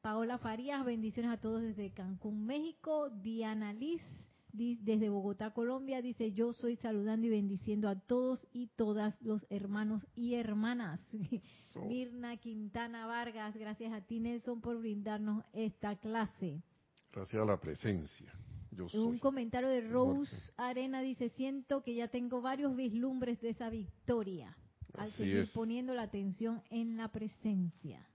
Paola 0.00 0.38
Farías, 0.38 0.84
bendiciones 0.84 1.30
a 1.30 1.40
todos 1.40 1.62
desde 1.62 1.92
Cancún, 1.92 2.46
México. 2.46 3.10
Diana 3.10 3.72
Liz, 3.72 4.02
desde 4.52 5.08
Bogotá, 5.08 5.52
Colombia, 5.52 6.02
dice 6.02 6.32
yo 6.32 6.52
soy 6.52 6.74
saludando 6.76 7.28
y 7.28 7.30
bendiciendo 7.30 7.88
a 7.88 7.94
todos 7.94 8.44
y 8.52 8.66
todas 8.66 9.14
los 9.22 9.46
hermanos 9.48 10.04
y 10.16 10.34
hermanas. 10.34 11.00
Mirna 11.88 12.38
Quintana 12.38 13.06
Vargas, 13.06 13.56
gracias 13.56 13.92
a 13.92 14.00
ti 14.00 14.18
Nelson 14.18 14.60
por 14.60 14.78
brindarnos 14.78 15.44
esta 15.52 15.94
clase. 15.94 16.60
Gracias 17.12 17.40
a 17.40 17.46
la 17.46 17.60
presencia. 17.60 18.32
Un 18.94 19.18
comentario 19.18 19.68
de 19.68 19.80
Rose 19.80 20.52
Arena 20.56 21.00
dice, 21.00 21.30
siento 21.30 21.82
que 21.82 21.94
ya 21.94 22.08
tengo 22.08 22.40
varios 22.40 22.76
vislumbres 22.76 23.40
de 23.40 23.50
esa 23.50 23.70
victoria 23.70 24.56
al 24.98 25.10
seguir 25.12 25.48
poniendo 25.54 25.94
la 25.94 26.02
atención 26.02 26.62
en 26.70 26.96
la 26.96 27.08
presencia. 27.08 28.06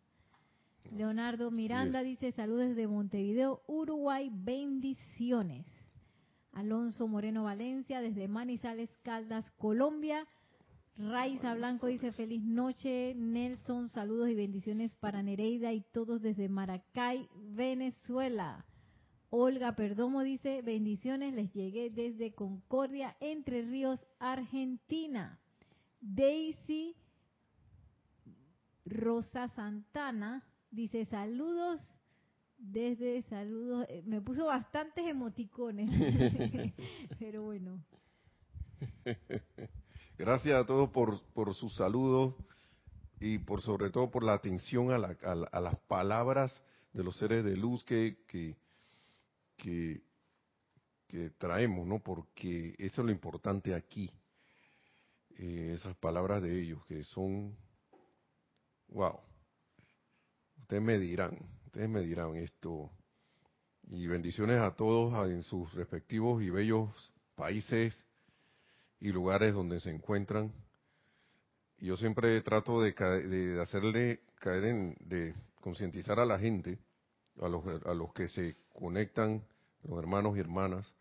Leonardo 0.95 1.51
Miranda 1.51 2.01
dice, 2.01 2.31
saludos 2.31 2.69
desde 2.69 2.87
Montevideo, 2.87 3.61
Uruguay, 3.67 4.29
bendiciones. 4.33 5.65
Alonso 6.53 7.07
Moreno 7.07 7.43
Valencia 7.43 8.01
desde 8.01 8.27
Manizales, 8.27 8.89
Caldas, 9.03 9.49
Colombia. 9.51 10.27
Raiza 10.97 11.53
Blanco 11.55 11.87
dice 11.87 12.11
feliz 12.11 12.43
noche, 12.43 13.15
Nelson, 13.15 13.89
saludos 13.89 14.29
y 14.29 14.35
bendiciones 14.35 14.93
para 14.95 15.23
Nereida 15.23 15.71
y 15.71 15.81
todos 15.93 16.21
desde 16.21 16.49
Maracay, 16.49 17.27
Venezuela. 17.53 18.65
Olga 19.31 19.75
Perdomo 19.75 20.21
dice, 20.23 20.61
bendiciones, 20.61 21.33
les 21.33 21.51
llegué 21.53 21.89
desde 21.89 22.33
Concordia, 22.33 23.15
Entre 23.21 23.61
Ríos, 23.63 23.99
Argentina. 24.19 25.39
Daisy 26.01 26.95
Rosa 28.85 29.47
Santana 29.49 30.43
Dice 30.71 31.05
saludos 31.05 31.79
desde 32.57 33.23
saludos. 33.23 33.85
eh, 33.89 34.03
Me 34.05 34.21
puso 34.21 34.45
bastantes 34.45 35.05
emoticones. 35.05 35.89
Pero 37.19 37.43
bueno. 37.43 37.83
Gracias 40.17 40.55
a 40.55 40.65
todos 40.65 40.89
por, 40.91 41.19
por 41.33 41.53
sus 41.55 41.75
saludos 41.75 42.35
y 43.19 43.37
por 43.39 43.61
sobre 43.61 43.89
todo 43.89 44.09
por 44.11 44.23
la 44.23 44.33
atención 44.33 44.91
a, 44.91 44.97
la- 44.97 45.17
a 45.23 45.35
la- 45.35 45.47
a 45.47 45.59
las 45.59 45.77
palabras 45.87 46.63
de 46.93 47.03
los 47.03 47.15
seres 47.17 47.43
de 47.43 47.57
luz 47.57 47.83
que, 47.83 48.17
que, 48.27 48.55
que, 49.61 50.01
que 51.07 51.29
traemos, 51.37 51.87
¿no? 51.87 51.99
Porque 51.99 52.75
eso 52.79 53.01
es 53.01 53.05
lo 53.05 53.11
importante 53.11 53.75
aquí. 53.75 54.11
Eh, 55.37 55.73
esas 55.75 55.95
palabras 55.97 56.41
de 56.41 56.61
ellos 56.61 56.83
que 56.87 57.03
son, 57.03 57.55
wow. 58.89 59.19
Ustedes 60.59 60.81
me 60.81 60.97
dirán, 60.97 61.37
ustedes 61.65 61.89
me 61.89 62.01
dirán 62.01 62.35
esto. 62.35 62.91
Y 63.83 64.07
bendiciones 64.07 64.59
a 64.59 64.75
todos 64.75 65.29
en 65.29 65.43
sus 65.43 65.73
respectivos 65.73 66.41
y 66.43 66.49
bellos 66.49 67.13
países 67.35 67.95
y 68.99 69.11
lugares 69.11 69.53
donde 69.53 69.79
se 69.79 69.89
encuentran. 69.89 70.53
Yo 71.77 71.97
siempre 71.97 72.41
trato 72.41 72.81
de, 72.81 72.93
de 72.93 73.61
hacerle 73.61 74.21
caer 74.39 74.65
en, 74.65 74.97
de 75.01 75.33
concientizar 75.59 76.19
a 76.19 76.25
la 76.25 76.39
gente, 76.39 76.79
a 77.41 77.47
los, 77.49 77.65
a 77.85 77.93
los 77.93 78.13
que 78.13 78.27
se 78.27 78.55
conectan, 78.73 79.43
los 79.83 79.99
hermanos 79.99 80.35
y 80.37 80.39
hermanas, 80.39 80.93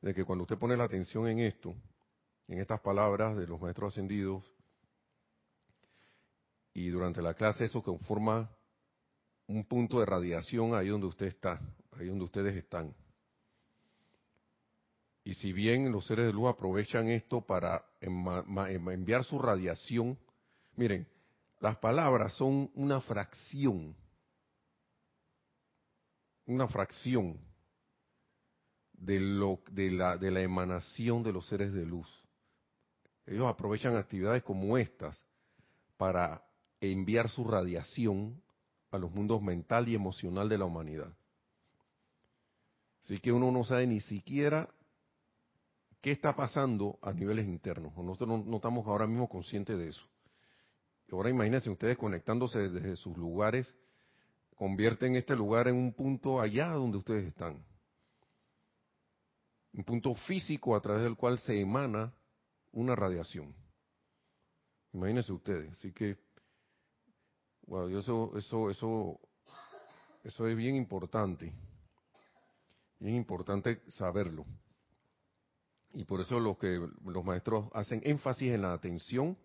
de 0.00 0.14
que 0.14 0.24
cuando 0.24 0.42
usted 0.42 0.58
pone 0.58 0.76
la 0.76 0.84
atención 0.84 1.28
en 1.28 1.40
esto, 1.40 1.74
en 2.48 2.58
estas 2.58 2.80
palabras 2.80 3.36
de 3.36 3.46
los 3.46 3.60
maestros 3.60 3.92
ascendidos, 3.92 4.44
y 6.74 6.88
durante 6.88 7.22
la 7.22 7.34
clase 7.34 7.64
eso 7.64 7.82
conforma 7.82 8.50
un 9.46 9.64
punto 9.64 10.00
de 10.00 10.06
radiación 10.06 10.74
ahí 10.74 10.88
donde 10.88 11.06
usted 11.06 11.26
está, 11.26 11.60
ahí 11.92 12.06
donde 12.06 12.24
ustedes 12.24 12.56
están. 12.56 12.94
Y 15.24 15.34
si 15.34 15.52
bien 15.52 15.92
los 15.92 16.06
seres 16.06 16.26
de 16.26 16.32
luz 16.32 16.48
aprovechan 16.48 17.08
esto 17.08 17.42
para 17.42 17.84
em- 18.00 18.88
enviar 18.88 19.22
su 19.22 19.38
radiación, 19.38 20.18
miren, 20.74 21.06
las 21.60 21.76
palabras 21.76 22.34
son 22.34 22.70
una 22.74 23.00
fracción, 23.00 23.94
una 26.46 26.66
fracción 26.66 27.38
de, 29.02 29.18
lo, 29.18 29.60
de, 29.70 29.90
la, 29.90 30.16
de 30.16 30.30
la 30.30 30.40
emanación 30.42 31.22
de 31.22 31.32
los 31.32 31.46
seres 31.48 31.72
de 31.72 31.84
luz. 31.84 32.08
Ellos 33.26 33.46
aprovechan 33.46 33.96
actividades 33.96 34.42
como 34.42 34.78
estas 34.78 35.24
para 35.96 36.44
enviar 36.80 37.28
su 37.28 37.44
radiación 37.44 38.40
a 38.90 38.98
los 38.98 39.10
mundos 39.12 39.42
mental 39.42 39.88
y 39.88 39.94
emocional 39.94 40.48
de 40.48 40.58
la 40.58 40.64
humanidad. 40.64 41.12
Así 43.02 43.18
que 43.18 43.32
uno 43.32 43.50
no 43.50 43.64
sabe 43.64 43.86
ni 43.86 44.00
siquiera 44.00 44.68
qué 46.00 46.12
está 46.12 46.36
pasando 46.36 46.98
a 47.02 47.12
niveles 47.12 47.46
internos. 47.46 47.96
Nosotros 47.96 48.28
no, 48.28 48.44
no 48.44 48.56
estamos 48.56 48.86
ahora 48.86 49.06
mismo 49.06 49.28
conscientes 49.28 49.78
de 49.78 49.88
eso. 49.88 50.06
Ahora 51.10 51.28
imagínense 51.28 51.68
ustedes 51.68 51.98
conectándose 51.98 52.68
desde 52.68 52.96
sus 52.96 53.16
lugares, 53.16 53.74
convierten 54.56 55.16
este 55.16 55.34
lugar 55.34 55.68
en 55.68 55.76
un 55.76 55.92
punto 55.92 56.40
allá 56.40 56.70
donde 56.70 56.98
ustedes 56.98 57.26
están. 57.26 57.62
Un 59.74 59.84
punto 59.84 60.14
físico 60.14 60.76
a 60.76 60.80
través 60.80 61.02
del 61.02 61.16
cual 61.16 61.38
se 61.38 61.60
emana 61.60 62.12
una 62.72 62.94
radiación. 62.94 63.54
Imagínense 64.92 65.32
ustedes. 65.32 65.70
Así 65.72 65.92
que, 65.92 66.18
wow, 67.66 67.88
eso, 67.88 68.36
eso, 68.36 68.70
eso, 68.70 69.20
eso 70.24 70.46
es 70.46 70.56
bien 70.56 70.76
importante. 70.76 71.52
Bien 72.98 73.16
importante 73.16 73.80
saberlo. 73.88 74.44
Y 75.94 76.04
por 76.04 76.20
eso 76.20 76.38
lo 76.38 76.56
que 76.58 76.86
los 77.04 77.24
maestros 77.24 77.68
hacen 77.74 78.00
énfasis 78.04 78.52
en 78.52 78.62
la 78.62 78.72
atención 78.74 79.36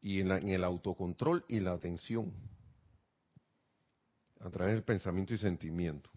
y 0.00 0.20
en, 0.20 0.28
la- 0.28 0.38
en 0.38 0.48
el 0.50 0.64
autocontrol 0.64 1.44
y 1.48 1.60
la 1.60 1.72
atención 1.72 2.32
a 4.40 4.50
través 4.50 4.74
del 4.74 4.84
pensamiento 4.84 5.34
y 5.34 5.38
sentimiento. 5.38 6.10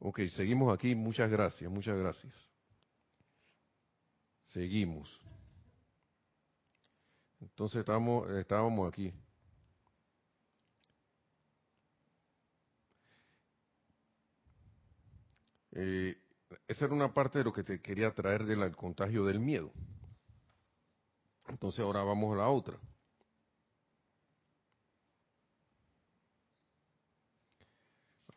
Ok, 0.00 0.20
seguimos 0.34 0.72
aquí. 0.72 0.94
Muchas 0.94 1.30
gracias, 1.30 1.70
muchas 1.70 1.96
gracias. 1.98 2.32
Seguimos. 4.46 5.20
Entonces 7.40 7.80
estamos, 7.80 8.28
estábamos 8.30 8.88
aquí. 8.88 9.12
Eh, 15.72 16.16
esa 16.66 16.86
era 16.86 16.94
una 16.94 17.12
parte 17.12 17.38
de 17.38 17.44
lo 17.44 17.52
que 17.52 17.62
te 17.62 17.80
quería 17.80 18.12
traer 18.12 18.44
del 18.44 18.74
contagio 18.74 19.24
del 19.26 19.38
miedo. 19.38 19.70
Entonces 21.48 21.80
ahora 21.80 22.02
vamos 22.02 22.34
a 22.34 22.38
la 22.38 22.48
otra. 22.48 22.78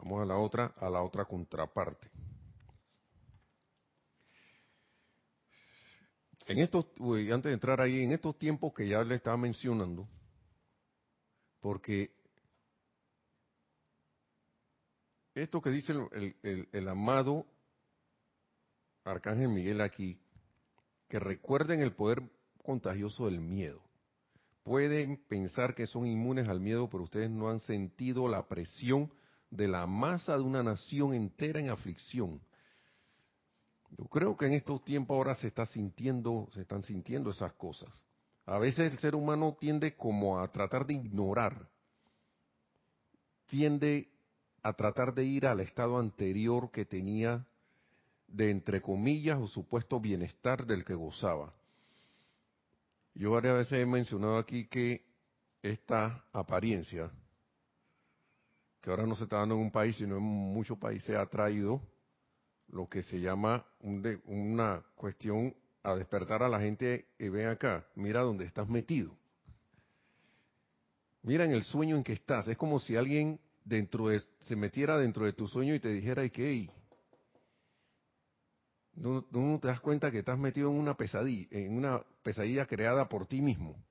Vamos 0.04 0.22
a 0.22 0.26
la 0.26 0.38
otra, 0.38 0.74
a 0.80 0.90
la 0.90 1.02
otra 1.02 1.24
contraparte. 1.24 2.10
En 6.46 6.60
estos, 6.60 6.88
antes 7.00 7.44
de 7.44 7.54
entrar 7.54 7.80
ahí, 7.80 8.02
en 8.04 8.12
estos 8.12 8.38
tiempos 8.38 8.74
que 8.74 8.86
ya 8.86 9.02
le 9.02 9.16
estaba 9.16 9.38
mencionando, 9.38 10.06
porque 11.62 12.12
esto 15.34 15.62
que 15.62 15.70
dice 15.70 15.94
el- 15.94 16.36
el- 16.44 16.68
el 16.74 16.90
amado 16.90 17.46
Arcángel 19.06 19.48
Miguel 19.48 19.80
aquí, 19.80 20.20
que 21.08 21.18
recuerden 21.18 21.80
el 21.80 21.94
poder 21.94 22.22
contagioso 22.62 23.28
del 23.28 23.40
miedo. 23.40 23.82
Pueden 24.64 25.16
pensar 25.30 25.76
que 25.76 25.86
son 25.86 26.06
inmunes 26.08 26.50
al 26.50 26.60
miedo, 26.60 26.90
pero 26.90 27.04
ustedes 27.04 27.30
no 27.30 27.50
han 27.50 27.62
sentido 27.62 28.28
la 28.28 28.50
presión 28.50 29.10
de 29.56 29.68
la 29.68 29.86
masa 29.86 30.36
de 30.36 30.42
una 30.42 30.64
nación 30.64 31.14
entera 31.14 31.60
en 31.60 31.70
aflicción. 31.70 32.42
Yo 33.98 34.06
creo 34.06 34.36
que 34.36 34.48
en 34.48 34.54
estos 34.54 34.84
tiempos 34.84 35.16
ahora 35.16 35.36
se 35.36 35.48
está 35.48 35.66
sintiendo, 35.66 36.50
se 36.54 36.62
están 36.62 36.82
sintiendo 36.82 37.30
esas 37.30 37.54
cosas. 37.54 38.04
A 38.46 38.58
veces 38.58 38.92
el 38.92 38.98
ser 38.98 39.14
humano 39.14 39.56
tiende 39.60 39.96
como 39.96 40.40
a 40.40 40.52
tratar 40.52 40.88
de 40.88 40.96
ignorar, 40.96 41.70
tiende 43.46 44.10
a 44.64 44.74
tratar 44.74 45.14
de 45.14 45.24
ir 45.24 45.46
al 45.46 45.60
estado 45.60 46.00
anterior 46.00 46.72
que 46.72 46.86
tenía 46.86 47.46
de 48.28 48.50
entre 48.50 48.82
comillas 48.82 49.40
o 49.40 49.48
supuesto 49.48 50.00
bienestar 50.00 50.66
del 50.66 50.84
que 50.84 50.96
gozaba. 50.96 51.54
Yo 53.14 53.32
varias 53.32 53.56
veces 53.58 53.84
he 53.84 53.86
mencionado 53.86 54.38
aquí 54.40 54.66
que 54.66 55.06
esta 55.62 56.26
apariencia, 56.34 57.12
que 58.84 58.90
ahora 58.90 59.06
no 59.08 59.16
se 59.16 59.24
está 59.24 59.38
dando 59.38 59.56
en 59.56 59.62
un 59.62 59.72
país, 59.72 59.96
sino 59.96 60.18
en 60.18 60.24
muchos 60.24 60.78
países, 60.78 61.16
ha 61.16 61.26
traído 61.26 61.82
lo 62.68 62.90
que 62.90 63.02
se 63.02 63.22
llama 63.22 63.66
una 64.26 64.84
cuestión 64.96 65.56
a 65.84 65.96
despertar 65.96 66.44
a 66.44 66.50
la 66.50 66.60
gente 66.60 67.08
y 67.18 67.30
ven 67.30 67.48
acá, 67.48 67.88
mira 67.96 68.22
dónde 68.22 68.44
estás 68.44 68.68
metido. 68.68 69.16
Mira 71.22 71.46
en 71.46 71.52
el 71.52 71.64
sueño 71.64 71.96
en 71.96 72.04
que 72.04 72.12
estás. 72.12 72.50
Es 72.50 72.58
como 72.58 72.78
si 72.80 72.98
alguien 72.98 73.40
dentro 73.64 74.10
de, 74.10 74.22
se 74.42 74.58
metiera 74.58 74.98
dentro 75.00 75.24
de 75.24 75.32
tu 75.32 75.48
sueño 75.48 75.74
y 75.74 75.80
te 75.80 75.88
dijera, 75.88 76.26
¿y 76.26 76.30
qué? 76.30 76.50
"Ey, 76.50 76.72
¿No, 78.96 79.26
no 79.32 79.60
te 79.62 79.70
das 79.70 79.80
cuenta 79.80 80.12
que 80.12 80.20
estás 80.20 80.38
metido 80.38 80.70
en 80.70 80.76
una 80.76 80.96
pesadilla, 80.96 81.48
en 81.52 81.78
una 81.78 82.04
pesadilla 82.22 82.66
creada 82.66 83.08
por 83.08 83.26
ti 83.28 83.42
mismo? 83.42 83.82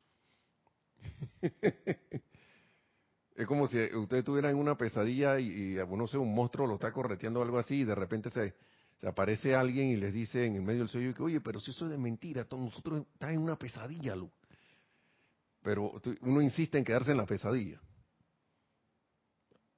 es 3.35 3.47
como 3.47 3.67
si 3.67 3.79
usted 3.97 4.19
estuviera 4.19 4.51
en 4.51 4.57
una 4.57 4.77
pesadilla 4.77 5.39
y, 5.39 5.79
y, 5.79 5.97
no 5.97 6.07
sé, 6.07 6.19
un 6.19 6.35
monstruo 6.35 6.67
lo 6.67 6.75
está 6.75 6.93
correteando 6.93 7.41
o 7.41 7.43
algo 7.43 7.59
así 7.59 7.81
y 7.81 7.85
de 7.85 7.95
repente 7.95 8.31
se, 8.31 8.55
aparece 9.07 9.55
alguien 9.55 9.89
y 9.89 9.97
les 9.97 10.13
dice 10.13 10.45
en 10.45 10.57
el 10.57 10.63
medio 10.63 10.81
del 10.81 10.89
sueño 10.89 11.15
que, 11.15 11.23
oye, 11.23 11.41
pero 11.41 11.59
si 11.59 11.71
eso 11.71 11.87
es 11.87 11.93
de 11.93 11.99
mentira, 11.99 12.45
todos 12.45 12.63
nosotros 12.63 13.05
estamos 13.13 13.35
en 13.35 13.43
una 13.43 13.57
pesadilla, 13.57 14.15
Lu. 14.15 14.31
Pero 15.63 15.93
uno 16.23 16.43
insiste 16.43 16.79
en 16.79 16.85
quedarse 16.85 17.13
en 17.13 17.17
la 17.17 17.27
pesadilla. 17.27 17.81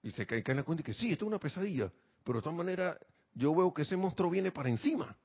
Y 0.03 0.11
se 0.11 0.27
cae, 0.27 0.43
en 0.45 0.57
la 0.57 0.63
cuenta 0.63 0.83
y 0.83 0.85
que 0.85 0.95
sí, 0.95 1.13
esto 1.13 1.25
es 1.25 1.29
una 1.29 1.39
pesadilla, 1.39 1.91
pero 2.25 2.39
de 2.39 2.43
todas 2.43 2.57
maneras 2.57 2.99
yo 3.35 3.55
veo 3.55 3.73
que 3.73 3.83
ese 3.83 3.97
monstruo 3.97 4.31
viene 4.31 4.51
para 4.51 4.69
encima. 4.69 5.17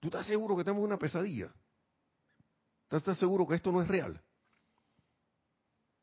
¿Tú 0.00 0.08
estás 0.08 0.26
seguro 0.26 0.56
que 0.56 0.62
estamos 0.62 0.80
en 0.80 0.86
una 0.86 0.98
pesadilla? 0.98 1.52
¿Estás 2.84 3.02
estás 3.02 3.18
seguro 3.18 3.46
que 3.46 3.54
esto 3.54 3.70
no 3.70 3.80
es 3.82 3.88
real? 3.88 4.20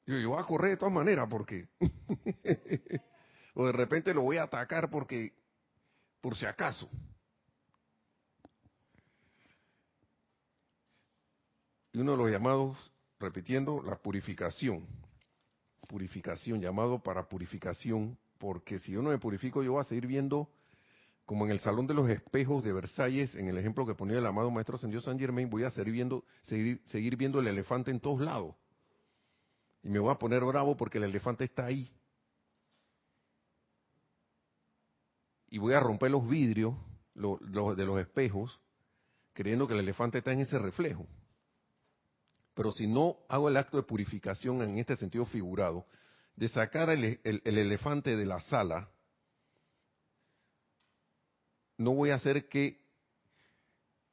Yo, 0.08 0.18
yo 0.18 0.30
voy 0.30 0.40
a 0.40 0.46
correr 0.46 0.72
de 0.72 0.78
todas 0.78 0.94
maneras 0.94 1.28
porque... 1.30 1.68
o 3.54 3.66
de 3.66 3.72
repente 3.74 4.14
lo 4.14 4.22
voy 4.22 4.38
a 4.38 4.44
atacar 4.44 4.90
porque... 4.90 5.34
por 6.22 6.36
si 6.36 6.46
acaso. 6.46 6.90
Y 11.92 12.00
uno 12.00 12.12
de 12.12 12.18
los 12.18 12.32
llamados, 12.32 12.92
repitiendo, 13.20 13.84
la 13.84 13.98
purificación. 13.98 14.88
purificación, 15.90 16.62
llamado 16.62 17.00
para 17.00 17.28
purificación, 17.28 18.18
porque 18.38 18.80
si 18.80 18.94
yo 18.94 19.02
no 19.02 19.10
me 19.10 19.18
purifico, 19.18 19.62
yo 19.62 19.74
voy 19.74 19.82
a 19.82 19.84
seguir 19.84 20.08
viendo, 20.08 20.50
como 21.26 21.46
en 21.46 21.52
el 21.52 21.60
Salón 21.60 21.86
de 21.86 21.94
los 21.94 22.08
Espejos 22.08 22.64
de 22.64 22.72
Versalles, 22.72 23.36
en 23.36 23.48
el 23.50 23.58
ejemplo 23.58 23.86
que 23.86 23.96
ponía 23.96 24.20
el 24.20 24.26
amado 24.26 24.52
Maestro 24.52 24.76
Ascendido 24.76 25.02
San 25.02 25.20
Germain, 25.20 25.50
voy 25.50 25.64
a 25.64 25.70
seguir 25.70 25.92
viendo, 25.92 26.24
seguir, 26.44 26.82
seguir 26.86 27.18
viendo 27.18 27.42
el 27.42 27.48
elefante 27.48 27.92
en 27.92 28.00
todos 28.00 28.22
lados. 28.22 28.56
Y 29.88 29.90
me 29.90 30.00
voy 30.00 30.12
a 30.12 30.20
poner 30.20 30.44
bravo 30.44 30.76
porque 30.76 30.98
el 30.98 31.06
elefante 31.06 31.46
está 31.46 31.68
ahí. 31.68 31.90
Y 35.48 35.60
voy 35.60 35.76
a 35.76 35.80
romper 35.80 36.12
los 36.12 36.28
vidrios 36.28 36.76
de 37.16 37.86
los 37.86 38.00
espejos, 38.02 38.60
creyendo 39.32 39.66
que 39.66 39.76
el 39.76 39.80
elefante 39.80 40.18
está 40.18 40.34
en 40.34 40.42
ese 40.42 40.60
reflejo. 40.60 41.08
Pero 42.54 42.74
si 42.74 42.86
no 42.86 43.16
hago 43.30 43.48
el 43.48 43.56
acto 43.56 43.78
de 43.78 43.84
purificación 43.84 44.62
en 44.62 44.78
este 44.78 44.98
sentido 44.98 45.24
figurado, 45.24 45.86
de 46.36 46.50
sacar 46.50 46.90
el, 46.90 47.22
elefante 47.24 48.18
de 48.18 48.26
la 48.26 48.42
sala, 48.42 48.90
no 51.78 51.94
voy 51.94 52.10
a 52.10 52.16
hacer 52.16 52.50
que 52.50 52.78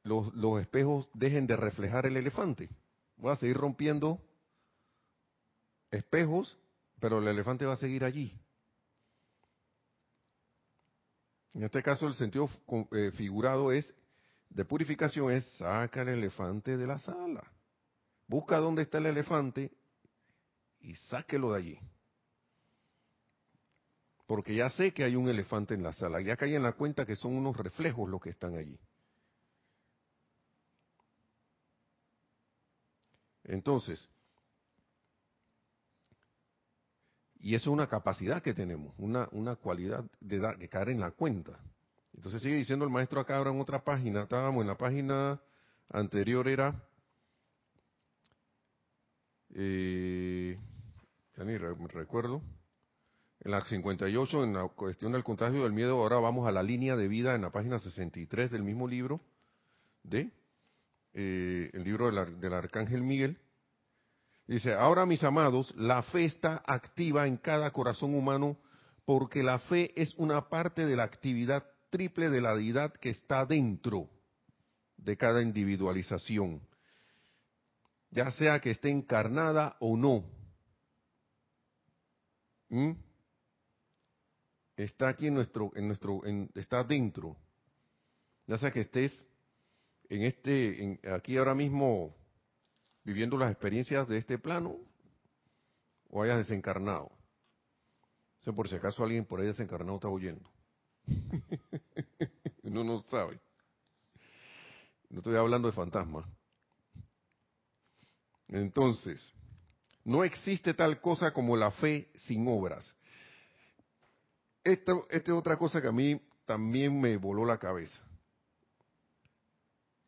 los, 0.03 0.33
los, 0.35 0.61
espejos 0.61 1.09
dejen 1.13 1.47
de 1.47 1.57
reflejar 1.57 2.05
el 2.05 2.15
elefante. 2.15 2.69
Voy 3.17 3.33
a 3.33 3.35
seguir 3.35 3.57
rompiendo 3.57 4.21
espejos, 5.95 6.57
pero 6.99 7.19
el 7.19 7.27
elefante 7.27 7.65
va 7.65 7.73
a 7.73 7.77
seguir 7.77 8.03
allí. 8.03 8.37
En 11.53 11.63
este 11.63 11.81
caso, 11.81 12.07
el 12.07 12.13
sentido 12.13 12.49
eh, 12.91 13.11
figurado 13.11 13.71
es 13.71 13.93
de 14.49 14.65
purificación 14.65 15.31
es 15.31 15.45
saca 15.57 16.01
el 16.01 16.09
elefante 16.09 16.77
de 16.77 16.87
la 16.87 16.97
sala. 16.99 17.43
Busca 18.27 18.57
dónde 18.57 18.83
está 18.83 18.97
el 18.99 19.07
elefante 19.07 19.71
y 20.79 20.95
sáquelo 20.95 21.51
de 21.51 21.57
allí. 21.57 21.79
Porque 24.27 24.55
ya 24.55 24.69
sé 24.69 24.93
que 24.93 25.03
hay 25.03 25.15
un 25.15 25.29
elefante 25.29 25.73
en 25.73 25.83
la 25.83 25.93
sala. 25.93 26.21
Ya 26.21 26.35
caí 26.35 26.55
en 26.55 26.63
la 26.63 26.73
cuenta 26.73 27.05
que 27.05 27.15
son 27.15 27.35
unos 27.35 27.55
reflejos 27.57 28.09
los 28.09 28.21
que 28.21 28.29
están 28.29 28.55
allí. 28.55 28.79
Entonces, 33.43 34.09
Y 37.45 37.53
eso 37.53 37.69
es 37.69 37.73
una 37.75 37.85
capacidad 37.85 38.41
que 38.41 38.55
tenemos, 38.55 38.91
una, 38.97 39.29
una 39.31 39.55
cualidad 39.55 40.03
de, 40.19 40.67
caer 40.67 40.89
en 40.89 40.99
la 40.99 41.11
cuenta. 41.11 41.59
Entonces 42.15 42.41
sigue 42.41 42.55
diciendo 42.55 42.85
el 42.85 42.91
maestro 42.91 43.19
acá 43.19 43.37
ahora 43.37 43.51
en 43.51 43.61
otra 43.61 43.83
página, 43.83 44.23
estábamos 44.23 44.63
en 44.63 44.67
la 44.67 44.79
página 44.79 45.39
anterior, 45.91 46.47
era, 46.47 46.83
eh, 49.53 50.57
ya 51.37 51.43
ni 51.43 51.55
recuerdo, 51.55 52.41
en 53.41 53.51
la 53.51 53.63
58, 53.63 54.43
en 54.43 54.53
la 54.53 54.67
cuestión 54.69 55.11
del 55.11 55.23
contagio 55.23 55.65
del 55.65 55.73
miedo, 55.73 56.01
ahora 56.01 56.17
vamos 56.17 56.47
a 56.47 56.51
la 56.51 56.63
línea 56.63 56.95
de 56.95 57.07
vida 57.07 57.35
en 57.35 57.43
la 57.43 57.51
página 57.51 57.77
63 57.77 58.49
del 58.49 58.63
mismo 58.63 58.87
libro, 58.87 59.21
de 60.01 60.31
eh, 61.13 61.69
el 61.73 61.83
libro 61.83 62.09
del 62.09 62.53
Arcángel 62.55 63.03
Miguel, 63.03 63.37
Dice, 64.47 64.73
ahora 64.73 65.05
mis 65.05 65.23
amados, 65.23 65.73
la 65.75 66.03
fe 66.03 66.25
está 66.25 66.63
activa 66.67 67.27
en 67.27 67.37
cada 67.37 67.71
corazón 67.71 68.13
humano 68.13 68.57
porque 69.05 69.41
la 69.41 69.59
fe 69.59 69.91
es 69.99 70.13
una 70.15 70.49
parte 70.49 70.85
de 70.85 70.95
la 70.95 71.03
actividad 71.03 71.65
triple 71.89 72.29
de 72.29 72.41
la 72.41 72.55
deidad 72.55 72.93
que 72.93 73.09
está 73.09 73.45
dentro 73.45 74.09
de 74.97 75.17
cada 75.17 75.41
individualización, 75.41 76.61
ya 78.11 78.31
sea 78.31 78.59
que 78.59 78.71
esté 78.71 78.89
encarnada 78.89 79.77
o 79.79 79.95
no. 79.97 80.25
¿Mm? 82.69 82.91
Está 84.77 85.09
aquí 85.09 85.27
en 85.27 85.35
nuestro, 85.35 85.71
en 85.75 85.87
nuestro, 85.87 86.21
está 86.55 86.83
dentro. 86.83 87.37
Ya 88.47 88.57
sea 88.57 88.71
que 88.71 88.81
estés 88.81 89.17
en 90.09 90.23
este, 90.23 90.83
en, 90.83 90.99
aquí 91.13 91.37
ahora 91.37 91.55
mismo 91.55 92.15
viviendo 93.05 93.37
las 93.37 93.51
experiencias 93.51 94.07
de 94.07 94.17
este 94.17 94.37
plano 94.37 94.77
o 96.09 96.23
hayas 96.23 96.39
desencarnado. 96.39 97.11
O 98.45 98.53
por 98.53 98.67
si 98.67 98.75
acaso 98.75 99.03
alguien 99.03 99.25
por 99.25 99.39
ahí 99.39 99.47
desencarnado 99.47 99.95
está 99.95 100.09
oyendo. 100.09 100.49
Uno 102.63 102.83
no 102.83 102.99
sabe. 103.01 103.39
No 105.09 105.19
estoy 105.19 105.35
hablando 105.35 105.67
de 105.67 105.73
fantasmas. 105.73 106.25
Entonces, 108.47 109.33
no 110.03 110.23
existe 110.23 110.73
tal 110.73 110.99
cosa 111.01 111.31
como 111.33 111.57
la 111.57 111.71
fe 111.71 112.11
sin 112.15 112.47
obras. 112.47 112.95
Esta, 114.63 114.93
esta 115.09 115.31
es 115.31 115.37
otra 115.37 115.57
cosa 115.57 115.81
que 115.81 115.87
a 115.87 115.91
mí 115.91 116.19
también 116.45 116.99
me 116.99 117.17
voló 117.17 117.45
la 117.45 117.57
cabeza. 117.57 117.99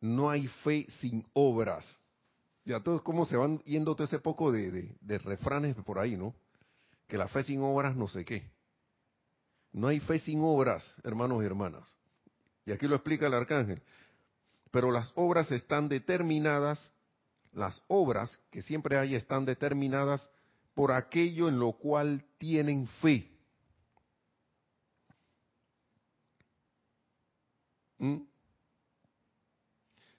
No 0.00 0.30
hay 0.30 0.46
fe 0.46 0.86
sin 1.00 1.26
obras. 1.32 1.98
Ya 2.68 2.80
todos 2.80 3.00
cómo 3.00 3.24
se 3.24 3.34
van 3.34 3.60
yendo 3.60 3.94
todo 3.94 4.04
ese 4.04 4.18
poco 4.18 4.52
de, 4.52 4.94
refranes 5.24 5.74
por 5.76 5.98
ahí, 5.98 6.18
¿no? 6.18 6.34
Que 7.06 7.16
la 7.16 7.26
fe 7.26 7.42
sin 7.42 7.62
obras 7.62 7.96
no 7.96 8.06
sé 8.08 8.26
qué. 8.26 8.52
No 9.72 9.86
hay 9.86 10.00
fe 10.00 10.18
sin 10.18 10.40
obras, 10.42 10.84
hermanos 11.02 11.42
y 11.42 11.46
hermanas. 11.46 11.96
Y 12.66 12.72
aquí 12.72 12.86
lo 12.86 12.96
explica 12.96 13.26
el 13.26 13.32
arcángel. 13.32 13.80
Pero 14.70 14.90
las 14.90 15.12
obras 15.14 15.50
están 15.50 15.88
determinadas, 15.88 16.92
las 17.52 17.82
obras 17.88 18.38
que 18.50 18.60
siempre 18.60 18.98
hay 18.98 19.14
están 19.14 19.46
determinadas 19.46 20.28
por 20.74 20.92
aquello 20.92 21.48
en 21.48 21.58
lo 21.58 21.72
cual 21.72 22.22
tienen 22.36 22.86
fe. 23.00 23.30
¿Mm? 27.96 28.18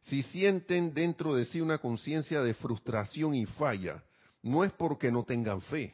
Si 0.10 0.24
sienten 0.24 0.94
dentro 0.96 1.36
de 1.36 1.46
sí 1.46 1.62
una 1.62 1.78
conciencia 1.78 2.42
de 2.42 2.56
frustración 2.56 3.36
y 3.36 3.46
falla, 3.46 4.04
no 4.42 4.64
es 4.64 4.72
porque 4.72 5.12
no 5.12 5.24
tengan 5.24 5.62
fe, 5.62 5.94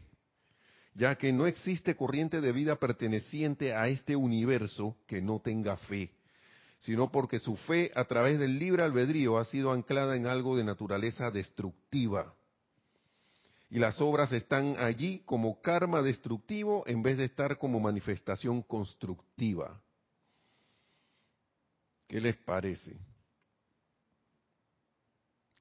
ya 0.94 1.16
que 1.16 1.34
no 1.34 1.48
existe 1.48 1.98
corriente 1.98 2.40
de 2.40 2.54
vida 2.54 2.78
perteneciente 2.78 3.74
a 3.74 3.90
este 3.90 4.16
universo 4.16 4.96
que 5.06 5.22
no 5.22 5.42
tenga 5.42 5.76
fe, 5.76 6.14
sino 6.80 7.12
porque 7.12 7.40
su 7.40 7.58
fe 7.58 7.92
a 7.94 8.06
través 8.06 8.40
del 8.40 8.58
libre 8.58 8.84
albedrío 8.84 9.38
ha 9.38 9.44
sido 9.44 9.74
anclada 9.74 10.16
en 10.16 10.28
algo 10.28 10.56
de 10.56 10.64
naturaleza 10.64 11.30
destructiva. 11.30 12.34
Y 13.70 13.80
las 13.80 14.00
obras 14.00 14.32
están 14.32 14.76
allí 14.78 15.24
como 15.26 15.60
karma 15.60 16.02
destructivo 16.02 16.84
en 16.88 17.04
vez 17.04 17.18
de 17.18 17.26
estar 17.26 17.58
como 17.58 17.82
manifestación 17.82 18.62
constructiva. 18.62 19.82
¿Qué 22.08 22.22
les 22.22 22.38
parece? 22.38 22.96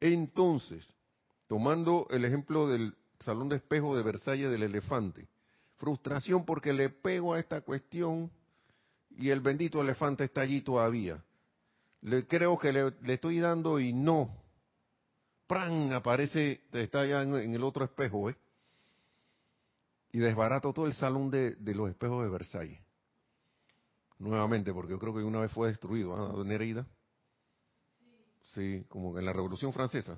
Entonces, 0.06 0.94
tomando 1.46 2.06
el 2.10 2.26
ejemplo 2.26 2.68
del 2.68 2.94
salón 3.20 3.48
de 3.48 3.56
espejo 3.56 3.96
de 3.96 4.02
Versalles 4.02 4.50
del 4.50 4.64
elefante, 4.64 5.30
frustración 5.76 6.44
porque 6.44 6.74
le 6.74 6.90
pego 6.90 7.32
a 7.32 7.40
esta 7.40 7.62
cuestión 7.62 8.30
y 9.16 9.30
el 9.30 9.40
bendito 9.40 9.80
elefante 9.80 10.24
está 10.24 10.42
allí 10.42 10.60
todavía. 10.60 11.24
Le 12.02 12.26
creo 12.26 12.58
que 12.58 12.70
le, 12.70 12.92
estoy 13.14 13.38
dando 13.38 13.80
y 13.80 13.94
no. 13.94 14.28
¡Pran! 15.46 15.94
Aparece, 15.94 16.60
está 16.70 17.00
allá 17.00 17.22
en, 17.22 17.54
el 17.54 17.64
otro 17.64 17.86
espejo, 17.86 18.28
¿eh? 18.28 18.36
Y 20.12 20.18
desbarato 20.18 20.74
todo 20.74 20.86
el 20.86 20.92
salón 20.92 21.30
de, 21.30 21.56
los 21.74 21.88
espejos 21.88 22.22
de 22.22 22.30
Versalles. 22.30 22.80
Nuevamente, 24.18 24.70
porque 24.74 24.92
yo 24.92 24.98
creo 24.98 25.14
que 25.14 25.22
una 25.22 25.40
vez 25.40 25.50
fue 25.50 25.68
destruido. 25.68 26.44
Nereida. 26.44 26.86
Sí, 28.54 28.84
como 28.88 29.18
en 29.18 29.24
la 29.24 29.32
Revolución 29.32 29.72
Francesa. 29.72 30.16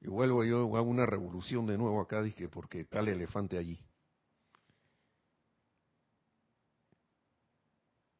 Y 0.00 0.08
vuelvo 0.08 0.44
yo 0.44 0.76
hago 0.76 0.90
una 0.90 1.06
revolución 1.06 1.66
de 1.66 1.78
nuevo 1.78 2.00
acá, 2.00 2.22
dije, 2.22 2.48
porque 2.48 2.80
está 2.80 3.00
el 3.00 3.08
elefante 3.08 3.56
allí. 3.56 3.80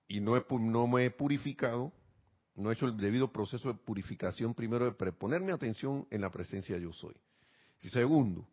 Y 0.08 0.20
no, 0.20 0.32
no 0.50 0.86
me 0.86 1.04
he 1.04 1.10
purificado, 1.10 1.92
no 2.54 2.70
he 2.70 2.72
hecho 2.72 2.86
el 2.86 2.96
debido 2.96 3.30
proceso 3.30 3.68
de 3.68 3.78
purificación 3.78 4.54
primero 4.54 4.86
de 4.86 4.92
preponerme 4.92 5.52
atención 5.52 6.06
en 6.10 6.22
la 6.22 6.30
presencia 6.30 6.78
yo 6.78 6.92
soy. 6.94 7.14
Y 7.82 7.88
segundo, 7.90 8.48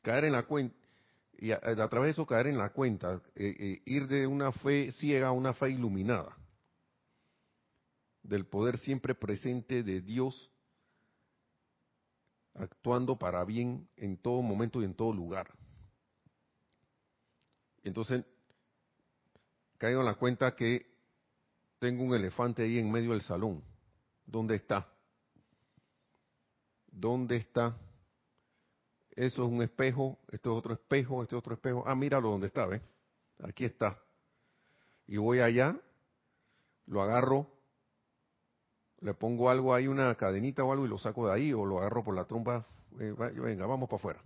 caer 0.00 0.24
en 0.24 0.32
la 0.32 0.44
cuenta, 0.44 0.74
y 1.36 1.50
a, 1.50 1.60
través 1.60 2.06
de 2.06 2.10
eso 2.10 2.26
caer 2.26 2.46
en 2.46 2.56
la 2.56 2.70
cuenta, 2.70 3.20
eh, 3.34 3.54
eh, 3.58 3.82
ir 3.84 4.06
de 4.06 4.26
una 4.26 4.52
fe 4.52 4.92
ciega 4.92 5.28
a 5.28 5.32
una 5.32 5.52
fe 5.52 5.70
iluminada 5.70 6.36
del 8.22 8.46
poder 8.46 8.78
siempre 8.78 9.14
presente 9.14 9.82
de 9.82 10.00
Dios 10.00 10.50
actuando 12.54 13.18
para 13.18 13.44
bien 13.44 13.88
en 13.96 14.16
todo 14.16 14.42
momento 14.42 14.82
y 14.82 14.84
en 14.84 14.94
todo 14.94 15.12
lugar. 15.12 15.50
Entonces, 17.82 18.24
caigo 19.78 20.00
en 20.00 20.06
la 20.06 20.14
cuenta 20.14 20.54
que 20.54 20.86
tengo 21.78 22.04
un 22.04 22.14
elefante 22.14 22.62
ahí 22.62 22.78
en 22.78 22.90
medio 22.90 23.10
del 23.12 23.22
salón. 23.22 23.62
¿Dónde 24.24 24.56
está? 24.56 24.88
¿Dónde 26.86 27.36
está 27.36 27.76
eso 29.14 29.44
es 29.44 29.50
un 29.50 29.62
espejo, 29.62 30.18
esto 30.30 30.52
es 30.52 30.58
otro 30.58 30.72
espejo, 30.72 31.22
este 31.22 31.34
es 31.34 31.38
otro 31.38 31.54
espejo. 31.54 31.84
Ah, 31.86 31.94
míralo 31.94 32.30
donde 32.30 32.46
está, 32.46 32.66
¿ves? 32.66 32.80
Aquí 33.42 33.64
está. 33.64 33.98
Y 35.06 35.18
voy 35.18 35.40
allá, 35.40 35.78
lo 36.86 37.02
agarro, 37.02 37.46
le 39.02 39.14
pongo 39.14 39.50
algo 39.50 39.74
ahí, 39.74 39.88
una 39.88 40.14
cadenita 40.14 40.62
o 40.62 40.72
algo 40.72 40.86
y 40.86 40.88
lo 40.88 40.96
saco 40.96 41.26
de 41.26 41.34
ahí, 41.34 41.52
o 41.52 41.66
lo 41.66 41.78
agarro 41.78 42.04
por 42.04 42.14
la 42.14 42.24
trompa. 42.24 42.64
Eh, 43.00 43.12
venga, 43.34 43.66
vamos 43.66 43.88
para 43.88 43.98
afuera. 43.98 44.22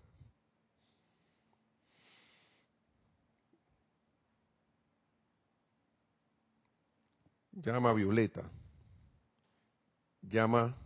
Llama 7.52 7.94
Violeta. 7.94 8.42
Llama 10.20 10.76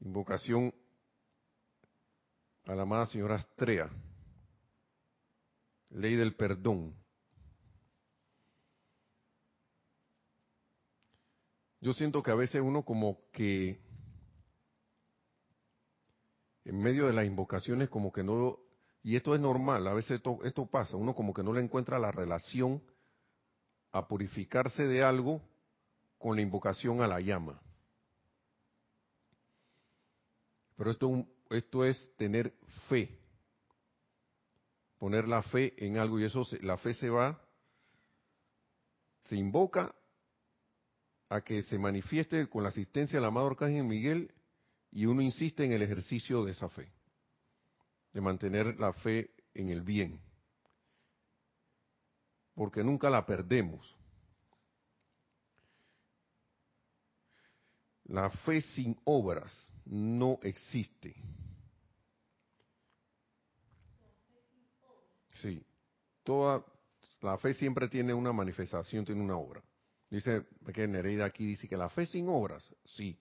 invocación 0.00 0.74
a 2.66 2.74
la 2.74 2.82
amada 2.82 3.06
señora 3.06 3.36
Astrea. 3.36 3.88
Ley 5.90 6.16
del 6.16 6.34
perdón. 6.34 6.97
Yo 11.80 11.92
siento 11.92 12.22
que 12.22 12.30
a 12.30 12.34
veces 12.34 12.60
uno 12.60 12.84
como 12.84 13.20
que 13.32 13.80
en 16.64 16.82
medio 16.82 17.06
de 17.06 17.12
las 17.12 17.24
invocaciones 17.24 17.88
como 17.88 18.12
que 18.12 18.22
no, 18.22 18.58
y 19.02 19.16
esto 19.16 19.34
es 19.34 19.40
normal, 19.40 19.86
a 19.86 19.94
veces 19.94 20.12
esto, 20.12 20.38
esto 20.44 20.66
pasa, 20.66 20.96
uno 20.96 21.14
como 21.14 21.32
que 21.32 21.42
no 21.42 21.52
le 21.52 21.60
encuentra 21.60 21.98
la 21.98 22.10
relación 22.10 22.82
a 23.92 24.06
purificarse 24.06 24.86
de 24.86 25.02
algo 25.02 25.40
con 26.18 26.36
la 26.36 26.42
invocación 26.42 27.00
a 27.00 27.08
la 27.08 27.20
llama. 27.20 27.60
Pero 30.76 30.90
esto, 30.90 31.26
esto 31.50 31.84
es 31.84 32.16
tener 32.16 32.54
fe, 32.88 33.18
poner 34.98 35.26
la 35.26 35.42
fe 35.42 35.74
en 35.78 35.96
algo 35.96 36.18
y 36.18 36.24
eso, 36.24 36.44
la 36.60 36.76
fe 36.76 36.92
se 36.92 37.08
va, 37.08 37.40
se 39.22 39.36
invoca 39.36 39.94
a 41.28 41.40
que 41.42 41.62
se 41.62 41.78
manifieste 41.78 42.48
con 42.48 42.62
la 42.62 42.70
asistencia 42.70 43.18
del 43.18 43.26
amado 43.26 43.48
Arcángel 43.48 43.84
Miguel 43.84 44.32
y 44.90 45.06
uno 45.06 45.20
insiste 45.20 45.64
en 45.64 45.72
el 45.72 45.82
ejercicio 45.82 46.44
de 46.44 46.52
esa 46.52 46.68
fe, 46.68 46.90
de 48.12 48.20
mantener 48.20 48.78
la 48.78 48.92
fe 48.92 49.30
en 49.54 49.68
el 49.68 49.82
bien, 49.82 50.20
porque 52.54 52.82
nunca 52.82 53.10
la 53.10 53.26
perdemos. 53.26 53.94
La 58.04 58.30
fe 58.30 58.62
sin 58.62 58.98
obras 59.04 59.70
no 59.84 60.38
existe. 60.42 61.14
Sí, 65.34 65.62
toda 66.24 66.64
la 67.20 67.36
fe 67.36 67.52
siempre 67.52 67.86
tiene 67.86 68.14
una 68.14 68.32
manifestación, 68.32 69.04
tiene 69.04 69.20
una 69.20 69.36
obra. 69.36 69.62
Dice 70.10 70.46
que 70.72 70.88
Nereida 70.88 71.26
aquí 71.26 71.44
dice 71.44 71.68
que 71.68 71.76
la 71.76 71.90
fe 71.90 72.06
sin 72.06 72.28
obras, 72.28 72.74
sí, 72.84 73.18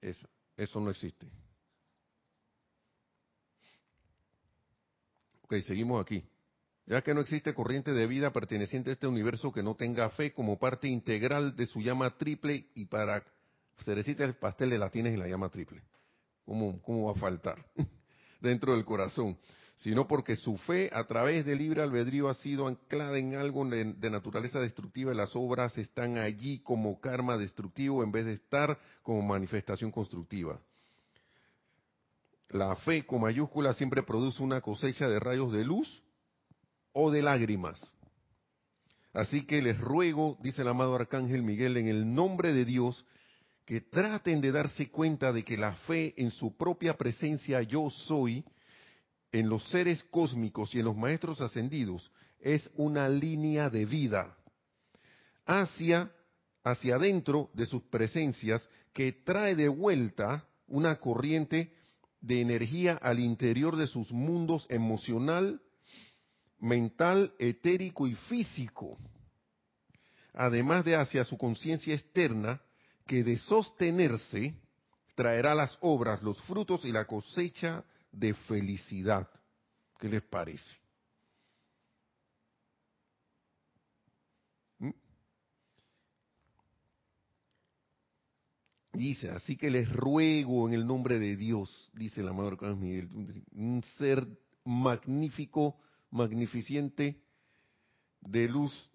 es, 0.00 0.18
eso 0.56 0.80
no 0.80 0.90
existe. 0.90 1.28
Ok, 5.42 5.54
seguimos 5.60 6.04
aquí. 6.04 6.24
Ya 6.86 7.00
que 7.02 7.14
no 7.14 7.20
existe 7.20 7.54
corriente 7.54 7.92
de 7.92 8.06
vida 8.08 8.32
perteneciente 8.32 8.90
a 8.90 8.94
este 8.94 9.06
universo 9.06 9.52
que 9.52 9.62
no 9.62 9.76
tenga 9.76 10.10
fe 10.10 10.32
como 10.32 10.58
parte 10.58 10.88
integral 10.88 11.54
de 11.54 11.66
su 11.66 11.80
llama 11.80 12.16
triple 12.18 12.66
y 12.74 12.86
para 12.86 13.24
cerecita 13.84 14.24
el 14.24 14.34
pastel 14.34 14.70
de 14.70 14.78
la 14.78 14.90
tienes 14.90 15.14
y 15.14 15.16
la 15.16 15.28
llama 15.28 15.48
triple. 15.48 15.82
¿Cómo, 16.44 16.82
cómo 16.82 17.06
va 17.06 17.12
a 17.12 17.20
faltar? 17.20 17.64
Dentro 18.40 18.72
del 18.72 18.84
corazón 18.84 19.38
sino 19.76 20.06
porque 20.06 20.36
su 20.36 20.56
fe 20.58 20.90
a 20.92 21.04
través 21.04 21.44
del 21.44 21.58
libre 21.58 21.82
albedrío 21.82 22.28
ha 22.28 22.34
sido 22.34 22.68
anclada 22.68 23.18
en 23.18 23.34
algo 23.34 23.64
de, 23.64 24.10
naturaleza 24.10 24.60
destructiva 24.60 25.12
y 25.12 25.16
las 25.16 25.34
obras 25.34 25.76
están 25.78 26.18
allí 26.18 26.60
como 26.60 27.00
karma 27.00 27.36
destructivo 27.36 28.02
en 28.02 28.12
vez 28.12 28.26
de 28.26 28.34
estar 28.34 28.78
como 29.02 29.22
manifestación 29.22 29.90
constructiva. 29.90 30.60
La 32.48 32.76
fe 32.76 33.06
con 33.06 33.22
mayúscula 33.22 33.72
siempre 33.72 34.02
produce 34.02 34.42
una 34.42 34.60
cosecha 34.60 35.08
de 35.08 35.18
rayos 35.18 35.52
de 35.52 35.64
luz 35.64 36.02
o 36.92 37.10
de 37.10 37.22
lágrimas. 37.22 37.92
Así 39.14 39.46
que 39.46 39.62
les 39.62 39.78
ruego, 39.78 40.38
dice 40.42 40.62
el 40.62 40.68
amado 40.68 40.94
Arcángel 40.94 41.42
Miguel, 41.42 41.76
en 41.76 41.88
el 41.88 42.14
nombre 42.14 42.52
de 42.52 42.64
Dios, 42.64 43.04
que 43.64 43.80
traten 43.80 44.40
de 44.40 44.52
darse 44.52 44.90
cuenta 44.90 45.32
de 45.32 45.44
que 45.44 45.56
la 45.56 45.74
fe 45.86 46.14
en 46.16 46.30
su 46.30 46.56
propia 46.56 46.96
presencia 46.96 47.62
yo 47.62 47.90
soy, 47.90 48.44
en 49.32 49.48
los 49.48 49.64
seres 49.70 50.04
cósmicos 50.04 50.74
y 50.74 50.78
en 50.78 50.84
los 50.84 50.96
maestros 50.96 51.40
ascendidos 51.40 52.10
es 52.38 52.70
una 52.76 53.08
línea 53.08 53.70
de 53.70 53.86
vida 53.86 54.36
hacia 55.46 56.12
hacia 56.64 56.94
adentro 56.96 57.50
de 57.54 57.66
sus 57.66 57.82
presencias 57.84 58.68
que 58.92 59.12
trae 59.12 59.56
de 59.56 59.68
vuelta 59.68 60.46
una 60.68 60.96
corriente 61.00 61.72
de 62.20 62.40
energía 62.40 62.94
al 63.02 63.18
interior 63.18 63.76
de 63.76 63.88
sus 63.88 64.12
mundos 64.12 64.66
emocional, 64.68 65.60
mental, 66.60 67.34
etérico 67.38 68.06
y 68.06 68.14
físico, 68.14 68.96
además 70.32 70.84
de 70.84 70.94
hacia 70.94 71.24
su 71.24 71.36
conciencia 71.36 71.94
externa 71.94 72.60
que 73.06 73.24
de 73.24 73.36
sostenerse 73.38 74.54
traerá 75.16 75.54
las 75.54 75.76
obras, 75.80 76.22
los 76.22 76.40
frutos 76.42 76.84
y 76.84 76.92
la 76.92 77.06
cosecha 77.06 77.84
de 78.12 78.34
felicidad. 78.34 79.28
¿Qué 79.98 80.08
les 80.08 80.22
parece? 80.22 80.76
¿Mm? 84.78 84.90
Dice, 88.92 89.30
así 89.30 89.56
que 89.56 89.70
les 89.70 89.90
ruego 89.90 90.68
en 90.68 90.74
el 90.74 90.86
nombre 90.86 91.18
de 91.18 91.36
Dios, 91.36 91.90
dice 91.94 92.20
el 92.20 92.28
amado 92.28 92.48
Arcángel 92.48 92.76
Miguel, 92.76 93.44
un 93.52 93.82
ser 93.98 94.26
magnífico, 94.64 95.80
magnificente, 96.10 97.22
de 98.20 98.48
luz 98.48 98.90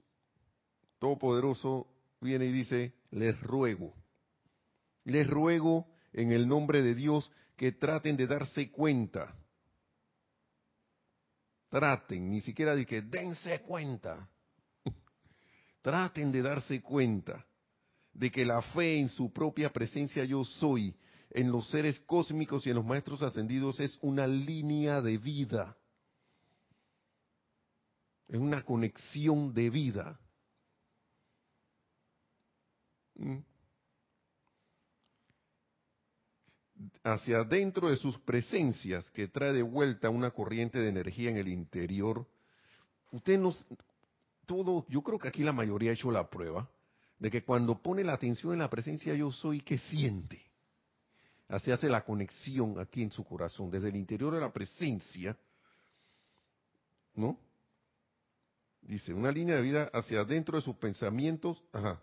todopoderoso, 0.99 1.87
viene 2.21 2.45
y 2.45 2.51
dice, 2.51 2.93
les 3.11 3.39
ruego, 3.41 3.93
les 5.03 5.27
ruego 5.27 5.87
en 6.13 6.31
el 6.31 6.47
nombre 6.47 6.81
de 6.81 6.95
Dios 6.95 7.31
que 7.57 7.71
traten 7.71 8.15
de 8.15 8.27
darse 8.27 8.71
cuenta. 8.71 9.35
Traten, 11.69 12.29
ni 12.29 12.39
siquiera 12.39 12.75
de 12.75 12.85
que 12.85 13.01
dense 13.01 13.61
cuenta. 13.61 14.29
traten 15.81 16.31
de 16.31 16.41
darse 16.43 16.81
cuenta 16.81 17.45
de 18.13 18.31
que 18.31 18.45
la 18.45 18.61
fe 18.61 18.99
en 18.99 19.09
su 19.09 19.33
propia 19.33 19.73
presencia 19.73 20.23
yo 20.23 20.45
soy, 20.45 20.95
en 21.31 21.51
los 21.51 21.69
seres 21.69 21.99
cósmicos 22.01 22.65
y 22.65 22.69
en 22.69 22.77
los 22.77 22.85
maestros 22.85 23.21
ascendidos 23.21 23.79
es 23.79 23.97
una 24.01 24.27
línea 24.27 25.01
de 25.01 25.17
vida. 25.17 25.75
Es 28.27 28.39
una 28.39 28.63
conexión 28.63 29.53
de 29.53 29.69
vida. 29.69 30.19
¿Mm? 33.15 33.39
Hacia 37.03 37.43
dentro 37.43 37.89
de 37.89 37.97
sus 37.97 38.17
presencias 38.19 39.09
que 39.11 39.27
trae 39.27 39.53
de 39.53 39.61
vuelta 39.61 40.09
una 40.09 40.31
corriente 40.31 40.79
de 40.79 40.89
energía 40.89 41.29
en 41.29 41.37
el 41.37 41.47
interior. 41.47 42.27
Usted 43.11 43.39
nos, 43.39 43.65
todo, 44.45 44.85
yo 44.89 45.01
creo 45.01 45.19
que 45.19 45.27
aquí 45.27 45.43
la 45.43 45.53
mayoría 45.53 45.91
ha 45.91 45.93
hecho 45.93 46.11
la 46.11 46.29
prueba 46.29 46.69
de 47.19 47.31
que 47.31 47.43
cuando 47.43 47.81
pone 47.81 48.03
la 48.03 48.13
atención 48.13 48.53
en 48.53 48.59
la 48.59 48.69
presencia 48.69 49.13
yo 49.15 49.31
soy, 49.31 49.61
que 49.61 49.77
siente? 49.77 50.41
Así 51.47 51.71
hace 51.71 51.89
la 51.89 52.03
conexión 52.03 52.79
aquí 52.79 53.01
en 53.01 53.11
su 53.11 53.23
corazón, 53.23 53.71
desde 53.71 53.89
el 53.89 53.95
interior 53.95 54.33
de 54.33 54.41
la 54.41 54.51
presencia, 54.51 55.37
¿no? 57.15 57.39
Dice, 58.81 59.13
una 59.13 59.31
línea 59.31 59.55
de 59.55 59.61
vida 59.61 59.89
hacia 59.93 60.21
adentro 60.21 60.57
de 60.57 60.61
sus 60.61 60.75
pensamientos, 60.75 61.61
ajá, 61.71 62.01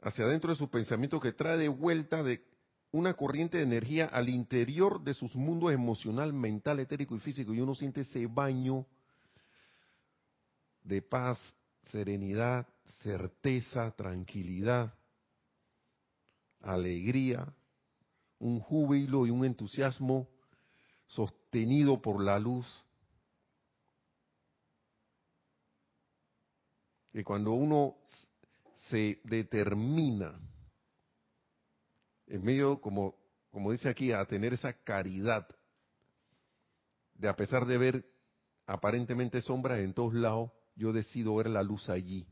hacia 0.00 0.24
adentro 0.24 0.50
de 0.50 0.56
sus 0.56 0.68
pensamientos 0.68 1.20
que 1.20 1.32
trae 1.32 1.56
de 1.56 1.68
vuelta 1.68 2.22
de 2.22 2.44
una 2.90 3.14
corriente 3.14 3.58
de 3.58 3.64
energía 3.64 4.06
al 4.06 4.28
interior 4.28 5.02
de 5.02 5.14
sus 5.14 5.34
mundos 5.34 5.72
emocional, 5.72 6.32
mental, 6.32 6.80
etérico 6.80 7.16
y 7.16 7.20
físico, 7.20 7.52
y 7.52 7.60
uno 7.60 7.74
siente 7.74 8.00
ese 8.00 8.26
baño 8.26 8.86
de 10.82 11.02
paz, 11.02 11.38
serenidad, 11.90 12.66
certeza, 13.02 13.90
tranquilidad, 13.90 14.94
alegría, 16.60 17.52
un 18.38 18.60
júbilo 18.60 19.26
y 19.26 19.30
un 19.30 19.44
entusiasmo 19.44 20.28
sostenido 21.06 22.00
por 22.00 22.22
la 22.22 22.38
luz. 22.38 22.66
Que 27.12 27.24
cuando 27.24 27.52
uno 27.52 27.96
se 28.88 29.20
determina 29.24 30.38
en 32.28 32.44
medio, 32.44 32.80
como, 32.80 33.14
como 33.50 33.72
dice 33.72 33.88
aquí, 33.88 34.12
a 34.12 34.24
tener 34.24 34.54
esa 34.54 34.72
caridad 34.72 35.48
de 37.14 37.28
a 37.28 37.36
pesar 37.36 37.66
de 37.66 37.78
ver 37.78 38.04
aparentemente 38.66 39.40
sombras 39.40 39.80
en 39.80 39.92
todos 39.92 40.14
lados, 40.14 40.52
yo 40.76 40.92
decido 40.92 41.34
ver 41.34 41.48
la 41.48 41.62
luz 41.62 41.88
allí. 41.88 42.26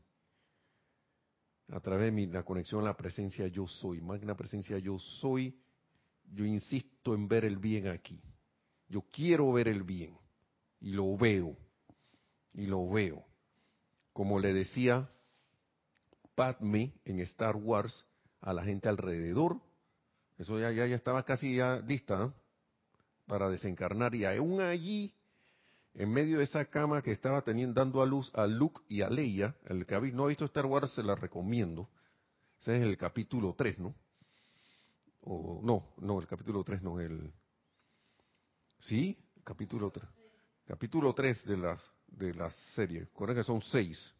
A 1.69 1.81
través 1.81 2.15
de 2.15 2.27
la 2.27 2.43
conexión 2.43 2.81
a 2.81 2.85
la 2.85 2.97
presencia 2.97 3.47
yo 3.47 3.67
soy, 3.67 3.99
magna 3.99 4.35
presencia 4.35 4.77
yo 4.77 4.97
soy, 4.97 5.59
yo 6.31 6.45
insisto 6.45 7.13
en 7.13 7.27
ver 7.27 7.43
el 7.43 7.57
bien 7.57 7.87
aquí. 7.87 8.21
Yo 8.87 9.01
quiero 9.11 9.51
ver 9.51 9.67
el 9.67 9.83
bien 9.83 10.17
y 10.79 10.91
lo 10.91 11.17
veo, 11.17 11.57
y 12.53 12.67
lo 12.67 12.87
veo. 12.87 13.25
Como 14.13 14.39
le 14.39 14.53
decía 14.53 15.09
Padme 16.35 16.93
en 17.03 17.19
Star 17.21 17.57
Wars 17.57 18.05
a 18.39 18.53
la 18.53 18.63
gente 18.63 18.87
alrededor, 18.87 19.59
eso 20.37 20.59
ya, 20.59 20.71
ya, 20.71 20.85
ya 20.85 20.95
estaba 20.95 21.23
casi 21.23 21.55
ya 21.55 21.77
lista 21.77 22.33
para 23.25 23.49
desencarnar 23.49 24.15
y 24.15 24.25
aún 24.25 24.61
allí 24.61 25.13
en 25.93 26.11
medio 26.11 26.37
de 26.37 26.43
esa 26.43 26.65
cama 26.65 27.01
que 27.01 27.11
estaba 27.11 27.41
teniendo, 27.41 27.79
dando 27.79 28.01
a 28.01 28.05
luz 28.05 28.31
a 28.35 28.45
Luke 28.45 28.81
y 28.87 29.01
a 29.01 29.09
Leia, 29.09 29.55
el 29.65 29.85
que 29.85 29.99
no 30.11 30.25
ha 30.25 30.27
visto 30.27 30.45
Star 30.45 30.65
Wars 30.65 30.91
se 30.91 31.01
la 31.01 31.15
recomiendo. 31.15 31.89
Ese 32.61 32.77
es 32.77 32.83
el 32.83 32.97
capítulo 32.97 33.55
3, 33.57 33.79
¿no? 33.79 33.95
O, 35.21 35.59
no, 35.63 35.95
no, 35.97 36.19
el 36.19 36.27
capítulo 36.27 36.63
3 36.63 36.83
no, 36.83 36.99
el... 36.99 37.33
Sí, 38.79 39.17
capítulo 39.43 39.89
3. 39.89 40.07
Capítulo 40.67 41.13
3 41.13 41.45
de 41.45 41.57
las 41.57 41.91
de 42.07 42.33
la 42.33 42.49
serie, 42.75 43.01
recuerden 43.01 43.37
que 43.37 43.43
son 43.43 43.61
seis. 43.61 44.13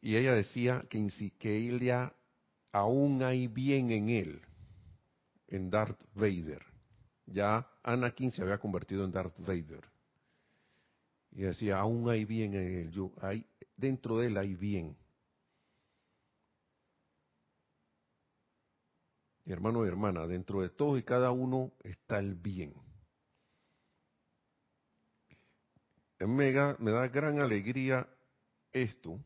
Y 0.00 0.16
ella 0.16 0.34
decía 0.34 0.84
que, 0.88 1.06
que 1.38 1.56
ella 1.56 2.12
aún 2.72 3.22
hay 3.22 3.46
bien 3.46 3.90
en 3.90 4.08
él, 4.08 4.42
en 5.48 5.70
Darth 5.70 6.02
Vader 6.14 6.72
ya 7.32 7.66
Anakin 7.82 8.30
se 8.30 8.42
había 8.42 8.58
convertido 8.58 9.04
en 9.04 9.12
Darth 9.12 9.38
Vader. 9.38 9.84
Y 11.32 11.42
decía, 11.42 11.78
aún 11.78 12.08
hay 12.08 12.24
bien 12.24 12.54
en 12.54 12.92
él, 12.92 13.10
hay, 13.20 13.46
dentro 13.76 14.18
de 14.18 14.26
él 14.26 14.36
hay 14.36 14.54
bien. 14.54 14.96
hermano 19.44 19.84
y 19.84 19.88
hermana, 19.88 20.26
dentro 20.26 20.62
de 20.62 20.70
todos 20.70 20.98
y 20.98 21.02
cada 21.02 21.30
uno 21.30 21.72
está 21.82 22.18
el 22.18 22.34
bien. 22.34 22.72
Me 26.20 26.52
da, 26.52 26.76
me 26.78 26.90
da 26.90 27.08
gran 27.08 27.38
alegría 27.38 28.08
esto, 28.72 29.20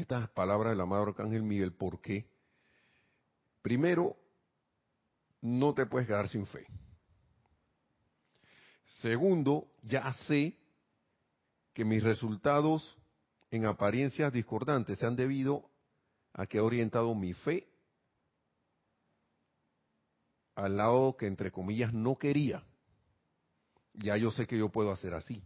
estas 0.00 0.28
palabras 0.30 0.72
del 0.72 0.80
amado 0.80 1.04
Arcángel 1.04 1.42
Miguel, 1.42 1.72
porque 1.72 2.26
primero 3.62 4.16
no 5.40 5.74
te 5.74 5.86
puedes 5.86 6.06
quedar 6.06 6.28
sin 6.28 6.46
fe. 6.46 6.66
Segundo, 9.00 9.68
ya 9.82 10.12
sé 10.26 10.56
que 11.72 11.84
mis 11.84 12.02
resultados 12.02 12.96
en 13.50 13.66
apariencias 13.66 14.32
discordantes 14.32 14.98
se 14.98 15.06
han 15.06 15.16
debido 15.16 15.70
a 16.32 16.46
que 16.46 16.58
he 16.58 16.60
orientado 16.60 17.14
mi 17.14 17.34
fe 17.34 17.68
al 20.54 20.76
lado 20.76 21.16
que 21.16 21.26
entre 21.26 21.52
comillas 21.52 21.92
no 21.92 22.16
quería. 22.16 22.64
Ya 23.94 24.16
yo 24.16 24.30
sé 24.30 24.46
que 24.46 24.58
yo 24.58 24.70
puedo 24.70 24.90
hacer 24.90 25.14
así. 25.14 25.44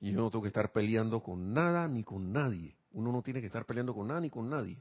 Y 0.00 0.12
yo 0.12 0.20
no 0.20 0.30
tengo 0.30 0.42
que 0.42 0.48
estar 0.48 0.72
peleando 0.72 1.22
con 1.22 1.52
nada 1.52 1.86
ni 1.86 2.02
con 2.02 2.32
nadie. 2.32 2.76
Uno 2.92 3.12
no 3.12 3.22
tiene 3.22 3.40
que 3.40 3.46
estar 3.46 3.64
peleando 3.64 3.94
con 3.94 4.20
ni 4.20 4.30
con 4.30 4.48
nadie. 4.48 4.80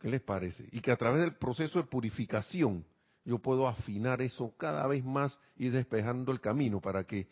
¿Qué 0.00 0.08
les 0.08 0.22
parece? 0.22 0.68
Y 0.70 0.80
que 0.80 0.92
a 0.92 0.96
través 0.96 1.22
del 1.22 1.34
proceso 1.36 1.80
de 1.80 1.88
purificación 1.88 2.84
yo 3.24 3.38
puedo 3.38 3.68
afinar 3.68 4.22
eso 4.22 4.54
cada 4.56 4.86
vez 4.86 5.04
más 5.04 5.38
y 5.56 5.68
despejando 5.68 6.32
el 6.32 6.40
camino 6.40 6.80
para 6.80 7.04
que 7.04 7.28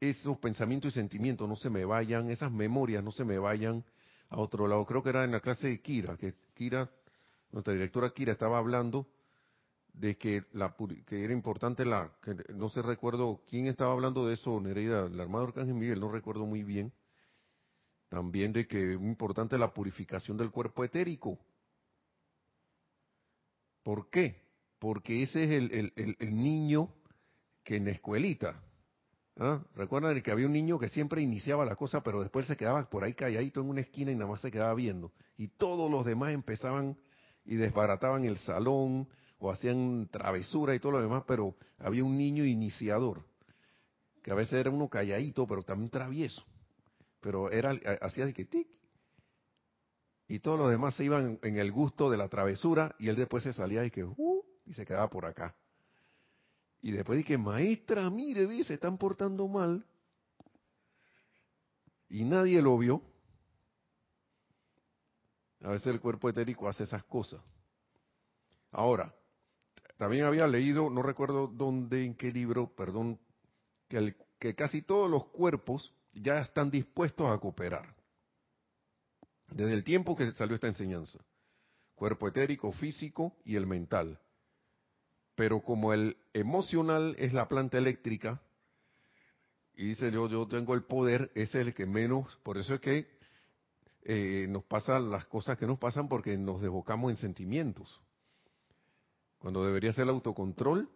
esos 0.00 0.38
pensamientos 0.38 0.92
y 0.92 0.94
sentimientos 0.94 1.48
no 1.48 1.56
se 1.56 1.70
me 1.70 1.84
vayan, 1.84 2.30
esas 2.30 2.50
memorias 2.50 3.04
no 3.04 3.12
se 3.12 3.24
me 3.24 3.38
vayan 3.38 3.84
a 4.28 4.38
otro 4.38 4.66
lado. 4.66 4.84
Creo 4.86 5.02
que 5.02 5.10
era 5.10 5.24
en 5.24 5.32
la 5.32 5.40
clase 5.40 5.68
de 5.68 5.80
Kira, 5.80 6.16
que 6.16 6.34
Kira, 6.54 6.90
nuestra 7.52 7.72
directora 7.72 8.10
Kira 8.10 8.32
estaba 8.32 8.58
hablando 8.58 9.06
de 9.92 10.16
que, 10.16 10.44
la, 10.52 10.74
que 11.06 11.24
era 11.24 11.32
importante 11.32 11.84
la, 11.84 12.10
que 12.22 12.34
no 12.54 12.68
sé 12.68 12.82
recuerdo 12.82 13.42
quién 13.48 13.66
estaba 13.66 13.92
hablando 13.92 14.26
de 14.26 14.34
eso, 14.34 14.60
Nereida, 14.60 15.06
el 15.06 15.20
armado 15.20 15.46
Arcángel 15.46 15.74
Miguel, 15.74 16.00
no 16.00 16.10
recuerdo 16.10 16.46
muy 16.46 16.62
bien, 16.62 16.92
también 18.10 18.52
de 18.52 18.66
que 18.66 18.92
es 18.92 19.00
importante 19.00 19.56
la 19.56 19.72
purificación 19.72 20.36
del 20.36 20.50
cuerpo 20.50 20.84
etérico, 20.84 21.38
¿Por 23.82 24.10
qué? 24.10 24.36
Porque 24.78 25.22
ese 25.22 25.44
es 25.44 25.50
el, 25.50 26.34
niño 26.36 26.90
que 27.64 27.76
en 27.76 27.86
la 27.86 27.92
escuelita, 27.92 28.62
¿ah? 29.36 29.62
recuerdan 29.74 30.20
que 30.22 30.30
había 30.30 30.46
un 30.46 30.52
niño 30.52 30.78
que 30.78 30.88
siempre 30.88 31.22
iniciaba 31.22 31.64
la 31.64 31.76
cosa, 31.76 32.02
pero 32.02 32.20
después 32.20 32.46
se 32.46 32.56
quedaba 32.56 32.88
por 32.88 33.04
ahí 33.04 33.14
calladito 33.14 33.60
en 33.60 33.68
una 33.68 33.80
esquina 33.80 34.10
y 34.10 34.14
nada 34.14 34.30
más 34.30 34.40
se 34.40 34.50
quedaba 34.50 34.74
viendo. 34.74 35.12
Y 35.36 35.48
todos 35.48 35.90
los 35.90 36.04
demás 36.04 36.32
empezaban 36.32 36.96
y 37.44 37.56
desbarataban 37.56 38.24
el 38.24 38.38
salón 38.38 39.08
o 39.38 39.50
hacían 39.50 40.08
travesura 40.10 40.74
y 40.74 40.80
todo 40.80 40.92
lo 40.92 41.02
demás, 41.02 41.24
pero 41.26 41.56
había 41.78 42.04
un 42.04 42.16
niño 42.16 42.44
iniciador, 42.44 43.24
que 44.22 44.30
a 44.30 44.34
veces 44.34 44.54
era 44.54 44.70
uno 44.70 44.88
calladito, 44.88 45.46
pero 45.46 45.62
también 45.62 45.90
travieso. 45.90 46.44
Pero 47.20 47.50
era 47.50 47.78
hacía 48.00 48.26
de 48.26 48.32
que 48.32 48.44
tic, 48.44 48.68
y 50.30 50.38
todos 50.38 50.60
los 50.60 50.70
demás 50.70 50.94
se 50.94 51.04
iban 51.04 51.40
en 51.42 51.56
el 51.56 51.72
gusto 51.72 52.08
de 52.08 52.16
la 52.16 52.28
travesura 52.28 52.94
y 53.00 53.08
él 53.08 53.16
después 53.16 53.42
se 53.42 53.52
salía 53.52 53.84
y 53.84 53.90
que 53.90 54.04
uh, 54.04 54.44
y 54.64 54.74
se 54.74 54.86
quedaba 54.86 55.10
por 55.10 55.26
acá. 55.26 55.56
Y 56.82 56.92
después 56.92 57.18
dije, 57.18 57.36
maestra, 57.36 58.08
mire, 58.10 58.46
vi, 58.46 58.62
se 58.62 58.74
están 58.74 58.96
portando 58.96 59.48
mal. 59.48 59.84
Y 62.08 62.22
nadie 62.22 62.62
lo 62.62 62.78
vio. 62.78 63.02
A 65.62 65.70
veces 65.70 65.88
el 65.88 66.00
cuerpo 66.00 66.28
etérico 66.28 66.68
hace 66.68 66.84
esas 66.84 67.02
cosas. 67.02 67.40
Ahora, 68.70 69.12
también 69.96 70.24
había 70.24 70.46
leído, 70.46 70.90
no 70.90 71.02
recuerdo 71.02 71.48
dónde, 71.48 72.04
en 72.04 72.14
qué 72.14 72.30
libro, 72.30 72.72
perdón, 72.76 73.18
que, 73.88 74.14
que 74.38 74.54
casi 74.54 74.82
todos 74.82 75.10
los 75.10 75.26
cuerpos 75.26 75.92
ya 76.12 76.40
están 76.40 76.70
dispuestos 76.70 77.30
a 77.30 77.38
cooperar 77.38 78.00
desde 79.50 79.74
el 79.74 79.84
tiempo 79.84 80.16
que 80.16 80.30
salió 80.32 80.54
esta 80.54 80.68
enseñanza. 80.68 81.18
Cuerpo 81.94 82.28
etérico, 82.28 82.72
físico 82.72 83.36
y 83.44 83.56
el 83.56 83.66
mental. 83.66 84.18
Pero 85.34 85.60
como 85.62 85.92
el 85.92 86.16
emocional 86.32 87.14
es 87.18 87.32
la 87.32 87.48
planta 87.48 87.78
eléctrica, 87.78 88.40
y 89.74 89.86
dice 89.86 90.10
yo, 90.10 90.28
yo 90.28 90.46
tengo 90.46 90.74
el 90.74 90.82
poder, 90.84 91.30
ese 91.34 91.60
es 91.60 91.66
el 91.66 91.74
que 91.74 91.86
menos, 91.86 92.36
por 92.42 92.58
eso 92.58 92.74
es 92.74 92.80
que 92.80 93.08
eh, 94.02 94.46
nos 94.48 94.64
pasan 94.64 95.10
las 95.10 95.26
cosas 95.26 95.58
que 95.58 95.66
nos 95.66 95.78
pasan 95.78 96.08
porque 96.08 96.36
nos 96.36 96.60
desbocamos 96.60 97.10
en 97.10 97.16
sentimientos. 97.16 98.00
Cuando 99.38 99.64
debería 99.64 99.92
ser 99.92 100.04
el 100.04 100.10
autocontrol 100.10 100.90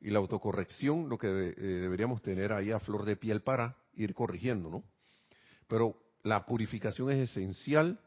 y 0.00 0.10
la 0.10 0.18
autocorrección, 0.18 1.08
lo 1.08 1.18
que 1.18 1.28
eh, 1.28 1.54
deberíamos 1.60 2.22
tener 2.22 2.52
ahí 2.52 2.72
a 2.72 2.80
flor 2.80 3.04
de 3.04 3.16
piel 3.16 3.42
para 3.42 3.76
ir 3.96 4.14
corrigiendo, 4.14 4.70
¿no? 4.70 4.84
Pero 5.66 5.96
la 6.22 6.46
purificación 6.46 7.10
es 7.10 7.30
esencial, 7.30 8.00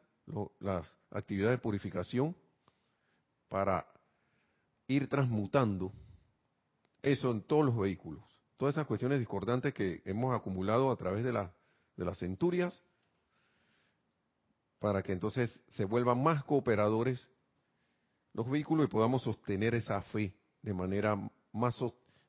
las 0.60 0.88
actividades 1.12 1.58
de 1.58 1.64
purificación 1.64 2.36
para 3.48 3.86
ir 4.88 5.08
transmutando 5.08 5.92
eso 7.02 7.32
en 7.32 7.42
todos 7.42 7.66
los 7.66 7.78
vehículos. 7.78 8.24
Todas 8.58 8.76
esas 8.76 8.88
cuestiones 8.88 9.20
discordantes 9.20 9.74
que 9.74 10.02
hemos 10.06 10.36
acumulado 10.36 10.92
a 10.92 10.96
través 10.98 11.24
de, 11.24 11.32
de 11.32 12.06
las 12.06 12.18
centurias, 12.18 12.84
para 14.80 15.04
que 15.04 15.12
entonces 15.12 15.62
se 15.70 15.86
vuelvan 15.86 16.24
más 16.24 16.44
cooperadores 16.44 17.30
los 18.34 18.50
vehículos 18.50 18.86
y 18.86 18.90
podamos 18.90 19.24
sostener 19.24 19.76
esa 19.76 20.02
fe 20.02 20.34
de 20.62 20.74
manera 20.74 21.16
más, 21.52 21.78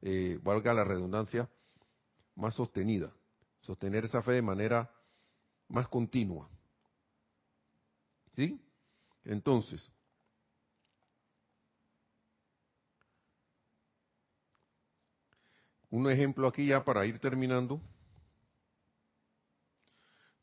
eh, 0.02 0.38
valga 0.42 0.74
la 0.74 0.84
redundancia, 0.84 1.48
más 2.34 2.54
sostenida. 2.54 3.12
Sostener 3.62 4.04
esa 4.04 4.22
fe 4.22 4.32
de 4.32 4.42
manera 4.42 4.90
más 5.68 5.88
continua. 5.88 6.48
¿Sí? 8.34 8.60
Entonces, 9.24 9.90
un 15.90 16.10
ejemplo 16.10 16.46
aquí 16.46 16.66
ya 16.66 16.84
para 16.84 17.04
ir 17.06 17.18
terminando. 17.18 17.80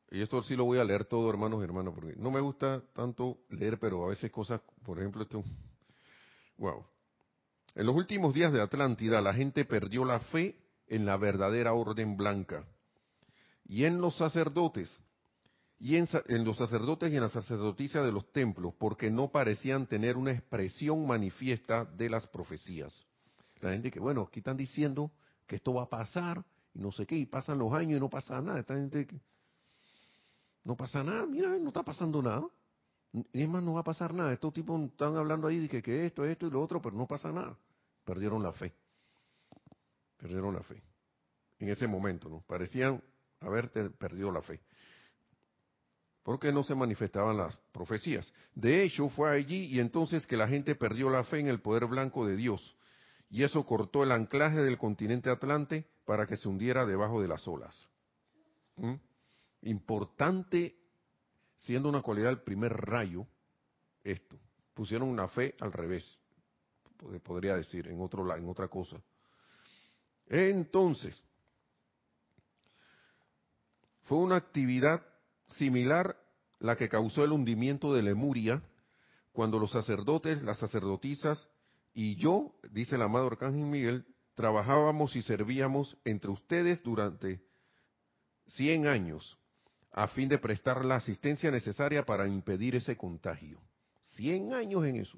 Y 0.10 0.22
esto 0.22 0.42
sí 0.44 0.56
lo 0.56 0.66
voy 0.66 0.80
a 0.80 0.86
leer 0.86 1.06
todo, 1.06 1.30
hermanos 1.30 1.60
y 1.60 1.64
hermanas, 1.66 1.94
porque 1.94 2.16
no 2.16 2.32
me 2.32 2.40
gusta 2.40 2.82
tanto 2.94 3.40
leer, 3.50 3.78
pero 3.78 4.06
a 4.06 4.10
veces 4.10 4.32
cosas, 4.32 4.62
por 4.84 5.00
ejemplo, 5.00 5.24
esto. 5.24 5.44
Wow. 6.58 6.86
En 7.76 7.86
los 7.86 7.96
últimos 7.96 8.34
días 8.34 8.54
de 8.54 8.62
Atlántida, 8.62 9.22
la 9.22 9.34
gente 9.34 9.66
perdió 9.66 10.06
la 10.06 10.20
fe 10.20 10.58
en 10.88 11.06
la 11.06 11.18
verdadera 11.18 11.74
orden 11.74 12.16
blanca 12.16 12.66
y 13.68 13.86
en 13.86 14.00
los 14.00 14.16
sacerdotes 14.16 15.00
y 15.80 15.96
en, 15.96 16.08
los 16.44 16.58
sacerdotes 16.58 17.12
y 17.12 17.16
en 17.16 17.22
las 17.22 17.34
sacerdotisas 17.34 18.04
de 18.04 18.12
los 18.12 18.32
templos, 18.32 18.74
porque 18.80 19.12
no 19.12 19.30
parecían 19.30 19.86
tener 19.86 20.18
una 20.18 20.32
expresión 20.32 21.06
manifiesta 21.06 21.86
de 21.86 22.10
las 22.10 22.26
profecías. 22.28 23.06
La 23.62 23.72
gente 23.72 23.92
que, 23.92 24.00
bueno, 24.00 24.26
aquí 24.28 24.40
están 24.40 24.58
diciendo 24.58 25.12
que 25.46 25.58
esto 25.58 25.76
va 25.76 25.84
a 25.84 25.90
pasar, 25.90 26.44
y 26.74 26.80
no 26.80 26.92
sé 26.92 27.06
qué, 27.06 27.16
y 27.16 27.26
pasan 27.28 27.60
los 27.60 27.72
años 27.74 27.98
y 27.98 28.00
no 28.00 28.10
pasa 28.10 28.42
nada. 28.42 28.60
Esta 28.60 28.76
gente 28.76 29.06
que, 29.06 29.20
no 30.64 30.76
pasa 30.76 31.04
nada, 31.04 31.26
mira, 31.28 31.50
no 31.50 31.68
está 31.68 31.84
pasando 31.84 32.22
nada. 32.22 32.48
Y 33.14 33.44
es 33.44 33.50
más, 33.50 33.64
no 33.64 33.74
va 33.74 33.82
a 33.82 33.84
pasar 33.84 34.14
nada. 34.14 34.34
Estos 34.34 34.54
tipos 34.54 34.82
están 34.82 35.16
hablando 35.16 35.48
ahí 35.48 35.68
de 35.68 35.82
que 35.82 36.06
esto, 36.06 36.26
esto 36.26 36.48
y 36.48 36.50
lo 36.50 36.62
otro, 36.62 36.82
pero 36.82 36.96
no 36.96 37.08
pasa 37.08 37.32
nada. 37.32 37.56
Perdieron 38.04 38.42
la 38.42 38.52
fe. 38.52 38.74
Perdieron 40.18 40.54
la 40.56 40.64
fe. 40.64 40.82
En 41.60 41.70
ese 41.70 41.88
momento, 41.88 42.30
¿no? 42.30 42.44
Parecían 42.48 43.02
haber 43.40 43.70
perdido 43.98 44.32
la 44.32 44.42
fe 44.42 44.60
porque 46.28 46.52
no 46.52 46.62
se 46.62 46.76
manifestaban 46.76 47.38
las 47.38 47.56
profecías. 47.72 48.34
De 48.54 48.84
hecho, 48.84 49.08
fue 49.08 49.32
allí 49.32 49.68
y 49.68 49.80
entonces 49.80 50.28
que 50.28 50.36
la 50.36 50.46
gente 50.46 50.76
perdió 50.76 51.10
la 51.10 51.24
fe 51.24 51.40
en 51.40 51.48
el 51.48 51.62
poder 51.62 51.86
blanco 51.86 52.28
de 52.28 52.36
Dios, 52.36 52.76
y 53.30 53.44
eso 53.44 53.66
cortó 53.66 54.04
el 54.04 54.12
anclaje 54.12 54.62
del 54.62 54.78
continente 54.78 55.30
Atlante 55.30 55.88
para 56.04 56.28
que 56.28 56.36
se 56.36 56.50
hundiera 56.50 56.86
debajo 56.86 57.22
de 57.22 57.30
las 57.30 57.48
olas. 57.48 57.88
¿Mm? 58.76 58.96
Importante, 59.62 60.76
siendo 61.56 61.88
una 61.88 62.02
cualidad 62.02 62.28
del 62.28 62.42
primer 62.42 62.74
rayo, 62.74 63.26
esto. 64.04 64.38
Pusieron 64.74 65.08
una 65.08 65.30
fe 65.30 65.56
al 65.62 65.72
revés, 65.72 66.20
podría 67.24 67.56
decir, 67.56 67.88
en 67.88 68.02
otra 68.02 68.68
cosa. 68.68 69.02
Entonces, 70.26 71.24
fue 74.08 74.18
una 74.18 74.38
actividad 74.38 75.04
similar 75.48 76.18
la 76.60 76.76
que 76.76 76.90
causó 76.90 77.24
el 77.24 77.32
hundimiento 77.32 77.94
de 77.94 78.02
Lemuria, 78.02 78.64
cuando 79.32 79.60
los 79.60 79.72
sacerdotes, 79.72 80.42
las 80.42 80.58
sacerdotisas 80.58 81.48
y 81.94 82.16
yo, 82.16 82.56
dice 82.72 82.96
el 82.96 83.02
amado 83.02 83.28
Arcángel 83.28 83.66
Miguel, 83.66 84.06
trabajábamos 84.34 85.16
y 85.16 85.22
servíamos 85.22 85.98
entre 86.06 86.32
ustedes 86.32 86.82
durante 86.84 87.42
100 88.48 88.88
años 88.88 89.38
a 89.92 90.08
fin 90.08 90.30
de 90.30 90.38
prestar 90.38 90.86
la 90.86 90.96
asistencia 90.96 91.52
necesaria 91.52 92.06
para 92.06 92.28
impedir 92.28 92.76
ese 92.76 92.96
contagio. 92.96 93.60
100 94.16 94.54
años 94.54 94.86
en 94.86 94.98
eso. 94.98 95.18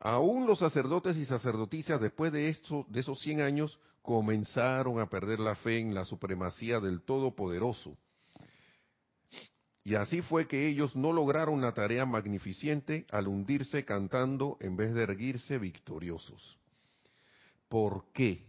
Aún 0.00 0.46
los 0.46 0.58
sacerdotes 0.58 1.16
y 1.18 1.26
sacerdotisas 1.26 2.00
después 2.00 2.32
de, 2.32 2.56
de 2.88 3.00
esos 3.00 3.20
100 3.20 3.42
años 3.42 3.78
comenzaron 4.02 4.98
a 4.98 5.10
perder 5.10 5.38
la 5.40 5.54
fe 5.56 5.78
en 5.78 5.94
la 5.94 6.06
supremacía 6.06 6.80
del 6.80 7.02
Todopoderoso. 7.02 7.96
Y 9.84 9.94
así 9.94 10.22
fue 10.22 10.46
que 10.46 10.68
ellos 10.68 10.96
no 10.96 11.12
lograron 11.12 11.60
la 11.60 11.72
tarea 11.72 12.06
magnificente 12.06 13.06
al 13.10 13.28
hundirse 13.28 13.84
cantando 13.84 14.56
en 14.60 14.76
vez 14.76 14.94
de 14.94 15.02
erguirse 15.02 15.58
victoriosos. 15.58 16.58
¿Por 17.68 18.04
qué? 18.12 18.46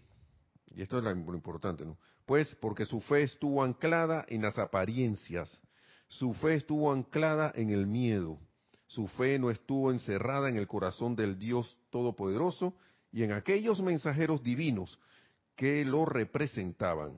Y 0.73 0.81
esto 0.81 0.97
es 0.97 1.03
lo 1.03 1.11
importante, 1.11 1.85
¿no? 1.85 1.97
Pues 2.25 2.55
porque 2.61 2.85
su 2.85 3.01
fe 3.01 3.23
estuvo 3.23 3.61
anclada 3.61 4.25
en 4.29 4.41
las 4.41 4.57
apariencias, 4.57 5.61
su 6.07 6.33
fe 6.33 6.55
estuvo 6.55 6.91
anclada 6.91 7.51
en 7.55 7.71
el 7.71 7.87
miedo, 7.87 8.39
su 8.93 9.07
fe 9.07 9.39
no 9.39 9.49
estuvo 9.49 9.89
encerrada 9.89 10.49
en 10.49 10.57
el 10.57 10.67
corazón 10.67 11.15
del 11.15 11.39
Dios 11.39 11.77
Todopoderoso 11.91 12.75
y 13.11 13.23
en 13.23 13.31
aquellos 13.31 13.81
mensajeros 13.81 14.43
divinos 14.43 14.99
que 15.55 15.85
lo 15.85 16.05
representaban. 16.05 17.15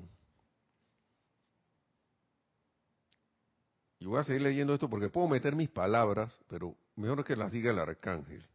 Y 3.99 4.05
voy 4.05 4.19
a 4.19 4.23
seguir 4.23 4.43
leyendo 4.43 4.75
esto 4.75 4.87
porque 4.87 5.09
puedo 5.09 5.27
meter 5.27 5.55
mis 5.55 5.69
palabras, 5.69 6.31
pero 6.47 6.75
mejor 6.95 7.23
que 7.23 7.35
las 7.35 7.51
diga 7.51 7.71
el 7.71 7.79
arcángel, 7.79 8.45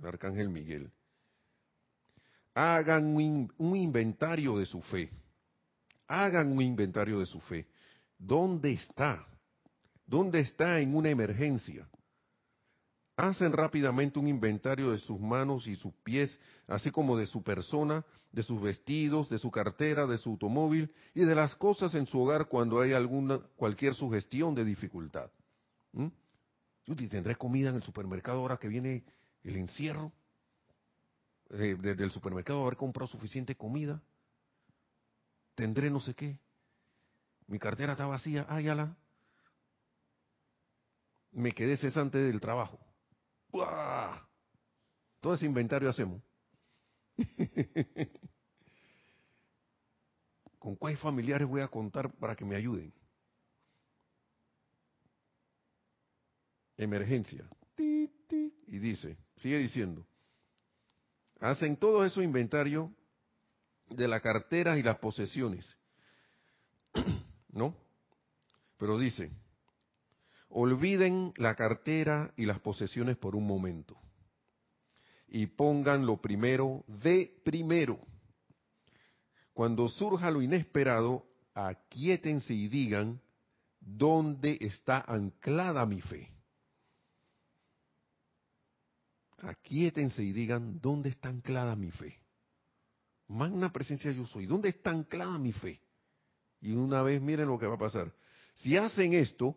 el 0.00 0.06
arcángel 0.06 0.48
Miguel. 0.48 0.90
Hagan 2.54 3.14
un, 3.14 3.52
un 3.58 3.76
inventario 3.76 4.58
de 4.58 4.66
su 4.66 4.82
fe. 4.82 5.10
Hagan 6.08 6.50
un 6.50 6.62
inventario 6.62 7.20
de 7.20 7.26
su 7.26 7.38
fe. 7.40 7.68
¿Dónde 8.18 8.72
está? 8.72 9.24
¿Dónde 10.04 10.40
está 10.40 10.80
en 10.80 10.96
una 10.96 11.10
emergencia? 11.10 11.88
Hacen 13.16 13.52
rápidamente 13.52 14.18
un 14.18 14.28
inventario 14.28 14.90
de 14.90 14.98
sus 14.98 15.18
manos 15.18 15.66
y 15.66 15.74
sus 15.74 15.92
pies, 16.04 16.38
así 16.66 16.90
como 16.90 17.16
de 17.16 17.26
su 17.26 17.42
persona, 17.42 18.04
de 18.30 18.42
sus 18.42 18.60
vestidos, 18.60 19.30
de 19.30 19.38
su 19.38 19.50
cartera, 19.50 20.06
de 20.06 20.18
su 20.18 20.30
automóvil 20.30 20.92
y 21.14 21.24
de 21.24 21.34
las 21.34 21.54
cosas 21.54 21.94
en 21.94 22.06
su 22.06 22.20
hogar 22.20 22.48
cuando 22.48 22.80
hay 22.80 22.92
alguna 22.92 23.38
cualquier 23.56 23.94
sugestión 23.94 24.54
de 24.54 24.64
dificultad. 24.64 25.30
¿Mm? 25.92 26.08
¿Tendré 27.08 27.34
comida 27.36 27.70
en 27.70 27.76
el 27.76 27.82
supermercado 27.82 28.40
ahora 28.40 28.58
que 28.58 28.68
viene 28.68 29.04
el 29.42 29.56
encierro? 29.56 30.12
Eh, 31.50 31.76
desde 31.80 32.04
el 32.04 32.10
supermercado 32.10 32.62
haber 32.62 32.76
comprado 32.76 33.06
suficiente 33.06 33.54
comida. 33.54 34.02
¿Tendré 35.54 35.90
no 35.90 36.00
sé 36.00 36.14
qué? 36.14 36.38
Mi 37.46 37.58
cartera 37.58 37.92
está 37.92 38.06
vacía. 38.06 38.44
Ay, 38.48 38.68
ala. 38.68 38.94
Me 41.32 41.52
quedé 41.52 41.76
cesante 41.76 42.18
del 42.18 42.40
trabajo. 42.40 42.78
Todo 45.20 45.34
ese 45.34 45.46
inventario 45.46 45.88
hacemos. 45.88 46.22
¿Con 50.58 50.76
cuáles 50.76 50.98
familiares 50.98 51.46
voy 51.48 51.60
a 51.60 51.68
contar 51.68 52.12
para 52.12 52.34
que 52.34 52.44
me 52.44 52.56
ayuden? 52.56 52.92
Emergencia. 56.76 57.48
Y 57.78 58.78
dice, 58.78 59.16
sigue 59.36 59.58
diciendo, 59.58 60.06
hacen 61.40 61.76
todo 61.76 62.04
eso 62.04 62.22
inventario 62.22 62.92
de 63.88 64.08
la 64.08 64.20
cartera 64.20 64.76
y 64.78 64.82
las 64.82 64.98
posesiones. 64.98 65.64
¿No? 67.52 67.76
Pero 68.76 68.98
dice, 68.98 69.30
Olviden 70.58 71.34
la 71.36 71.54
cartera 71.54 72.32
y 72.34 72.46
las 72.46 72.60
posesiones 72.60 73.18
por 73.18 73.36
un 73.36 73.46
momento 73.46 73.94
y 75.28 75.48
pongan 75.48 76.06
lo 76.06 76.16
primero 76.22 76.82
de 76.86 77.42
primero. 77.44 78.00
Cuando 79.52 79.86
surja 79.90 80.30
lo 80.30 80.40
inesperado, 80.40 81.26
aquíétense 81.52 82.54
y 82.54 82.68
digan, 82.68 83.20
¿dónde 83.80 84.56
está 84.62 85.04
anclada 85.06 85.84
mi 85.84 86.00
fe? 86.00 86.32
Aquíétense 89.42 90.22
y 90.22 90.32
digan, 90.32 90.80
¿dónde 90.80 91.10
está 91.10 91.28
anclada 91.28 91.76
mi 91.76 91.90
fe? 91.90 92.18
Magna 93.28 93.70
presencia 93.70 94.10
yo 94.10 94.26
soy, 94.26 94.46
¿dónde 94.46 94.70
está 94.70 94.88
anclada 94.88 95.38
mi 95.38 95.52
fe? 95.52 95.82
Y 96.62 96.72
una 96.72 97.02
vez 97.02 97.20
miren 97.20 97.48
lo 97.48 97.58
que 97.58 97.66
va 97.66 97.74
a 97.74 97.78
pasar. 97.78 98.10
Si 98.54 98.74
hacen 98.74 99.12
esto, 99.12 99.54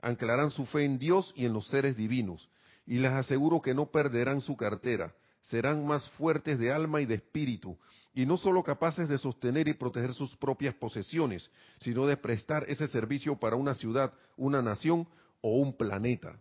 anclarán 0.00 0.50
su 0.50 0.66
fe 0.66 0.84
en 0.84 0.98
Dios 0.98 1.32
y 1.36 1.46
en 1.46 1.52
los 1.52 1.68
seres 1.68 1.96
divinos, 1.96 2.48
y 2.86 2.98
les 2.98 3.12
aseguro 3.12 3.60
que 3.60 3.74
no 3.74 3.90
perderán 3.90 4.40
su 4.40 4.56
cartera, 4.56 5.14
serán 5.42 5.86
más 5.86 6.08
fuertes 6.10 6.58
de 6.58 6.72
alma 6.72 7.00
y 7.00 7.06
de 7.06 7.16
espíritu, 7.16 7.78
y 8.14 8.26
no 8.26 8.36
solo 8.36 8.62
capaces 8.62 9.08
de 9.08 9.18
sostener 9.18 9.68
y 9.68 9.74
proteger 9.74 10.12
sus 10.12 10.36
propias 10.36 10.74
posesiones, 10.74 11.50
sino 11.80 12.06
de 12.06 12.16
prestar 12.16 12.64
ese 12.68 12.88
servicio 12.88 13.38
para 13.38 13.56
una 13.56 13.74
ciudad, 13.74 14.12
una 14.36 14.62
nación 14.62 15.06
o 15.40 15.58
un 15.58 15.76
planeta. 15.76 16.40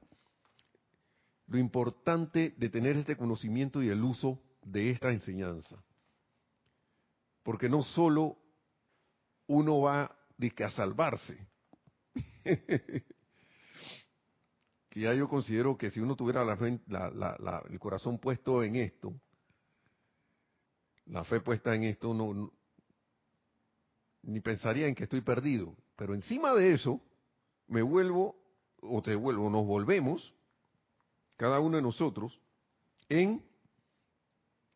Lo 1.48 1.58
importante 1.58 2.54
de 2.58 2.70
tener 2.70 2.98
este 2.98 3.16
conocimiento 3.16 3.82
y 3.82 3.90
el 3.90 4.04
uso 4.04 4.42
de 4.64 4.90
esta 4.92 5.12
enseñanza. 5.12 5.78
Porque 7.44 7.70
no 7.70 7.84
solo 7.84 8.38
uno 9.48 9.82
va 9.82 10.04
a 10.04 10.70
salvarse, 10.72 11.38
que 14.98 15.04
ya 15.04 15.14
yo 15.14 15.30
considero 15.30 15.78
que 15.78 15.92
si 15.92 16.00
uno 16.00 16.16
tuviera 16.16 16.42
el 16.42 17.80
corazón 17.80 18.18
puesto 18.18 18.64
en 18.64 18.78
esto, 18.78 19.14
la 21.06 21.24
fe 21.24 21.40
puesta 21.40 21.76
en 21.76 21.84
esto, 21.84 22.16
no, 22.16 22.52
ni 24.24 24.40
pensaría 24.40 24.88
en 24.88 24.96
que 24.96 25.04
estoy 25.04 25.22
perdido. 25.22 25.76
Pero 25.96 26.16
encima 26.16 26.52
de 26.56 26.74
eso, 26.74 27.00
me 27.68 27.84
vuelvo, 27.84 28.42
o 28.82 29.00
te 29.04 29.14
vuelvo, 29.14 29.52
nos 29.52 29.68
volvemos, 29.68 30.34
cada 31.36 31.60
uno 31.60 31.76
de 31.76 31.84
nosotros, 31.84 32.42
en 33.08 33.46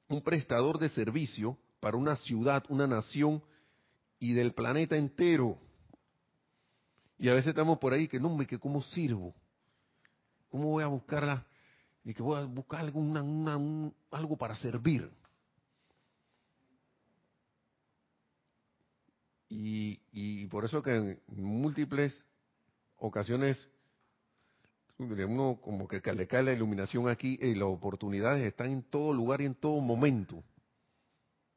un 0.07 0.21
prestador 0.21 0.77
de 0.77 0.89
servicio 0.89 1.57
para 1.79 1.97
una 1.97 2.15
ciudad, 2.15 2.63
una 2.69 2.85
nación 2.85 3.43
y 4.19 4.33
del 4.33 4.53
planeta 4.53 4.95
entero. 4.95 5.57
Y 7.17 7.27
a 7.27 7.33
veces 7.33 7.49
estamos 7.49 7.79
por 7.79 7.93
ahí 7.93 8.07
que 8.07 8.19
no, 8.19 8.37
me 8.37 8.45
que 8.45 8.59
cómo 8.59 8.83
sirvo. 8.83 9.33
¿Cómo 10.51 10.69
voy 10.69 10.83
a 10.83 10.87
buscarla? 10.87 11.45
Y 12.03 12.13
que 12.13 12.21
voy 12.21 12.39
a 12.39 12.45
buscar 12.45 12.81
algo 12.81 14.37
para 14.37 14.55
servir. 14.55 15.09
Y, 19.49 20.45
por 20.47 20.65
eso 20.65 20.81
que 20.81 20.95
en 20.95 21.19
múltiples 21.27 22.25
ocasiones 22.97 23.69
uno 24.97 25.59
como 25.61 25.87
que 25.87 25.99
le 26.13 26.27
cae 26.27 26.43
la 26.43 26.53
iluminación 26.53 27.09
aquí 27.09 27.39
y 27.41 27.55
las 27.55 27.67
oportunidades 27.67 28.45
están 28.45 28.71
en 28.71 28.83
todo 28.83 29.13
lugar 29.13 29.41
y 29.41 29.45
en 29.45 29.55
todo 29.55 29.79
momento. 29.81 30.43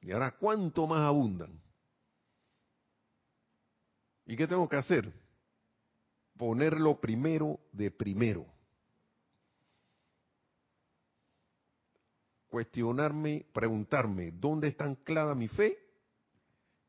Y 0.01 0.13
ahora, 0.13 0.33
¿cuánto 0.33 0.87
más 0.87 1.01
abundan? 1.01 1.61
¿Y 4.27 4.37
qué 4.37 4.47
tengo 4.47 4.69
que 4.69 4.77
hacer? 4.77 5.13
Ponerlo 6.37 7.01
primero 7.01 7.61
de 7.73 7.91
primero. 7.91 8.54
Cuestionarme, 12.55 13.47
preguntarme, 13.53 14.31
¿dónde 14.31 14.69
está 14.69 14.85
anclada 14.85 15.35
mi 15.35 15.49
fe? 15.49 15.77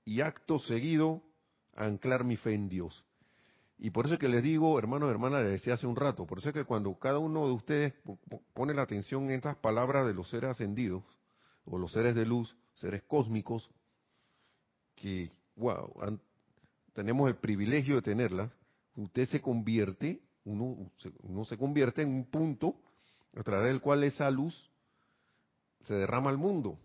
y 0.06 0.22
acto 0.22 0.60
seguido 0.60 1.24
anclar 1.76 2.24
mi 2.24 2.38
fe 2.38 2.54
en 2.54 2.70
Dios. 2.70 3.04
Y 3.80 3.90
por 3.90 4.06
eso 4.06 4.14
es 4.14 4.20
que 4.20 4.30
les 4.30 4.44
digo, 4.44 4.78
hermanos 4.78 5.08
y 5.10 5.12
hermanas, 5.14 5.42
les 5.42 5.54
decía 5.54 5.74
hace 5.74 5.88
un 5.88 5.96
rato, 5.96 6.28
por 6.28 6.38
eso 6.38 6.50
es 6.50 6.54
que 6.54 6.66
cuando 6.66 6.94
cada 7.00 7.18
uno 7.18 7.48
de 7.48 7.54
ustedes 7.54 7.94
pone 8.54 8.76
la 8.76 8.84
atención 8.84 9.24
en 9.24 9.32
estas 9.32 9.56
palabras 9.56 10.06
de 10.06 10.14
los 10.14 10.30
seres 10.30 10.52
ascendidos, 10.52 11.04
o 11.66 11.80
los 11.80 11.94
seres 11.94 12.14
de 12.14 12.28
luz, 12.28 12.56
seres 12.76 13.02
cósmicos, 13.08 13.72
que, 14.94 15.32
wow, 15.56 15.92
tenemos 16.94 17.28
el 17.28 17.38
privilegio 17.38 17.96
de 17.96 18.04
tenerlas, 18.04 18.52
usted 18.98 19.28
se 19.30 19.42
convierte, 19.42 20.22
uno, 20.44 20.92
uno 21.24 21.44
se 21.44 21.58
convierte 21.58 22.04
en 22.04 22.10
un 22.10 22.26
punto 22.26 22.80
a 23.36 23.42
través 23.42 23.70
del 23.70 23.82
cual 23.82 24.04
esa 24.04 24.30
luz 24.30 24.70
se 25.86 25.94
derrama 25.94 26.30
al 26.30 26.38
mundo. 26.38 26.78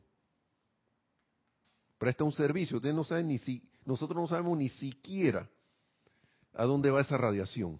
Presta 1.98 2.24
un 2.24 2.32
servicio, 2.32 2.76
ustedes 2.76 2.94
no 2.94 3.04
saben 3.04 3.28
ni 3.28 3.38
si, 3.38 3.62
nosotros 3.84 4.20
no 4.20 4.26
sabemos 4.26 4.56
ni 4.56 4.68
siquiera 4.68 5.48
a 6.54 6.64
dónde 6.64 6.90
va 6.90 7.00
esa 7.00 7.16
radiación. 7.16 7.78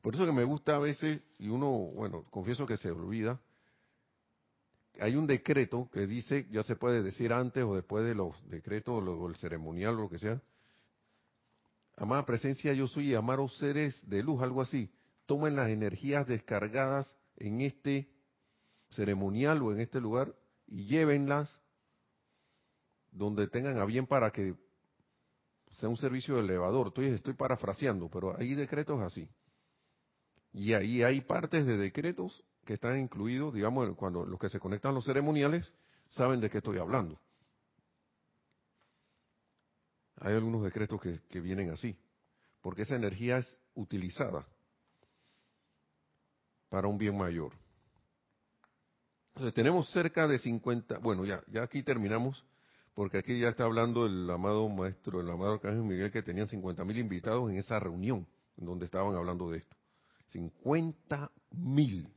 Por 0.00 0.14
eso 0.14 0.24
que 0.24 0.32
me 0.32 0.44
gusta 0.44 0.76
a 0.76 0.78
veces, 0.78 1.20
y 1.38 1.48
uno, 1.48 1.70
bueno, 1.94 2.24
confieso 2.30 2.66
que 2.66 2.76
se 2.76 2.90
olvida, 2.90 3.38
hay 4.98 5.16
un 5.16 5.26
decreto 5.26 5.88
que 5.92 6.06
dice, 6.06 6.46
ya 6.50 6.62
se 6.62 6.76
puede 6.76 7.02
decir 7.02 7.32
antes 7.32 7.64
o 7.64 7.74
después 7.74 8.04
de 8.04 8.14
los 8.14 8.34
decretos 8.48 9.02
o 9.06 9.28
el 9.28 9.36
ceremonial 9.36 9.94
o 9.96 10.02
lo 10.02 10.08
que 10.08 10.18
sea, 10.18 10.40
amada 11.96 12.24
presencia 12.24 12.72
yo 12.72 12.86
soy 12.88 13.10
y 13.10 13.14
amaros 13.14 13.56
seres 13.58 13.98
de 14.08 14.22
luz, 14.22 14.42
algo 14.42 14.62
así, 14.62 14.90
tomen 15.26 15.54
las 15.54 15.68
energías 15.68 16.26
descargadas 16.26 17.16
en 17.40 17.62
este 17.62 18.08
ceremonial 18.90 19.62
o 19.62 19.72
en 19.72 19.80
este 19.80 20.00
lugar 20.00 20.34
y 20.66 20.84
llévenlas 20.84 21.60
donde 23.10 23.48
tengan 23.48 23.78
a 23.78 23.84
bien 23.84 24.06
para 24.06 24.30
que 24.30 24.54
sea 25.72 25.88
un 25.88 25.96
servicio 25.96 26.36
de 26.36 26.42
elevador. 26.42 26.88
Estoy, 26.88 27.06
estoy 27.06 27.34
parafraseando, 27.34 28.08
pero 28.08 28.36
hay 28.38 28.54
decretos 28.54 29.00
así. 29.00 29.28
Y 30.52 30.74
ahí 30.74 31.02
hay 31.02 31.20
partes 31.22 31.66
de 31.66 31.76
decretos 31.76 32.44
que 32.64 32.74
están 32.74 32.98
incluidos, 32.98 33.54
digamos, 33.54 33.96
cuando 33.96 34.24
los 34.24 34.38
que 34.38 34.48
se 34.48 34.60
conectan 34.60 34.92
a 34.92 34.94
los 34.94 35.04
ceremoniales 35.04 35.72
saben 36.10 36.40
de 36.40 36.50
qué 36.50 36.58
estoy 36.58 36.78
hablando. 36.78 37.18
Hay 40.16 40.34
algunos 40.34 40.62
decretos 40.62 41.00
que, 41.00 41.20
que 41.28 41.40
vienen 41.40 41.70
así, 41.70 41.96
porque 42.60 42.82
esa 42.82 42.96
energía 42.96 43.38
es 43.38 43.58
utilizada 43.74 44.46
para 46.70 46.88
un 46.88 46.96
bien 46.96 47.18
mayor. 47.18 47.52
Entonces, 49.34 49.52
tenemos 49.54 49.90
cerca 49.90 50.26
de 50.26 50.38
50, 50.38 50.98
bueno, 50.98 51.26
ya, 51.26 51.42
ya 51.48 51.62
aquí 51.62 51.82
terminamos, 51.82 52.44
porque 52.94 53.18
aquí 53.18 53.38
ya 53.38 53.48
está 53.48 53.64
hablando 53.64 54.06
el 54.06 54.28
amado 54.30 54.68
maestro, 54.68 55.20
el 55.20 55.30
amado 55.30 55.54
Arcángel 55.54 55.82
Miguel, 55.82 56.10
que 56.10 56.22
tenían 56.22 56.48
50 56.48 56.84
mil 56.84 56.98
invitados 56.98 57.50
en 57.50 57.56
esa 57.56 57.78
reunión, 57.78 58.26
donde 58.56 58.86
estaban 58.86 59.14
hablando 59.14 59.50
de 59.50 59.58
esto. 59.58 59.76
50 60.28 61.30
mil. 61.52 62.12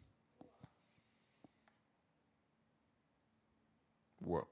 Wow. 4.20 4.48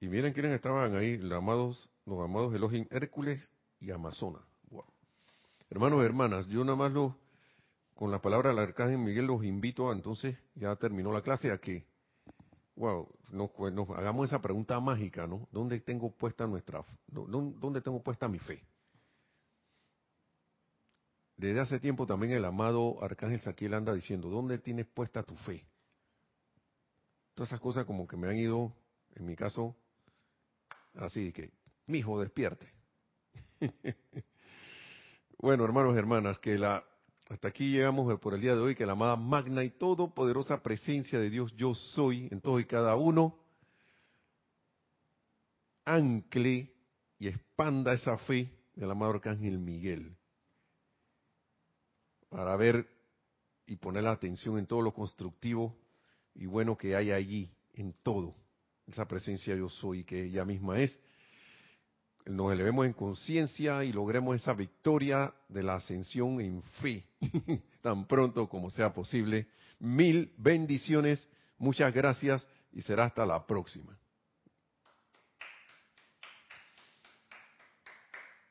Y 0.00 0.08
miren 0.08 0.32
quiénes 0.32 0.52
estaban 0.52 0.96
ahí, 0.96 1.18
los 1.18 1.32
amados, 1.38 1.90
los 2.06 2.20
amados 2.20 2.54
Elohim 2.54 2.86
Hércules 2.90 3.52
y 3.80 3.90
Amazonas. 3.90 4.47
Hermanos 5.70 6.00
y 6.00 6.04
hermanas, 6.06 6.46
yo 6.46 6.64
nada 6.64 6.76
más 6.76 6.92
con 7.94 8.10
la 8.10 8.22
palabra 8.22 8.50
del 8.50 8.58
arcángel 8.58 8.98
Miguel 8.98 9.26
los 9.26 9.44
invito 9.44 9.90
a, 9.90 9.92
entonces, 9.92 10.36
ya 10.54 10.74
terminó 10.76 11.12
la 11.12 11.20
clase, 11.20 11.50
a 11.50 11.58
que, 11.58 11.84
wow, 12.76 13.06
pues, 13.56 13.74
nos, 13.74 13.90
hagamos 13.90 14.28
esa 14.28 14.40
pregunta 14.40 14.80
mágica, 14.80 15.26
¿no? 15.26 15.46
¿Dónde 15.52 15.80
tengo 15.80 16.10
puesta 16.10 16.46
nuestra, 16.46 16.84
dónde 17.08 17.82
tengo 17.82 18.02
puesta 18.02 18.28
mi 18.28 18.38
fe? 18.38 18.64
Desde 21.36 21.60
hace 21.60 21.78
tiempo 21.80 22.06
también 22.06 22.32
el 22.32 22.44
amado 22.44 23.02
arcángel 23.02 23.40
Saquiel 23.40 23.74
anda 23.74 23.92
diciendo, 23.92 24.28
¿dónde 24.28 24.58
tienes 24.58 24.86
puesta 24.86 25.22
tu 25.22 25.36
fe? 25.36 25.66
Todas 27.34 27.50
esas 27.50 27.60
cosas 27.60 27.84
como 27.84 28.08
que 28.08 28.16
me 28.16 28.28
han 28.28 28.36
ido, 28.36 28.72
en 29.14 29.26
mi 29.26 29.36
caso, 29.36 29.76
así 30.94 31.30
que, 31.32 31.52
mi 31.86 31.98
hijo, 31.98 32.18
despierte. 32.20 32.72
bueno, 35.38 35.64
hermanos 35.64 35.94
y 35.94 35.98
hermanas, 35.98 36.38
que 36.38 36.58
la 36.58 36.84
hasta 37.28 37.48
aquí 37.48 37.70
llegamos 37.70 38.18
por 38.20 38.34
el 38.34 38.40
día 38.40 38.54
de 38.54 38.60
hoy, 38.60 38.74
que 38.74 38.86
la 38.86 38.92
amada 38.92 39.14
magna 39.16 39.62
y 39.62 39.70
todopoderosa 39.70 40.62
presencia 40.62 41.18
de 41.18 41.28
Dios 41.28 41.54
yo 41.56 41.74
soy 41.74 42.26
en 42.30 42.40
todo 42.40 42.58
y 42.58 42.64
cada 42.64 42.96
uno, 42.96 43.38
ancle 45.84 46.72
y 47.18 47.28
expanda 47.28 47.92
esa 47.92 48.16
fe 48.18 48.50
del 48.74 48.90
amado 48.90 49.12
Arcángel 49.12 49.58
Miguel 49.58 50.16
para 52.30 52.56
ver 52.56 52.88
y 53.66 53.76
poner 53.76 54.04
la 54.04 54.12
atención 54.12 54.58
en 54.58 54.66
todo 54.66 54.80
lo 54.80 54.94
constructivo 54.94 55.76
y 56.34 56.46
bueno 56.46 56.76
que 56.78 56.96
hay 56.96 57.10
allí, 57.10 57.52
en 57.74 57.92
todo, 58.02 58.34
esa 58.86 59.06
presencia 59.06 59.54
yo 59.54 59.68
soy 59.68 60.04
que 60.04 60.24
ella 60.24 60.44
misma 60.44 60.80
es, 60.80 60.98
nos 62.28 62.52
elevemos 62.52 62.86
en 62.86 62.92
conciencia 62.92 63.84
y 63.84 63.92
logremos 63.92 64.36
esa 64.36 64.52
victoria 64.52 65.32
de 65.48 65.62
la 65.62 65.76
ascensión 65.76 66.40
en 66.40 66.62
fe, 66.80 67.04
tan 67.82 68.06
pronto 68.06 68.48
como 68.48 68.70
sea 68.70 68.92
posible. 68.92 69.46
Mil 69.80 70.32
bendiciones, 70.36 71.26
muchas 71.58 71.92
gracias 71.92 72.46
y 72.72 72.82
será 72.82 73.04
hasta 73.04 73.24
la 73.24 73.46
próxima. 73.46 73.98